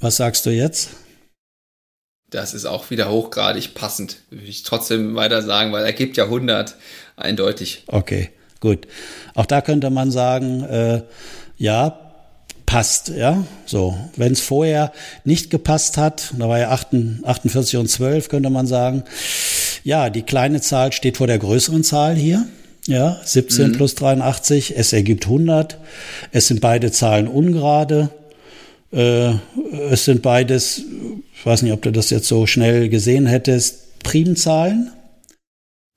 Was 0.00 0.16
sagst 0.16 0.46
du 0.46 0.50
jetzt? 0.50 0.90
Das 2.30 2.54
ist 2.54 2.64
auch 2.64 2.90
wieder 2.90 3.10
hochgradig 3.10 3.74
passend. 3.74 4.18
Würde 4.30 4.46
ich 4.46 4.62
trotzdem 4.62 5.14
weiter 5.14 5.42
sagen, 5.42 5.72
weil 5.72 5.84
er 5.84 5.92
gibt 5.92 6.16
ja 6.16 6.24
100 6.24 6.76
eindeutig. 7.16 7.84
Okay, 7.86 8.30
gut. 8.60 8.86
Auch 9.34 9.46
da 9.46 9.60
könnte 9.60 9.90
man 9.90 10.10
sagen, 10.10 10.64
äh, 10.64 11.02
ja, 11.58 11.98
passt, 12.66 13.08
ja, 13.08 13.44
so. 13.66 13.98
Wenn 14.16 14.32
es 14.32 14.40
vorher 14.40 14.92
nicht 15.24 15.50
gepasst 15.50 15.96
hat, 15.96 16.32
da 16.38 16.48
war 16.48 16.58
ja 16.58 16.70
48 16.70 17.76
und 17.76 17.88
12, 17.88 18.28
könnte 18.28 18.48
man 18.48 18.68
sagen, 18.68 19.02
ja, 19.82 20.08
die 20.08 20.22
kleine 20.22 20.60
Zahl 20.60 20.92
steht 20.92 21.16
vor 21.16 21.26
der 21.26 21.38
größeren 21.38 21.82
Zahl 21.82 22.14
hier. 22.14 22.46
Ja, 22.90 23.20
17 23.24 23.68
mhm. 23.68 23.72
plus 23.74 23.94
83, 23.94 24.76
es 24.76 24.92
ergibt 24.92 25.26
100. 25.26 25.78
Es 26.32 26.48
sind 26.48 26.60
beide 26.60 26.90
Zahlen 26.90 27.28
ungerade. 27.28 28.10
Äh, 28.92 29.34
es 29.90 30.06
sind 30.06 30.22
beides, 30.22 30.82
ich 31.32 31.46
weiß 31.46 31.62
nicht, 31.62 31.72
ob 31.72 31.82
du 31.82 31.92
das 31.92 32.10
jetzt 32.10 32.26
so 32.26 32.48
schnell 32.48 32.88
gesehen 32.88 33.26
hättest, 33.26 34.00
Primzahlen. 34.02 34.90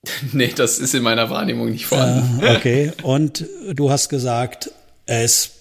Nee, 0.34 0.52
das 0.54 0.80
ist 0.80 0.94
in 0.94 1.02
meiner 1.02 1.30
Wahrnehmung 1.30 1.72
nicht 1.72 1.86
vorhanden. 1.86 2.44
Äh, 2.44 2.56
okay, 2.58 2.92
und 3.04 3.46
du 3.74 3.90
hast 3.90 4.10
gesagt, 4.10 4.70
es 5.06 5.52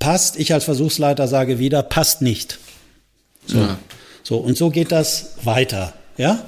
passt. 0.00 0.36
Ich 0.36 0.52
als 0.52 0.64
Versuchsleiter 0.64 1.28
sage 1.28 1.60
wieder, 1.60 1.84
passt 1.84 2.22
nicht. 2.22 2.58
So, 3.46 3.58
ja. 3.58 3.78
so 4.24 4.36
und 4.38 4.58
so 4.58 4.70
geht 4.70 4.90
das 4.90 5.36
weiter. 5.44 5.94
Ja, 6.16 6.44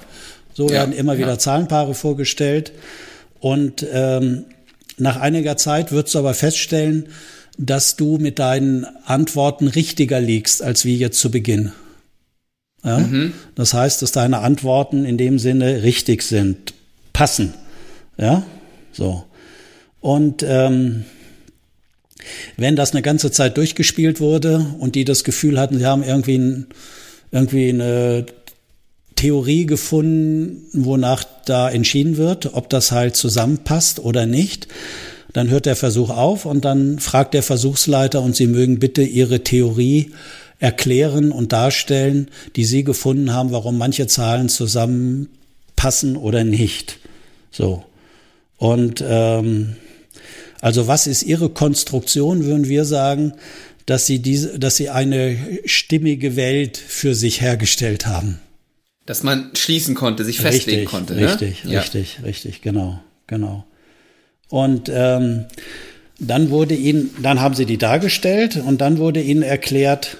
so 0.55 0.69
werden 0.69 0.93
ja, 0.93 0.99
immer 0.99 1.19
wieder 1.19 1.29
ja. 1.29 1.39
Zahlenpaare 1.39 1.95
vorgestellt. 1.95 2.73
Und 3.41 3.87
ähm, 3.93 4.45
nach 4.99 5.17
einiger 5.17 5.57
Zeit 5.57 5.93
wirst 5.93 6.15
du 6.15 6.19
aber 6.19 6.35
feststellen, 6.35 7.09
dass 7.59 7.97
du 7.97 8.19
mit 8.19 8.39
deinen 8.39 8.87
Antworten 9.05 9.69
richtiger 9.69 10.21
liegst, 10.21 10.63
als 10.63 10.85
wie 10.85 10.97
jetzt 10.97 11.19
zu 11.19 11.31
Beginn. 11.31 11.73
Ja? 12.85 12.99
Mhm. 12.99 13.33
Das 13.55 13.75
heißt, 13.75 14.03
dass 14.03 14.13
deine 14.13 14.39
Antworten 14.39 15.05
in 15.05 15.19
dem 15.19 15.39
Sinne 15.39 15.83
richtig 15.83 16.23
sind, 16.23 16.75
passen. 17.13 17.55
Ja, 18.19 18.45
so. 18.93 19.25
Und 20.01 20.45
ähm, 20.47 21.05
wenn 22.57 22.77
das 22.77 22.93
eine 22.93 23.03
ganze 23.03 23.31
Zeit 23.31 23.57
durchgespielt 23.57 24.21
wurde 24.21 24.67
und 24.79 24.95
die 24.95 25.05
das 25.05 25.25
Gefühl 25.25 25.59
hatten, 25.59 25.79
sie 25.79 25.87
haben 25.87 26.03
irgendwie, 26.03 26.39
ein, 26.39 26.67
irgendwie 27.31 27.69
eine 27.69 28.27
Theorie 29.23 29.67
gefunden, 29.67 30.67
wonach 30.73 31.23
da 31.45 31.71
entschieden 31.71 32.17
wird, 32.17 32.55
ob 32.55 32.69
das 32.69 32.91
halt 32.91 33.15
zusammenpasst 33.15 34.01
oder 34.01 34.27
nicht. 34.27 34.67
Dann 35.33 35.49
hört 35.49 35.67
der 35.67 35.77
Versuch 35.77 36.11
auf 36.11 36.45
und 36.45 36.65
dann 36.65 36.99
fragt 36.99 37.33
der 37.33 37.45
Versuchsleiter 37.45 38.21
und 38.21 38.35
Sie 38.35 38.49
mögen 38.49 38.81
bitte 38.81 39.03
Ihre 39.03 39.45
Theorie 39.45 40.11
erklären 40.59 41.31
und 41.31 41.53
darstellen, 41.53 42.33
die 42.57 42.65
Sie 42.65 42.83
gefunden 42.83 43.33
haben, 43.33 43.53
warum 43.53 43.79
manche 43.79 44.09
Zahlen 44.09 44.49
zusammenpassen 44.49 46.17
oder 46.17 46.43
nicht. 46.43 46.99
So. 47.53 47.85
Und 48.57 49.05
ähm, 49.07 49.77
also 50.61 50.89
was 50.89 51.07
ist 51.07 51.23
Ihre 51.23 51.49
Konstruktion, 51.49 52.45
würden 52.45 52.67
wir 52.67 52.85
sagen, 52.85 53.35
dass 53.87 54.05
Sie 54.05 54.19
diese, 54.19 54.59
dass 54.59 54.75
Sie 54.75 54.91
eine 54.91 55.39
stimmige 55.65 56.35
Welt 56.35 56.77
für 56.77 57.15
sich 57.15 57.41
hergestellt 57.41 58.09
haben. 58.09 58.41
Dass 59.07 59.23
man 59.23 59.51
schließen 59.55 59.95
konnte, 59.95 60.25
sich 60.25 60.41
festlegen 60.41 60.81
richtig, 60.81 60.91
konnte. 60.91 61.17
Richtig, 61.17 61.65
ne? 61.65 61.79
richtig, 61.79 62.19
ja. 62.19 62.25
richtig, 62.25 62.63
genau, 62.63 63.01
genau. 63.27 63.65
Und 64.49 64.91
ähm, 64.95 65.47
dann 66.19 66.51
wurde 66.51 66.75
ihnen, 66.75 67.11
dann 67.21 67.41
haben 67.41 67.55
sie 67.55 67.67
die 67.67 67.79
dargestellt 67.79 68.57
und 68.57 68.81
dann 68.81 68.99
wurde 68.99 69.21
ihnen 69.21 69.43
erklärt, 69.43 70.19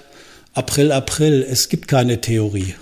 April, 0.53 0.91
April, 0.91 1.45
es 1.49 1.69
gibt 1.69 1.87
keine 1.87 2.19
Theorie, 2.19 2.75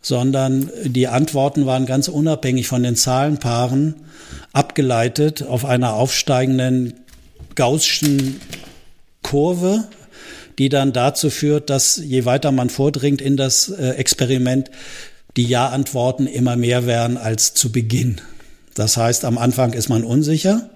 sondern 0.00 0.70
die 0.84 1.06
Antworten 1.06 1.64
waren 1.64 1.86
ganz 1.86 2.08
unabhängig 2.08 2.66
von 2.66 2.82
den 2.82 2.96
Zahlenpaaren 2.96 3.94
abgeleitet 4.52 5.42
auf 5.42 5.64
einer 5.64 5.94
aufsteigenden 5.94 6.94
Gaußschen 7.54 8.40
Kurve, 9.22 9.84
die 10.58 10.68
dann 10.68 10.92
dazu 10.92 11.30
führt, 11.30 11.70
dass 11.70 11.96
je 11.96 12.24
weiter 12.24 12.52
man 12.52 12.70
vordringt 12.70 13.20
in 13.20 13.36
das 13.36 13.68
äh, 13.68 13.90
Experiment, 13.90 14.70
die 15.36 15.44
Ja-Antworten 15.44 16.26
immer 16.26 16.56
mehr 16.56 16.86
werden 16.86 17.16
als 17.16 17.54
zu 17.54 17.72
Beginn. 17.72 18.20
Das 18.74 18.96
heißt, 18.96 19.24
am 19.24 19.38
Anfang 19.38 19.72
ist 19.72 19.88
man 19.88 20.04
unsicher, 20.04 20.70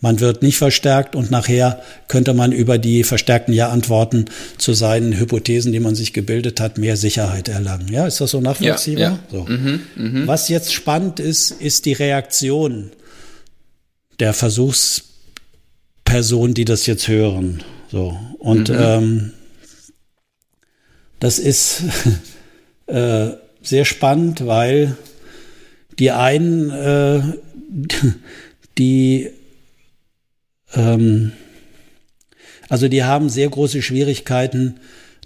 man 0.00 0.20
wird 0.20 0.42
nicht 0.42 0.58
verstärkt 0.58 1.16
und 1.16 1.30
nachher 1.30 1.80
könnte 2.06 2.34
man 2.34 2.52
über 2.52 2.76
die 2.78 3.02
verstärkten 3.02 3.54
Ja-Antworten 3.54 4.26
zu 4.58 4.74
seinen 4.74 5.18
Hypothesen, 5.18 5.72
die 5.72 5.80
man 5.80 5.94
sich 5.94 6.12
gebildet 6.12 6.60
hat, 6.60 6.76
mehr 6.76 6.98
Sicherheit 6.98 7.48
erlangen. 7.48 7.88
Ja, 7.90 8.06
ist 8.06 8.20
das 8.20 8.30
so 8.30 8.40
nachvollziehbar? 8.40 9.02
Ja, 9.02 9.10
ja. 9.10 9.18
So. 9.30 9.44
Mhm, 9.44 9.80
mh. 9.96 10.26
Was 10.26 10.48
jetzt 10.48 10.74
spannend 10.74 11.18
ist, 11.18 11.50
ist 11.50 11.86
die 11.86 11.94
Reaktion 11.94 12.90
der 14.20 14.34
Versuchspersonen, 14.34 16.54
die 16.54 16.66
das 16.66 16.84
jetzt 16.86 17.08
hören. 17.08 17.64
So. 17.96 18.14
Und 18.38 18.68
mhm. 18.68 18.76
ähm, 18.78 19.32
das 21.18 21.38
ist 21.38 21.82
äh, 22.88 23.30
sehr 23.62 23.86
spannend, 23.86 24.46
weil 24.46 24.98
die 25.98 26.10
einen, 26.10 26.70
äh, 26.70 27.22
die 28.76 29.30
ähm, 30.74 31.32
also 32.68 32.88
die 32.88 33.02
haben 33.02 33.30
sehr 33.30 33.48
große 33.48 33.80
Schwierigkeiten 33.80 34.74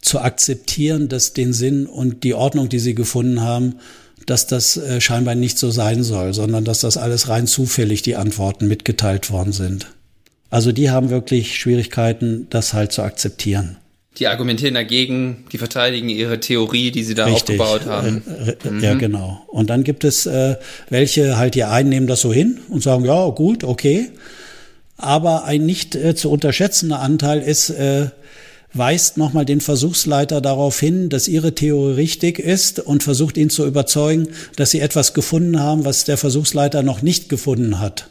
zu 0.01 0.21
akzeptieren, 0.21 1.09
dass 1.09 1.33
den 1.33 1.53
Sinn 1.53 1.87
und 1.87 2.23
die 2.23 2.35
Ordnung, 2.35 2.69
die 2.69 2.79
sie 2.79 2.95
gefunden 2.95 3.41
haben, 3.41 3.81
dass 4.27 4.47
das 4.47 4.77
äh, 4.77 5.01
scheinbar 5.01 5.35
nicht 5.35 5.59
so 5.59 5.73
sein 5.73 6.05
soll, 6.05 6.35
sondern 6.35 6.65
dass 6.65 6.79
das 6.83 6.97
alles 6.97 7.29
rein 7.29 7.49
zufällig 7.49 8.03
die 8.03 8.15
Antworten 8.15 8.69
mitgeteilt 8.69 9.33
worden 9.33 9.53
sind. 9.53 9.89
Also 10.51 10.73
die 10.73 10.91
haben 10.91 11.11
wirklich 11.11 11.59
Schwierigkeiten, 11.59 12.47
das 12.51 12.75
halt 12.75 12.93
zu 12.93 13.03
akzeptieren. 13.03 13.77
Die 14.19 14.27
argumentieren 14.27 14.75
dagegen, 14.75 15.45
die 15.53 15.59
verteidigen 15.59 16.09
ihre 16.09 16.41
Theorie, 16.41 16.91
die 16.91 17.05
sie 17.05 17.15
da 17.15 17.27
Richtig. 17.27 17.61
aufgebaut 17.61 17.87
haben. 17.87 18.23
Mhm. 18.65 18.81
Ja, 18.81 18.95
genau. 18.95 19.43
Und 19.47 19.71
dann 19.71 19.85
gibt 19.85 20.03
es 20.03 20.27
äh, 20.27 20.57
welche, 20.89 21.39
halt 21.39 21.55
die 21.55 21.63
einen 21.65 21.89
nehmen 21.89 22.07
das 22.09 22.21
so 22.21 22.33
hin 22.33 22.59
und 22.69 22.83
sagen, 22.83 23.05
ja, 23.05 23.29
gut, 23.29 23.63
okay. 23.63 24.11
Aber 24.97 25.45
ein 25.45 25.65
nicht 25.65 25.95
äh, 25.95 26.15
zu 26.17 26.31
unterschätzender 26.31 26.99
Anteil 26.99 27.41
ist, 27.41 27.71
äh, 27.71 28.09
weist 28.73 29.17
nochmal 29.17 29.45
den 29.45 29.61
Versuchsleiter 29.61 30.41
darauf 30.41 30.79
hin, 30.79 31.09
dass 31.09 31.29
ihre 31.29 31.55
Theorie 31.55 31.95
richtig 31.95 32.39
ist 32.39 32.81
und 32.81 33.03
versucht 33.03 33.37
ihn 33.37 33.51
zu 33.51 33.67
überzeugen, 33.67 34.29
dass 34.57 34.71
sie 34.71 34.81
etwas 34.81 35.15
gefunden 35.15 35.61
haben, 35.61 35.85
was 35.85 36.05
der 36.05 36.17
Versuchsleiter 36.17 36.83
noch 36.83 37.03
nicht 37.03 37.29
gefunden 37.29 37.81
hat, 37.81 38.09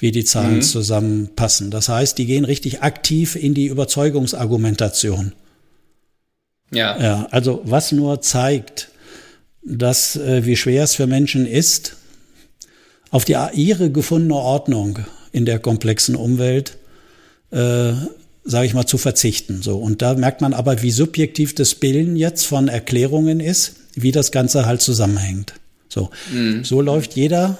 wie 0.00 0.12
die 0.12 0.24
Zahlen 0.24 0.56
mhm. 0.56 0.62
zusammenpassen. 0.62 1.70
Das 1.70 1.88
heißt, 1.88 2.18
die 2.18 2.26
gehen 2.26 2.44
richtig 2.44 2.82
aktiv 2.82 3.36
in 3.36 3.54
die 3.54 3.66
Überzeugungsargumentation. 3.66 5.32
Ja. 6.70 7.00
Ja, 7.00 7.28
also 7.30 7.62
was 7.64 7.92
nur 7.92 8.20
zeigt, 8.20 8.88
dass 9.62 10.16
äh, 10.16 10.44
wie 10.44 10.56
schwer 10.56 10.84
es 10.84 10.94
für 10.94 11.06
Menschen 11.06 11.46
ist, 11.46 11.96
auf 13.10 13.24
die 13.24 13.36
ihre 13.54 13.90
gefundene 13.90 14.34
Ordnung 14.34 14.98
in 15.32 15.46
der 15.46 15.58
komplexen 15.58 16.14
Umwelt 16.14 16.76
äh, 17.50 17.92
sage 18.48 18.66
ich 18.66 18.74
mal, 18.74 18.86
zu 18.86 18.98
verzichten. 18.98 19.62
So 19.62 19.78
und 19.78 20.02
da 20.02 20.14
merkt 20.14 20.40
man 20.40 20.54
aber, 20.54 20.82
wie 20.82 20.90
subjektiv 20.90 21.54
das 21.54 21.74
Bilden 21.74 22.16
jetzt 22.16 22.46
von 22.46 22.68
Erklärungen 22.68 23.40
ist, 23.40 23.76
wie 23.94 24.12
das 24.12 24.32
Ganze 24.32 24.66
halt 24.66 24.80
zusammenhängt. 24.80 25.54
So, 25.88 26.10
mhm. 26.32 26.64
so 26.64 26.80
läuft 26.80 27.14
jeder 27.14 27.58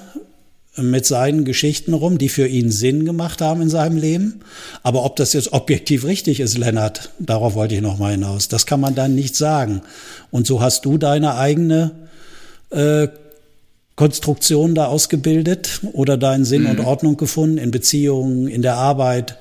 mit 0.79 1.07
seinen 1.07 1.45
Geschichten 1.45 1.93
rum, 1.93 2.19
die 2.19 2.29
für 2.29 2.47
ihn 2.47 2.71
Sinn 2.71 3.05
gemacht 3.05 3.41
haben 3.41 3.63
in 3.63 3.71
seinem 3.71 3.97
Leben. 3.97 4.41
Aber 4.83 5.05
ob 5.05 5.17
das 5.17 5.33
jetzt 5.33 5.53
objektiv 5.53 6.05
richtig 6.05 6.41
ist, 6.41 6.57
Lennart, 6.57 7.11
darauf 7.19 7.55
wollte 7.55 7.75
ich 7.75 7.81
noch 7.81 7.99
mal 7.99 8.13
hinaus. 8.13 8.49
Das 8.49 8.67
kann 8.67 8.81
man 8.81 8.95
dann 8.95 9.15
nicht 9.15 9.37
sagen. 9.37 9.83
Und 10.31 10.47
so 10.47 10.61
hast 10.61 10.85
du 10.85 10.99
deine 10.99 11.37
eigene 11.37 11.93
äh, 12.71 13.09
Konstruktion 13.97 14.75
da 14.75 14.87
ausgebildet 14.87 15.81
oder 15.93 16.17
deinen 16.17 16.45
Sinn 16.45 16.63
mhm. 16.63 16.71
und 16.71 16.81
Ordnung 16.81 17.17
gefunden 17.17 17.59
in 17.59 17.71
Beziehungen, 17.71 18.49
in 18.49 18.63
der 18.63 18.77
Arbeit, 18.77 19.39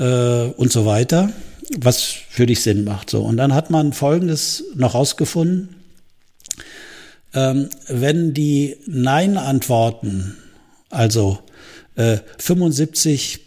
äh, 0.00 0.46
und 0.56 0.72
so 0.72 0.86
weiter, 0.86 1.30
was 1.78 2.02
für 2.02 2.46
dich 2.46 2.62
Sinn 2.62 2.84
macht. 2.84 3.10
So. 3.10 3.22
Und 3.22 3.36
dann 3.36 3.54
hat 3.54 3.70
man 3.70 3.92
Folgendes 3.92 4.64
noch 4.74 4.94
rausgefunden. 4.94 5.76
Ähm, 7.32 7.68
wenn 7.86 8.34
die 8.34 8.76
Nein-Antworten, 8.86 10.36
also 10.90 11.38
äh, 11.96 12.18
75 12.38 13.40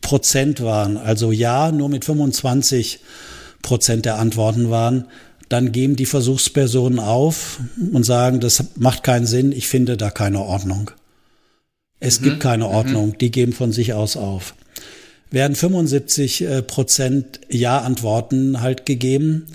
Prozent 0.00 0.62
waren, 0.62 0.96
also 0.96 1.32
Ja 1.32 1.72
nur 1.72 1.88
mit 1.88 2.04
25 2.04 3.00
Prozent 3.62 4.06
der 4.06 4.18
Antworten 4.18 4.70
waren, 4.70 5.06
dann 5.48 5.72
geben 5.72 5.96
die 5.96 6.06
Versuchspersonen 6.06 6.98
auf 6.98 7.60
und 7.92 8.04
sagen, 8.04 8.40
das 8.40 8.64
macht 8.76 9.02
keinen 9.02 9.26
Sinn, 9.26 9.52
ich 9.52 9.68
finde 9.68 9.96
da 9.96 10.10
keine 10.10 10.40
Ordnung. 10.40 10.90
Es 12.00 12.20
mhm. 12.20 12.24
gibt 12.24 12.40
keine 12.40 12.64
mhm. 12.64 12.70
Ordnung, 12.70 13.08
mhm. 13.08 13.18
die 13.18 13.30
geben 13.30 13.52
von 13.52 13.72
sich 13.72 13.92
aus 13.92 14.16
auf 14.16 14.54
werden 15.30 15.54
75 15.54 16.42
äh, 16.42 16.62
Prozent 16.62 17.40
Ja-Antworten 17.48 18.60
halt 18.60 18.86
gegeben, 18.86 19.46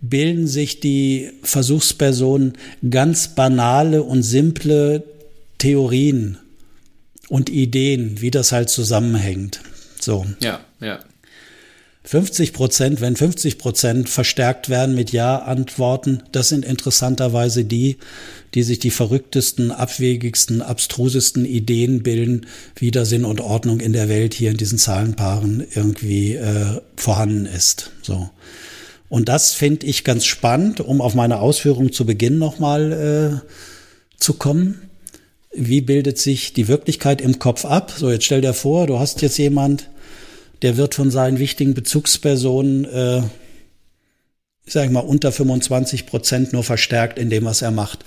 bilden 0.00 0.46
sich 0.46 0.80
die 0.80 1.30
Versuchspersonen 1.42 2.52
ganz 2.88 3.28
banale 3.28 4.02
und 4.02 4.22
simple 4.22 5.02
Theorien 5.58 6.38
und 7.28 7.50
Ideen, 7.50 8.20
wie 8.20 8.30
das 8.30 8.52
halt 8.52 8.68
zusammenhängt. 8.70 9.60
So. 10.00 10.26
Ja, 10.40 10.60
ja. 10.80 11.00
50 12.08 12.54
Prozent, 12.54 13.00
wenn 13.02 13.16
50 13.16 13.58
Prozent 13.58 14.08
verstärkt 14.08 14.70
werden 14.70 14.94
mit 14.94 15.12
Ja-Antworten, 15.12 16.22
das 16.32 16.48
sind 16.48 16.64
interessanterweise 16.64 17.66
die, 17.66 17.98
die 18.54 18.62
sich 18.62 18.78
die 18.78 18.90
verrücktesten, 18.90 19.70
abwegigsten, 19.70 20.62
abstrusesten 20.62 21.44
Ideen 21.44 22.02
bilden, 22.02 22.46
wie 22.76 22.90
da 22.90 23.04
Sinn 23.04 23.26
und 23.26 23.42
Ordnung 23.42 23.80
in 23.80 23.92
der 23.92 24.08
Welt 24.08 24.32
hier 24.32 24.50
in 24.50 24.56
diesen 24.56 24.78
Zahlenpaaren 24.78 25.66
irgendwie 25.74 26.36
äh, 26.36 26.80
vorhanden 26.96 27.44
ist. 27.44 27.90
So. 28.00 28.30
Und 29.10 29.28
das 29.28 29.52
finde 29.52 29.84
ich 29.84 30.02
ganz 30.02 30.24
spannend, 30.24 30.80
um 30.80 31.02
auf 31.02 31.14
meine 31.14 31.40
Ausführungen 31.40 31.92
zu 31.92 32.06
Beginn 32.06 32.38
nochmal 32.38 33.42
äh, 33.44 34.16
zu 34.16 34.32
kommen. 34.32 34.87
Wie 35.58 35.80
bildet 35.80 36.18
sich 36.18 36.52
die 36.52 36.68
Wirklichkeit 36.68 37.20
im 37.20 37.38
Kopf 37.38 37.64
ab? 37.64 37.92
So, 37.96 38.10
jetzt 38.10 38.24
stell 38.24 38.40
dir 38.40 38.54
vor, 38.54 38.86
du 38.86 38.98
hast 38.98 39.22
jetzt 39.22 39.38
jemand, 39.38 39.88
der 40.62 40.76
wird 40.76 40.94
von 40.94 41.10
seinen 41.10 41.38
wichtigen 41.38 41.74
Bezugspersonen, 41.74 42.84
äh, 42.84 43.22
ich 44.64 44.72
sage 44.72 44.90
mal, 44.90 45.00
unter 45.00 45.32
25 45.32 46.06
Prozent 46.06 46.52
nur 46.52 46.62
verstärkt 46.62 47.18
in 47.18 47.28
dem, 47.30 47.44
was 47.44 47.62
er 47.62 47.70
macht. 47.70 48.04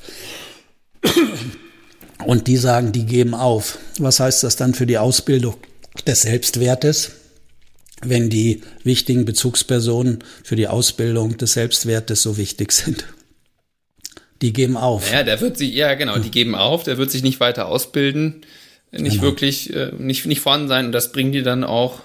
Und 2.26 2.48
die 2.48 2.58
sagen, 2.58 2.92
die 2.92 3.06
geben 3.06 3.34
auf. 3.34 3.80
Was 4.00 4.20
heißt 4.20 4.44
das 4.44 4.56
dann 4.56 4.74
für 4.74 4.86
die 4.86 4.98
Ausbildung 4.98 5.56
des 6.08 6.22
Selbstwertes? 6.22 7.12
wenn 8.04 8.30
die 8.32 8.62
wichtigen 8.84 9.26
Bezugspersonen 9.26 10.24
für 10.44 10.56
die 10.56 10.68
Ausbildung 10.68 11.38
des 11.38 11.54
Selbstwertes 11.54 12.24
so 12.24 12.36
wichtig 12.38 12.72
sind. 12.72 13.06
Die 14.42 14.54
geben 14.54 14.78
auf. 14.78 15.12
Ja, 15.12 15.24
der 15.24 15.40
wird 15.42 15.58
sich, 15.58 15.74
ja 15.74 15.94
genau, 15.94 16.18
die 16.18 16.32
geben 16.32 16.56
auf, 16.56 16.84
der 16.84 16.98
wird 16.98 17.12
sich 17.12 17.24
nicht 17.24 17.40
weiter 17.40 17.68
ausbilden, 17.68 18.42
nicht 18.92 19.14
genau. 19.14 19.24
wirklich, 19.24 19.74
äh, 19.74 19.92
nicht, 19.98 20.26
nicht 20.26 20.42
vorhanden 20.42 20.68
sein 20.68 20.88
und 20.88 20.92
das 20.92 21.12
bringen 21.12 21.32
die 21.32 21.44
dann 21.44 21.64
auch 21.64 22.02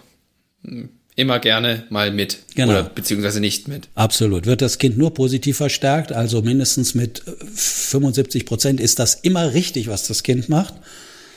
immer 1.17 1.39
gerne 1.39 1.85
mal 1.89 2.11
mit 2.11 2.39
genau. 2.55 2.73
oder 2.73 2.83
beziehungsweise 2.85 3.41
nicht 3.41 3.69
mit. 3.69 3.89
Absolut. 3.95 4.47
Wird 4.47 4.61
das 4.61 4.79
Kind 4.79 4.99
nur 4.99 5.15
positiv 5.15 5.57
verstärkt, 5.57 6.13
also 6.13 6.43
mindestens 6.43 6.95
mit 6.95 7.23
75 7.55 8.45
Prozent 8.45 8.81
ist 8.81 8.99
das 8.99 9.15
immer 9.15 9.55
richtig, 9.55 9.89
was 9.89 10.07
das 10.07 10.23
Kind 10.23 10.49
macht. 10.49 10.75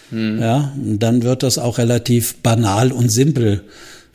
Hm. 0.10 0.39
Ja, 0.39 0.74
dann 0.76 1.24
wird 1.24 1.43
das 1.43 1.58
auch 1.58 1.78
relativ 1.78 2.36
banal 2.38 2.91
und 2.91 3.10
simpel 3.10 3.64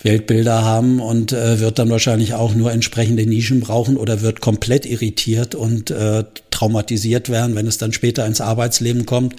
Weltbilder 0.03 0.63
haben 0.63 1.01
und 1.01 1.33
äh, 1.33 1.61
wird 1.61 1.79
dann 1.79 1.91
wahrscheinlich 1.91 2.35
auch 2.35 2.55
nur 2.55 2.73
entsprechende 2.73 3.27
Nischen 3.27 3.61
brauchen 3.61 3.97
oder 3.97 4.21
wird 4.21 4.41
komplett 4.41 4.87
irritiert 4.87 5.55
und 5.55 5.91
äh, 5.91 6.25
traumatisiert 6.51 7.31
werden, 7.31 7.55
wenn 7.55 7.67
es 7.67 7.79
dann 7.79 7.93
später 7.93 8.27
ins 8.27 8.41
Arbeitsleben 8.41 9.07
kommt 9.07 9.37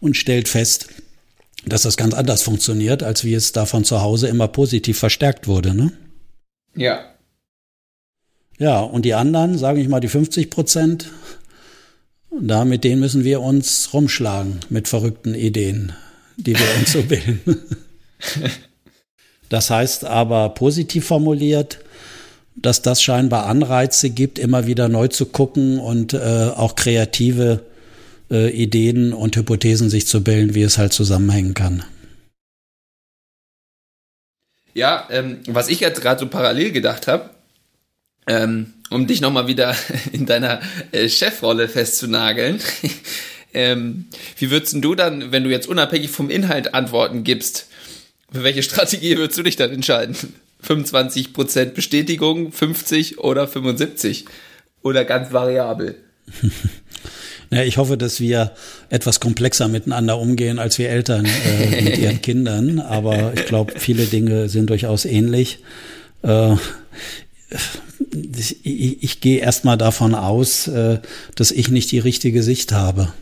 und 0.00 0.16
stellt 0.16 0.48
fest, 0.48 0.88
dass 1.66 1.82
das 1.82 1.96
ganz 1.96 2.14
anders 2.14 2.42
funktioniert, 2.42 3.02
als 3.02 3.24
wie 3.24 3.34
es 3.34 3.52
davon 3.52 3.84
zu 3.84 4.00
Hause 4.00 4.28
immer 4.28 4.48
positiv 4.48 4.98
verstärkt 4.98 5.46
wurde, 5.46 5.74
ne? 5.74 5.92
Ja. 6.74 7.04
Ja, 8.58 8.80
und 8.80 9.04
die 9.04 9.14
anderen, 9.14 9.58
sage 9.58 9.80
ich 9.80 9.88
mal, 9.88 10.00
die 10.00 10.08
50 10.08 10.50
Prozent, 10.50 11.10
da 12.38 12.64
mit 12.64 12.84
denen 12.84 13.00
müssen 13.00 13.24
wir 13.24 13.40
uns 13.40 13.92
rumschlagen 13.92 14.60
mit 14.68 14.88
verrückten 14.88 15.34
Ideen, 15.34 15.92
die 16.36 16.54
wir 16.54 16.66
uns 16.78 16.92
so 16.92 17.02
bilden. 17.02 17.40
Das 19.50 19.68
heißt 19.68 20.04
aber 20.04 20.48
positiv 20.50 21.06
formuliert, 21.06 21.80
dass 22.56 22.82
das 22.82 23.02
scheinbar 23.02 23.46
Anreize 23.46 24.10
gibt, 24.10 24.38
immer 24.38 24.66
wieder 24.66 24.88
neu 24.88 25.08
zu 25.08 25.26
gucken 25.26 25.78
und 25.78 26.14
äh, 26.14 26.50
auch 26.54 26.76
kreative 26.76 27.64
äh, 28.30 28.50
Ideen 28.50 29.12
und 29.12 29.36
Hypothesen 29.36 29.90
sich 29.90 30.06
zu 30.06 30.22
bilden, 30.22 30.54
wie 30.54 30.62
es 30.62 30.78
halt 30.78 30.92
zusammenhängen 30.92 31.54
kann. 31.54 31.84
Ja, 34.72 35.08
ähm, 35.10 35.40
was 35.46 35.68
ich 35.68 35.80
jetzt 35.80 36.00
gerade 36.00 36.20
so 36.20 36.28
parallel 36.28 36.70
gedacht 36.70 37.08
habe, 37.08 37.30
ähm, 38.28 38.74
um 38.90 39.08
dich 39.08 39.20
nochmal 39.20 39.48
wieder 39.48 39.74
in 40.12 40.26
deiner 40.26 40.60
äh, 40.92 41.08
Chefrolle 41.08 41.68
festzunageln, 41.68 42.60
ähm, 43.52 44.06
wie 44.38 44.50
würdest 44.52 44.76
du 44.78 44.94
dann, 44.94 45.32
wenn 45.32 45.42
du 45.42 45.50
jetzt 45.50 45.66
unabhängig 45.66 46.10
vom 46.10 46.30
Inhalt 46.30 46.72
Antworten 46.72 47.24
gibst, 47.24 47.69
für 48.32 48.44
welche 48.44 48.62
Strategie 48.62 49.16
würdest 49.16 49.38
du 49.38 49.42
dich 49.42 49.56
dann 49.56 49.70
entscheiden? 49.70 50.16
25% 50.66 51.66
Bestätigung, 51.66 52.52
50 52.52 53.18
oder 53.18 53.48
75? 53.48 54.26
Oder 54.82 55.04
ganz 55.04 55.32
variabel? 55.32 55.96
Ja, 57.52 57.64
ich 57.64 57.78
hoffe, 57.78 57.96
dass 57.98 58.20
wir 58.20 58.52
etwas 58.90 59.18
komplexer 59.18 59.66
miteinander 59.66 60.18
umgehen 60.18 60.60
als 60.60 60.78
wir 60.78 60.88
Eltern 60.88 61.24
äh, 61.24 61.82
mit 61.82 61.98
ihren 61.98 62.22
Kindern. 62.22 62.78
Aber 62.78 63.32
ich 63.34 63.44
glaube, 63.46 63.72
viele 63.76 64.06
Dinge 64.06 64.48
sind 64.48 64.70
durchaus 64.70 65.04
ähnlich. 65.04 65.58
Äh, 66.22 66.54
ich, 68.36 68.64
ich, 68.64 69.02
ich 69.02 69.20
gehe 69.20 69.40
erstmal 69.40 69.76
davon 69.76 70.14
aus, 70.14 70.68
äh, 70.68 71.00
dass 71.34 71.50
ich 71.50 71.70
nicht 71.70 71.90
die 71.90 71.98
richtige 71.98 72.44
Sicht 72.44 72.70
habe. 72.70 73.12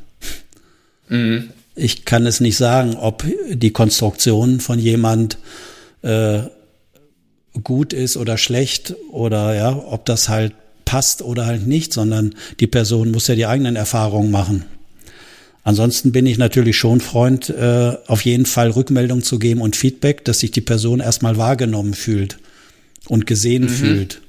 Mhm. 1.08 1.48
Ich 1.78 2.04
kann 2.04 2.26
es 2.26 2.40
nicht 2.40 2.56
sagen, 2.56 2.96
ob 2.96 3.24
die 3.50 3.70
Konstruktion 3.70 4.60
von 4.60 4.78
jemand 4.78 5.38
äh, 6.02 6.40
gut 7.62 7.92
ist 7.92 8.16
oder 8.16 8.36
schlecht 8.36 8.94
oder 9.10 9.54
ja, 9.54 9.76
ob 9.76 10.04
das 10.04 10.28
halt 10.28 10.54
passt 10.84 11.22
oder 11.22 11.46
halt 11.46 11.66
nicht, 11.66 11.92
sondern 11.92 12.34
die 12.60 12.66
Person 12.66 13.10
muss 13.10 13.28
ja 13.28 13.34
die 13.34 13.46
eigenen 13.46 13.76
Erfahrungen 13.76 14.30
machen. 14.30 14.64
Ansonsten 15.62 16.12
bin 16.12 16.26
ich 16.26 16.38
natürlich 16.38 16.78
schon 16.78 17.00
Freund, 17.00 17.50
äh, 17.50 17.92
auf 18.06 18.22
jeden 18.24 18.46
Fall 18.46 18.70
Rückmeldung 18.70 19.22
zu 19.22 19.38
geben 19.38 19.60
und 19.60 19.76
Feedback, 19.76 20.24
dass 20.24 20.40
sich 20.40 20.50
die 20.50 20.62
Person 20.62 21.00
erstmal 21.00 21.36
wahrgenommen 21.36 21.94
fühlt 21.94 22.38
und 23.06 23.26
gesehen 23.26 23.64
mhm. 23.64 23.68
fühlt 23.68 24.22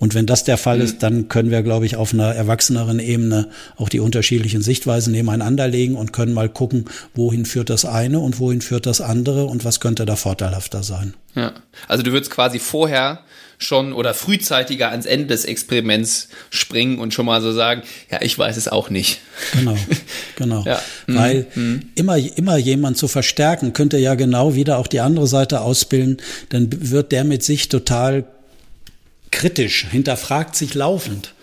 Und 0.00 0.14
wenn 0.14 0.26
das 0.26 0.44
der 0.44 0.56
Fall 0.56 0.78
mhm. 0.78 0.84
ist, 0.84 1.02
dann 1.02 1.28
können 1.28 1.50
wir, 1.50 1.62
glaube 1.62 1.84
ich, 1.86 1.94
auf 1.94 2.12
einer 2.12 2.34
erwachseneren 2.34 2.98
Ebene 2.98 3.48
auch 3.76 3.90
die 3.90 4.00
unterschiedlichen 4.00 4.62
Sichtweisen 4.62 5.12
nebeneinander 5.12 5.68
legen 5.68 5.94
und 5.94 6.12
können 6.12 6.32
mal 6.32 6.48
gucken, 6.48 6.86
wohin 7.14 7.44
führt 7.44 7.68
das 7.70 7.84
eine 7.84 8.18
und 8.18 8.40
wohin 8.40 8.62
führt 8.62 8.86
das 8.86 9.02
andere 9.02 9.44
und 9.44 9.64
was 9.64 9.78
könnte 9.78 10.06
da 10.06 10.16
vorteilhafter 10.16 10.82
sein. 10.82 11.14
Ja, 11.34 11.52
also 11.86 12.02
du 12.02 12.12
würdest 12.12 12.32
quasi 12.32 12.58
vorher 12.58 13.20
schon 13.58 13.92
oder 13.92 14.14
frühzeitiger 14.14 14.90
ans 14.90 15.04
Ende 15.04 15.26
des 15.26 15.44
Experiments 15.44 16.28
springen 16.48 16.98
und 16.98 17.12
schon 17.12 17.26
mal 17.26 17.42
so 17.42 17.52
sagen, 17.52 17.82
ja, 18.10 18.22
ich 18.22 18.38
weiß 18.38 18.56
es 18.56 18.68
auch 18.68 18.88
nicht. 18.88 19.20
Genau, 19.52 19.76
genau. 20.36 20.64
ja. 20.64 20.80
Weil 21.06 21.46
mhm. 21.54 21.90
immer, 21.94 22.16
immer 22.16 22.56
jemand 22.56 22.96
zu 22.96 23.06
verstärken, 23.06 23.74
könnte 23.74 23.98
ja 23.98 24.14
genau 24.14 24.54
wieder 24.54 24.78
auch 24.78 24.86
die 24.86 25.00
andere 25.00 25.26
Seite 25.26 25.60
ausbilden, 25.60 26.16
dann 26.48 26.68
wird 26.70 27.12
der 27.12 27.24
mit 27.24 27.42
sich 27.42 27.68
total 27.68 28.24
kritisch, 29.30 29.86
hinterfragt 29.90 30.56
sich 30.56 30.74
laufend. 30.74 31.34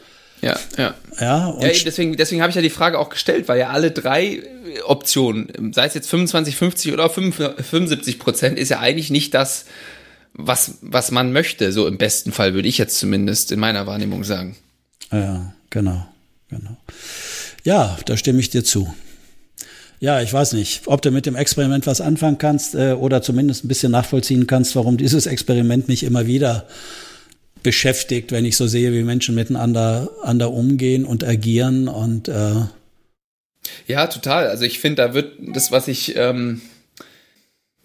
Ja, 0.42 0.60
ja. 0.78 0.94
Ja, 1.20 1.48
und 1.48 1.64
ja 1.64 1.70
deswegen, 1.84 2.16
deswegen 2.16 2.42
habe 2.42 2.52
ich 2.52 2.56
ja 2.56 2.62
die 2.62 2.70
Frage 2.70 3.00
auch 3.00 3.10
gestellt, 3.10 3.48
weil 3.48 3.60
ja 3.60 3.70
alle 3.70 3.90
drei 3.92 4.44
Optionen, 4.86 5.74
sei 5.74 5.86
es 5.86 5.96
jetzt 5.96 6.10
25, 6.10 6.56
50 6.56 6.94
oder 6.94 7.10
75 7.10 8.20
Prozent, 8.20 8.60
ist 8.60 8.70
ja 8.70 8.80
eigentlich 8.80 9.10
nicht 9.10 9.34
das, 9.34 9.66
was, 10.34 10.76
was 10.82 11.10
man 11.10 11.34
möchte, 11.34 11.72
so 11.72 11.88
im 11.88 11.98
besten 11.98 12.32
Fall, 12.32 12.54
würde 12.54 12.68
ich 12.68 12.78
jetzt 12.78 13.00
zumindest 13.00 13.52
in 13.52 13.60
meiner 13.60 13.88
Wahrnehmung 13.88 14.24
sagen. 14.24 14.56
Ja, 15.12 15.54
genau, 15.72 16.06
genau. 16.50 16.78
Ja, 17.64 17.98
da 18.06 18.16
stimme 18.16 18.40
ich 18.40 18.52
dir 18.52 18.64
zu. 18.64 18.94
Ja, 20.00 20.22
ich 20.22 20.32
weiß 20.32 20.54
nicht, 20.54 20.84
ob 20.86 21.02
du 21.02 21.10
mit 21.10 21.26
dem 21.26 21.36
Experiment 21.36 21.88
was 21.88 22.02
anfangen 22.02 22.38
kannst 22.38 22.76
äh, 22.76 22.92
oder 22.92 23.24
zumindest 23.24 23.66
ein 23.66 23.68
bisschen 23.68 23.92
nachvollziehen 23.92 24.46
kannst, 24.46 24.76
warum 24.76 24.98
dieses 24.98 25.26
Experiment 25.26 25.88
mich 25.88 26.04
immer 26.04 26.28
wieder 26.28 26.68
beschäftigt, 27.64 28.32
wenn 28.32 28.46
ich 28.46 28.58
so 28.58 28.68
sehe, 28.68 28.94
wie 28.94 29.04
Menschen 29.04 29.36
miteinander 29.36 30.10
ander 30.24 30.52
umgehen 30.52 31.06
und 31.06 31.24
agieren 31.24 31.88
und 31.88 32.28
äh 32.28 32.66
ja, 33.86 34.08
total. 34.08 34.48
Also 34.48 34.64
ich 34.64 34.80
finde, 34.80 35.04
da 35.04 35.14
wird 35.14 35.34
das, 35.40 35.72
was 35.72 35.88
ich 35.88 36.16
ähm, 36.16 36.62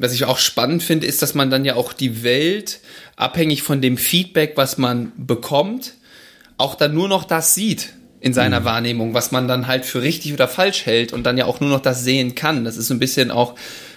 was 0.02 0.12
ich 0.12 0.24
auch 0.24 0.38
spannend 0.38 0.82
finde, 0.82 1.06
ist, 1.06 1.22
dass 1.22 1.34
man 1.34 1.50
dann 1.50 1.64
ja 1.64 1.76
auch 1.76 1.92
die 1.92 2.24
Welt, 2.24 2.80
abhängig 3.16 3.62
von 3.62 3.80
dem 3.80 3.96
Feedback, 3.96 4.54
was 4.56 4.76
man 4.76 5.12
bekommt, 5.16 5.94
auch 6.58 6.74
dann 6.74 6.92
nur 6.92 7.08
noch 7.08 7.24
das 7.24 7.54
sieht 7.54 7.92
in 8.20 8.34
seiner 8.34 8.60
mhm. 8.60 8.64
Wahrnehmung, 8.64 9.14
was 9.14 9.32
man 9.32 9.48
dann 9.48 9.66
halt 9.66 9.84
für 9.84 10.02
richtig 10.02 10.32
oder 10.32 10.48
falsch 10.48 10.86
hält 10.86 11.12
und 11.12 11.24
dann 11.24 11.38
ja 11.38 11.46
auch 11.46 11.60
nur 11.60 11.70
noch 11.70 11.80
das 11.80 12.04
sehen 12.04 12.34
kann. 12.34 12.64
Das 12.64 12.76
ist 12.76 12.88
so 12.88 12.94
ein 12.94 13.00
bisschen 13.00 13.30
auch, 13.30 13.54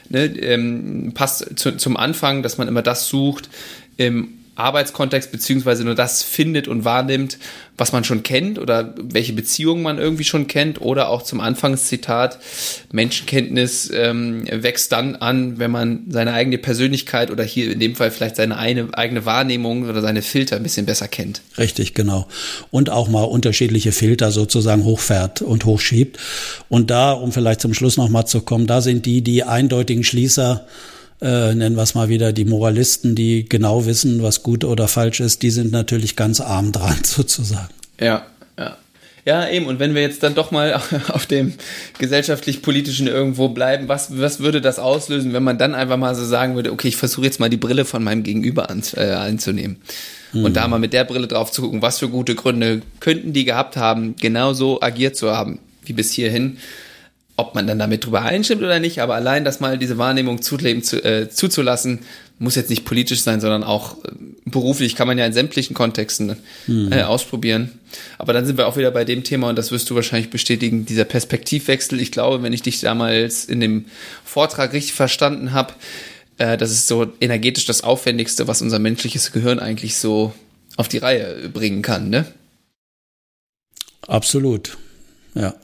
ne, 0.10 0.26
ähm, 0.26 1.12
passt 1.16 1.58
zu, 1.58 1.76
zum 1.78 1.98
Anfang, 1.98 2.44
dass 2.44 2.58
man 2.58 2.68
immer 2.68 2.82
das 2.82 3.08
sucht, 3.08 3.50
im 3.98 4.45
Arbeitskontext 4.56 5.32
beziehungsweise 5.32 5.84
nur 5.84 5.96
das 5.96 6.24
findet 6.24 6.68
und 6.68 6.86
wahrnimmt, 6.86 7.38
was 7.78 7.92
man 7.92 8.06
schon 8.06 8.24
kennt 8.24 8.58
oder 8.58 8.96
welche 8.98 9.34
Beziehungen 9.34 9.84
man 9.84 9.98
irgendwie 9.98 10.24
schon 10.24 10.48
kennt 10.48 10.80
oder 10.80 11.10
auch 11.10 11.24
zum 11.24 11.42
Anfangszitat, 11.42 12.40
Menschenkenntnis 12.92 13.92
ähm, 13.94 14.46
wächst 14.50 14.94
dann 14.94 15.18
an, 15.18 15.60
wenn 15.60 15.72
man 15.72 16.06
seine 16.10 16.34
eigene 16.34 16.58
Persönlichkeit 16.58 17.32
oder 17.32 17.44
hier 17.44 17.70
in 17.70 17.80
dem 17.80 17.96
Fall 17.96 18.12
vielleicht 18.12 18.38
seine 18.38 18.58
eine, 18.58 18.88
eigene 18.94 19.26
Wahrnehmung 19.26 19.90
oder 19.90 20.02
seine 20.02 20.22
Filter 20.22 20.56
ein 20.56 20.64
bisschen 20.64 20.86
besser 20.86 21.10
kennt. 21.10 21.42
Richtig, 21.58 21.94
genau. 21.94 22.28
Und 22.72 22.90
auch 22.90 23.10
mal 23.10 23.24
unterschiedliche 23.24 23.92
Filter 23.92 24.32
sozusagen 24.32 24.86
hochfährt 24.86 25.42
und 25.42 25.66
hochschiebt. 25.66 26.18
Und 26.70 26.90
da, 26.90 27.12
um 27.12 27.34
vielleicht 27.34 27.60
zum 27.60 27.74
Schluss 27.74 27.98
nochmal 27.98 28.26
zu 28.26 28.42
kommen, 28.42 28.68
da 28.68 28.82
sind 28.82 29.06
die, 29.06 29.22
die 29.22 29.44
eindeutigen 29.44 30.06
Schließer, 30.06 30.66
äh, 31.22 31.56
nennen 31.56 31.76
wir 31.76 31.84
es 31.84 31.96
mal 31.96 32.10
wieder, 32.10 32.34
die 32.34 32.46
Moralisten, 32.46 33.16
die 33.16 33.48
genau 33.48 33.86
wissen, 33.86 34.22
was 34.22 34.44
gut 34.44 34.64
oder 34.64 34.88
falsch 34.88 35.20
ist, 35.20 35.44
die 35.44 35.50
sind 35.50 35.72
natürlich 35.72 36.16
ganz 36.16 36.42
arm 36.42 36.72
dran 36.72 37.00
sozusagen. 37.04 37.74
Ja, 38.00 38.26
ja. 38.58 38.78
Ja, 39.26 39.50
eben. 39.50 39.66
Und 39.66 39.80
wenn 39.80 39.96
wir 39.96 40.04
jetzt 40.04 40.22
dann 40.22 40.36
doch 40.36 40.52
mal 40.52 40.74
auf 41.08 41.26
dem 41.26 41.54
gesellschaftlich-politischen 41.98 43.08
irgendwo 43.08 43.50
bleiben, 43.50 43.88
was, 43.88 44.20
was 44.20 44.40
würde 44.40 44.62
das 44.62 44.78
auslösen, 44.78 45.34
wenn 45.34 45.44
man 45.44 45.58
dann 45.58 45.74
einfach 45.74 45.98
mal 45.98 46.14
so 46.14 46.24
sagen 46.24 46.56
würde, 46.56 46.72
okay, 46.72 46.90
ich 46.90 46.98
versuche 46.98 47.26
jetzt 47.26 47.40
mal 47.40 47.50
die 47.50 47.58
Brille 47.58 47.86
von 47.86 48.04
meinem 48.04 48.22
Gegenüber 48.22 48.70
an, 48.70 48.84
äh, 48.96 49.14
einzunehmen. 49.14 49.78
Mhm. 50.32 50.44
Und 50.46 50.56
da 50.56 50.68
mal 50.68 50.78
mit 50.78 50.94
der 50.94 51.06
Brille 51.06 51.28
drauf 51.28 51.52
zu 51.52 51.64
gucken, 51.64 51.82
was 51.82 51.98
für 52.00 52.10
gute 52.10 52.36
Gründe 52.36 52.84
könnten 53.00 53.34
die 53.34 53.46
gehabt 53.46 53.78
haben, 53.78 54.16
genau 54.20 54.54
so 54.54 54.82
agiert 54.82 55.16
zu 55.16 55.32
haben, 55.32 55.58
wie 55.84 55.94
bis 55.94 56.12
hierhin 56.12 56.58
ob 57.38 57.54
man 57.54 57.68
dann 57.68 57.80
damit 57.80 58.06
drüber 58.06 58.22
einstimmt 58.22 58.62
oder 58.62 58.80
nicht, 58.80 59.02
aber 59.02 59.16
allein 59.16 59.44
das 59.44 59.60
mal 59.60 59.78
diese 59.78 59.98
Wahrnehmung 59.98 60.42
zuleben, 60.42 60.84
zu, 60.84 61.04
äh, 61.04 61.30
zuzulassen, 61.30 62.00
muss 62.40 62.56
jetzt 62.56 62.70
nicht 62.70 62.86
politisch 62.86 63.22
sein, 63.22 63.42
sondern 63.42 63.64
auch 63.64 64.04
äh, 64.04 64.10
beruflich 64.46 64.96
kann 64.96 65.08
man 65.08 65.18
ja 65.18 65.26
in 65.26 65.34
sämtlichen 65.34 65.74
Kontexten 65.74 66.38
mhm. 66.68 66.92
äh, 66.92 67.04
ausprobieren. 67.04 67.72
Aber 68.18 68.34
dann 68.34 68.46
sind 68.46 68.58
wir 68.58 68.68
auch 68.68 68.78
wieder 68.78 68.92
bei 68.92 69.06
dem 69.06 69.24
Thema 69.24 69.50
und 69.50 69.58
das 69.58 69.72
wirst 69.72 69.90
du 69.90 69.96
wahrscheinlich 69.96 70.30
bestätigen, 70.30 70.86
dieser 70.86 71.06
Perspektivwechsel. 71.06 72.00
Ich 72.00 72.12
glaube, 72.12 72.42
wenn 72.44 72.54
ich 72.54 72.62
dich 72.62 72.80
damals 72.80 73.46
in 73.46 73.60
dem 73.60 73.86
Vortrag 74.24 74.74
richtig 74.74 74.94
verstanden 74.94 75.52
habe, 75.52 75.74
äh, 76.38 76.58
das 76.58 76.72
ist 76.72 76.88
so 76.88 77.08
energetisch 77.20 77.66
das 77.66 77.84
Aufwendigste, 77.84 78.48
was 78.48 78.62
unser 78.62 78.80
menschliches 78.80 79.32
Gehirn 79.32 79.60
eigentlich 79.60 79.98
so 79.98 80.34
auf 80.78 80.88
die 80.88 80.98
Reihe 80.98 81.50
bringen 81.50 81.82
kann, 81.82 82.10
ne? 82.10 82.26
Absolut, 84.08 84.78
ja. 85.34 85.56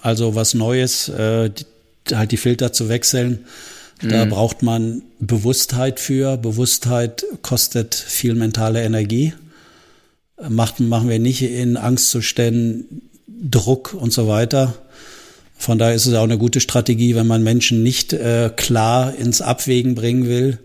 Also 0.00 0.34
was 0.34 0.54
Neues, 0.54 1.08
äh, 1.08 1.50
die, 1.50 2.16
halt 2.16 2.32
die 2.32 2.36
Filter 2.36 2.72
zu 2.72 2.88
wechseln. 2.88 3.44
Da 4.00 4.24
mhm. 4.24 4.30
braucht 4.30 4.62
man 4.62 5.02
Bewusstheit 5.18 5.98
für. 5.98 6.36
Bewusstheit 6.36 7.24
kostet 7.42 7.94
viel 7.94 8.34
mentale 8.34 8.82
Energie. 8.82 9.32
Macht, 10.48 10.78
machen 10.78 11.08
wir 11.08 11.18
nicht 11.18 11.42
in 11.42 11.76
Angstzuständen, 11.76 13.10
Druck 13.26 13.94
und 13.94 14.12
so 14.12 14.28
weiter. 14.28 14.74
Von 15.56 15.78
daher 15.78 15.94
ist 15.94 16.06
es 16.06 16.14
auch 16.14 16.22
eine 16.22 16.38
gute 16.38 16.60
Strategie, 16.60 17.16
wenn 17.16 17.26
man 17.26 17.42
Menschen 17.42 17.82
nicht 17.82 18.12
äh, 18.12 18.50
klar 18.54 19.14
ins 19.16 19.40
Abwägen 19.40 19.96
bringen 19.96 20.28
will 20.28 20.58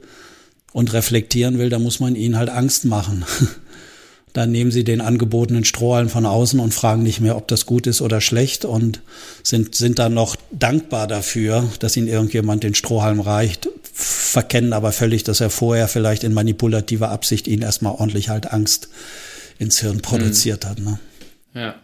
und 0.71 0.93
reflektieren 0.93 1.57
will, 1.57 1.69
dann 1.69 1.81
muss 1.81 1.99
man 1.99 2.15
ihnen 2.15 2.37
halt 2.37 2.49
Angst 2.49 2.85
machen. 2.85 3.25
Dann 4.33 4.51
nehmen 4.51 4.71
sie 4.71 4.83
den 4.83 4.99
angebotenen 4.99 5.63
Strohhalm 5.63 6.09
von 6.09 6.25
außen 6.25 6.59
und 6.59 6.73
fragen 6.73 7.03
nicht 7.03 7.21
mehr, 7.21 7.37
ob 7.37 7.47
das 7.47 7.67
gut 7.67 7.85
ist 7.85 8.01
oder 8.01 8.19
schlecht 8.19 8.65
und 8.65 9.01
sind, 9.43 9.75
sind 9.75 9.99
dann 9.99 10.15
noch 10.15 10.35
dankbar 10.51 11.07
dafür, 11.07 11.69
dass 11.79 11.95
ihnen 11.95 12.07
irgendjemand 12.07 12.63
den 12.63 12.73
Strohhalm 12.73 13.19
reicht, 13.19 13.69
verkennen 13.93 14.73
aber 14.73 14.91
völlig, 14.91 15.23
dass 15.23 15.39
er 15.39 15.51
vorher 15.51 15.87
vielleicht 15.87 16.23
in 16.23 16.33
manipulativer 16.33 17.09
Absicht 17.09 17.47
ihnen 17.47 17.61
erstmal 17.61 17.93
ordentlich 17.93 18.29
halt 18.29 18.51
Angst 18.51 18.89
ins 19.59 19.79
Hirn 19.79 20.01
produziert 20.01 20.63
mhm. 20.63 20.69
hat. 20.69 20.79
Ne? 20.79 20.99
Ja. 21.53 21.75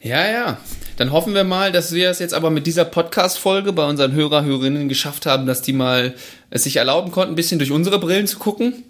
Ja, 0.00 0.30
ja. 0.30 0.58
Dann 0.96 1.10
hoffen 1.12 1.34
wir 1.34 1.44
mal, 1.44 1.72
dass 1.72 1.92
wir 1.92 2.10
es 2.10 2.18
jetzt 2.20 2.34
aber 2.34 2.50
mit 2.50 2.66
dieser 2.66 2.84
Podcast-Folge 2.84 3.72
bei 3.72 3.84
unseren 3.84 4.12
Hörer, 4.12 4.44
Hörerinnen 4.44 4.88
geschafft 4.88 5.26
haben, 5.26 5.46
dass 5.46 5.62
die 5.62 5.72
mal 5.72 6.14
es 6.50 6.64
sich 6.64 6.76
erlauben 6.76 7.10
konnten, 7.10 7.32
ein 7.32 7.36
bisschen 7.36 7.58
durch 7.58 7.72
unsere 7.72 7.98
Brillen 7.98 8.26
zu 8.26 8.38
gucken. 8.38 8.84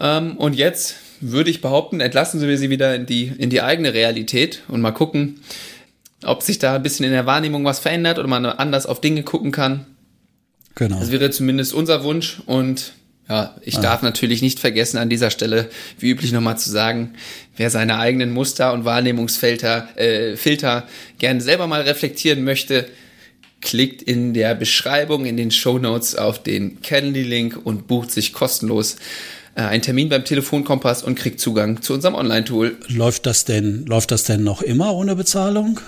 Ähm, 0.00 0.36
und 0.36 0.54
jetzt 0.54 0.96
würde 1.22 1.50
ich 1.50 1.60
behaupten, 1.60 2.00
entlassen 2.00 2.40
wir 2.40 2.58
sie 2.58 2.70
wieder 2.70 2.94
in 2.94 3.06
die, 3.06 3.32
in 3.38 3.48
die 3.48 3.62
eigene 3.62 3.94
Realität 3.94 4.62
und 4.68 4.80
mal 4.80 4.92
gucken, 4.92 5.40
ob 6.24 6.42
sich 6.42 6.58
da 6.58 6.76
ein 6.76 6.82
bisschen 6.82 7.06
in 7.06 7.12
der 7.12 7.26
Wahrnehmung 7.26 7.64
was 7.64 7.78
verändert 7.78 8.18
oder 8.18 8.28
man 8.28 8.44
anders 8.44 8.86
auf 8.86 9.00
Dinge 9.00 9.22
gucken 9.22 9.52
kann. 9.52 9.86
Genau. 10.74 10.98
Das 10.98 11.10
wäre 11.10 11.30
zumindest 11.30 11.74
unser 11.74 12.04
Wunsch 12.04 12.40
und 12.46 12.92
ja, 13.28 13.54
ich 13.62 13.78
ah. 13.78 13.80
darf 13.80 14.02
natürlich 14.02 14.42
nicht 14.42 14.58
vergessen, 14.58 14.98
an 14.98 15.08
dieser 15.08 15.30
Stelle, 15.30 15.70
wie 15.98 16.10
üblich 16.10 16.32
nochmal 16.32 16.58
zu 16.58 16.70
sagen, 16.70 17.14
wer 17.56 17.70
seine 17.70 17.98
eigenen 17.98 18.32
Muster 18.32 18.72
und 18.72 18.84
Wahrnehmungsfilter 18.84 19.96
äh, 19.96 20.36
Filter 20.36 20.86
gerne 21.18 21.40
selber 21.40 21.66
mal 21.66 21.82
reflektieren 21.82 22.42
möchte, 22.42 22.88
klickt 23.60 24.02
in 24.02 24.34
der 24.34 24.54
Beschreibung 24.54 25.24
in 25.24 25.36
den 25.36 25.52
Show 25.52 25.78
Notes 25.78 26.16
auf 26.16 26.42
den 26.42 26.82
Calendly-Link 26.82 27.60
und 27.62 27.86
bucht 27.86 28.10
sich 28.10 28.32
kostenlos 28.32 28.96
äh, 29.54 29.62
einen 29.62 29.82
Termin 29.82 30.08
beim 30.08 30.24
Telefonkompass 30.24 31.02
und 31.02 31.14
kriegt 31.14 31.40
Zugang 31.40 31.82
zu 31.82 31.94
unserem 31.94 32.14
Online-Tool. 32.14 32.76
Läuft 32.88 33.26
das 33.26 33.44
denn, 33.44 33.86
läuft 33.86 34.10
das 34.10 34.24
denn 34.24 34.44
noch 34.44 34.62
immer 34.62 34.94
ohne 34.94 35.16
Bezahlung? 35.16 35.80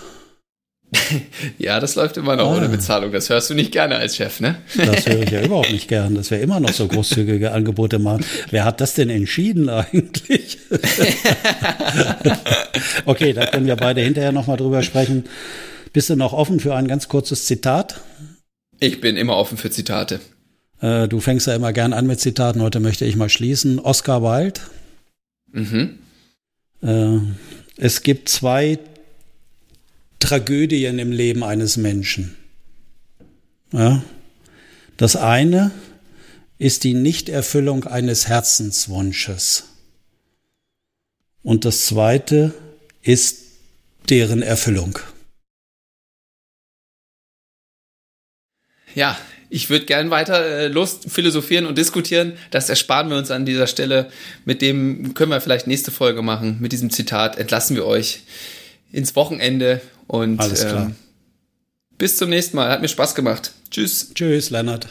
ja, 1.58 1.80
das 1.80 1.94
läuft 1.94 2.16
immer 2.16 2.36
noch 2.36 2.50
ah. 2.50 2.56
ohne 2.56 2.68
Bezahlung. 2.68 3.12
Das 3.12 3.28
hörst 3.30 3.50
du 3.50 3.54
nicht 3.54 3.72
gerne 3.72 3.96
als 3.96 4.16
Chef, 4.16 4.40
ne? 4.40 4.56
Das 4.76 5.06
höre 5.06 5.22
ich 5.22 5.30
ja 5.30 5.40
überhaupt 5.44 5.72
nicht 5.72 5.88
gern, 5.88 6.14
dass 6.14 6.30
wir 6.30 6.40
immer 6.40 6.60
noch 6.60 6.72
so 6.72 6.86
großzügige 6.86 7.52
Angebote 7.52 7.98
machen. 7.98 8.24
Wer 8.50 8.64
hat 8.64 8.80
das 8.80 8.94
denn 8.94 9.10
entschieden 9.10 9.68
eigentlich? 9.68 10.58
okay, 13.06 13.32
da 13.32 13.46
können 13.46 13.66
wir 13.66 13.76
beide 13.76 14.00
hinterher 14.00 14.32
nochmal 14.32 14.56
drüber 14.56 14.82
sprechen. 14.82 15.24
Bist 15.92 16.10
du 16.10 16.16
noch 16.16 16.32
offen 16.32 16.60
für 16.60 16.74
ein 16.74 16.88
ganz 16.88 17.08
kurzes 17.08 17.46
Zitat? 17.46 18.00
Ich 18.80 19.00
bin 19.00 19.16
immer 19.16 19.36
offen 19.36 19.56
für 19.56 19.70
Zitate. 19.70 20.20
Äh, 20.84 21.08
du 21.08 21.18
fängst 21.20 21.46
ja 21.46 21.54
immer 21.54 21.72
gern 21.72 21.94
an 21.94 22.06
mit 22.06 22.20
Zitaten. 22.20 22.60
Heute 22.60 22.78
möchte 22.78 23.06
ich 23.06 23.16
mal 23.16 23.30
schließen. 23.30 23.78
Oscar 23.78 24.22
Wilde. 24.22 24.60
Mhm. 25.50 25.98
Äh, 26.82 27.20
es 27.78 28.02
gibt 28.02 28.28
zwei 28.28 28.78
Tragödien 30.18 30.98
im 30.98 31.10
Leben 31.10 31.42
eines 31.42 31.78
Menschen. 31.78 32.36
Ja? 33.72 34.04
Das 34.98 35.16
eine 35.16 35.70
ist 36.58 36.84
die 36.84 36.92
Nichterfüllung 36.92 37.84
eines 37.84 38.28
Herzenswunsches. 38.28 39.64
Und 41.42 41.64
das 41.64 41.86
zweite 41.86 42.52
ist 43.00 43.38
deren 44.10 44.42
Erfüllung. 44.42 44.98
Ja, 48.94 49.18
ich 49.54 49.70
würde 49.70 49.84
gern 49.84 50.10
weiter 50.10 50.44
äh, 50.44 50.66
Lust 50.66 51.08
philosophieren 51.08 51.66
und 51.66 51.78
diskutieren. 51.78 52.32
Das 52.50 52.68
ersparen 52.68 53.08
wir 53.08 53.16
uns 53.16 53.30
an 53.30 53.46
dieser 53.46 53.68
Stelle. 53.68 54.10
Mit 54.44 54.60
dem 54.62 55.14
können 55.14 55.30
wir 55.30 55.40
vielleicht 55.40 55.68
nächste 55.68 55.92
Folge 55.92 56.22
machen. 56.22 56.56
Mit 56.60 56.72
diesem 56.72 56.90
Zitat 56.90 57.38
entlassen 57.38 57.76
wir 57.76 57.86
euch 57.86 58.22
ins 58.90 59.14
Wochenende 59.14 59.80
und 60.08 60.40
Alles 60.40 60.66
klar. 60.66 60.86
Ähm, 60.86 60.96
bis 61.98 62.16
zum 62.16 62.30
nächsten 62.30 62.56
Mal. 62.56 62.68
Hat 62.68 62.82
mir 62.82 62.88
Spaß 62.88 63.14
gemacht. 63.14 63.52
Tschüss. 63.70 64.12
Tschüss, 64.12 64.50
Lennart. 64.50 64.88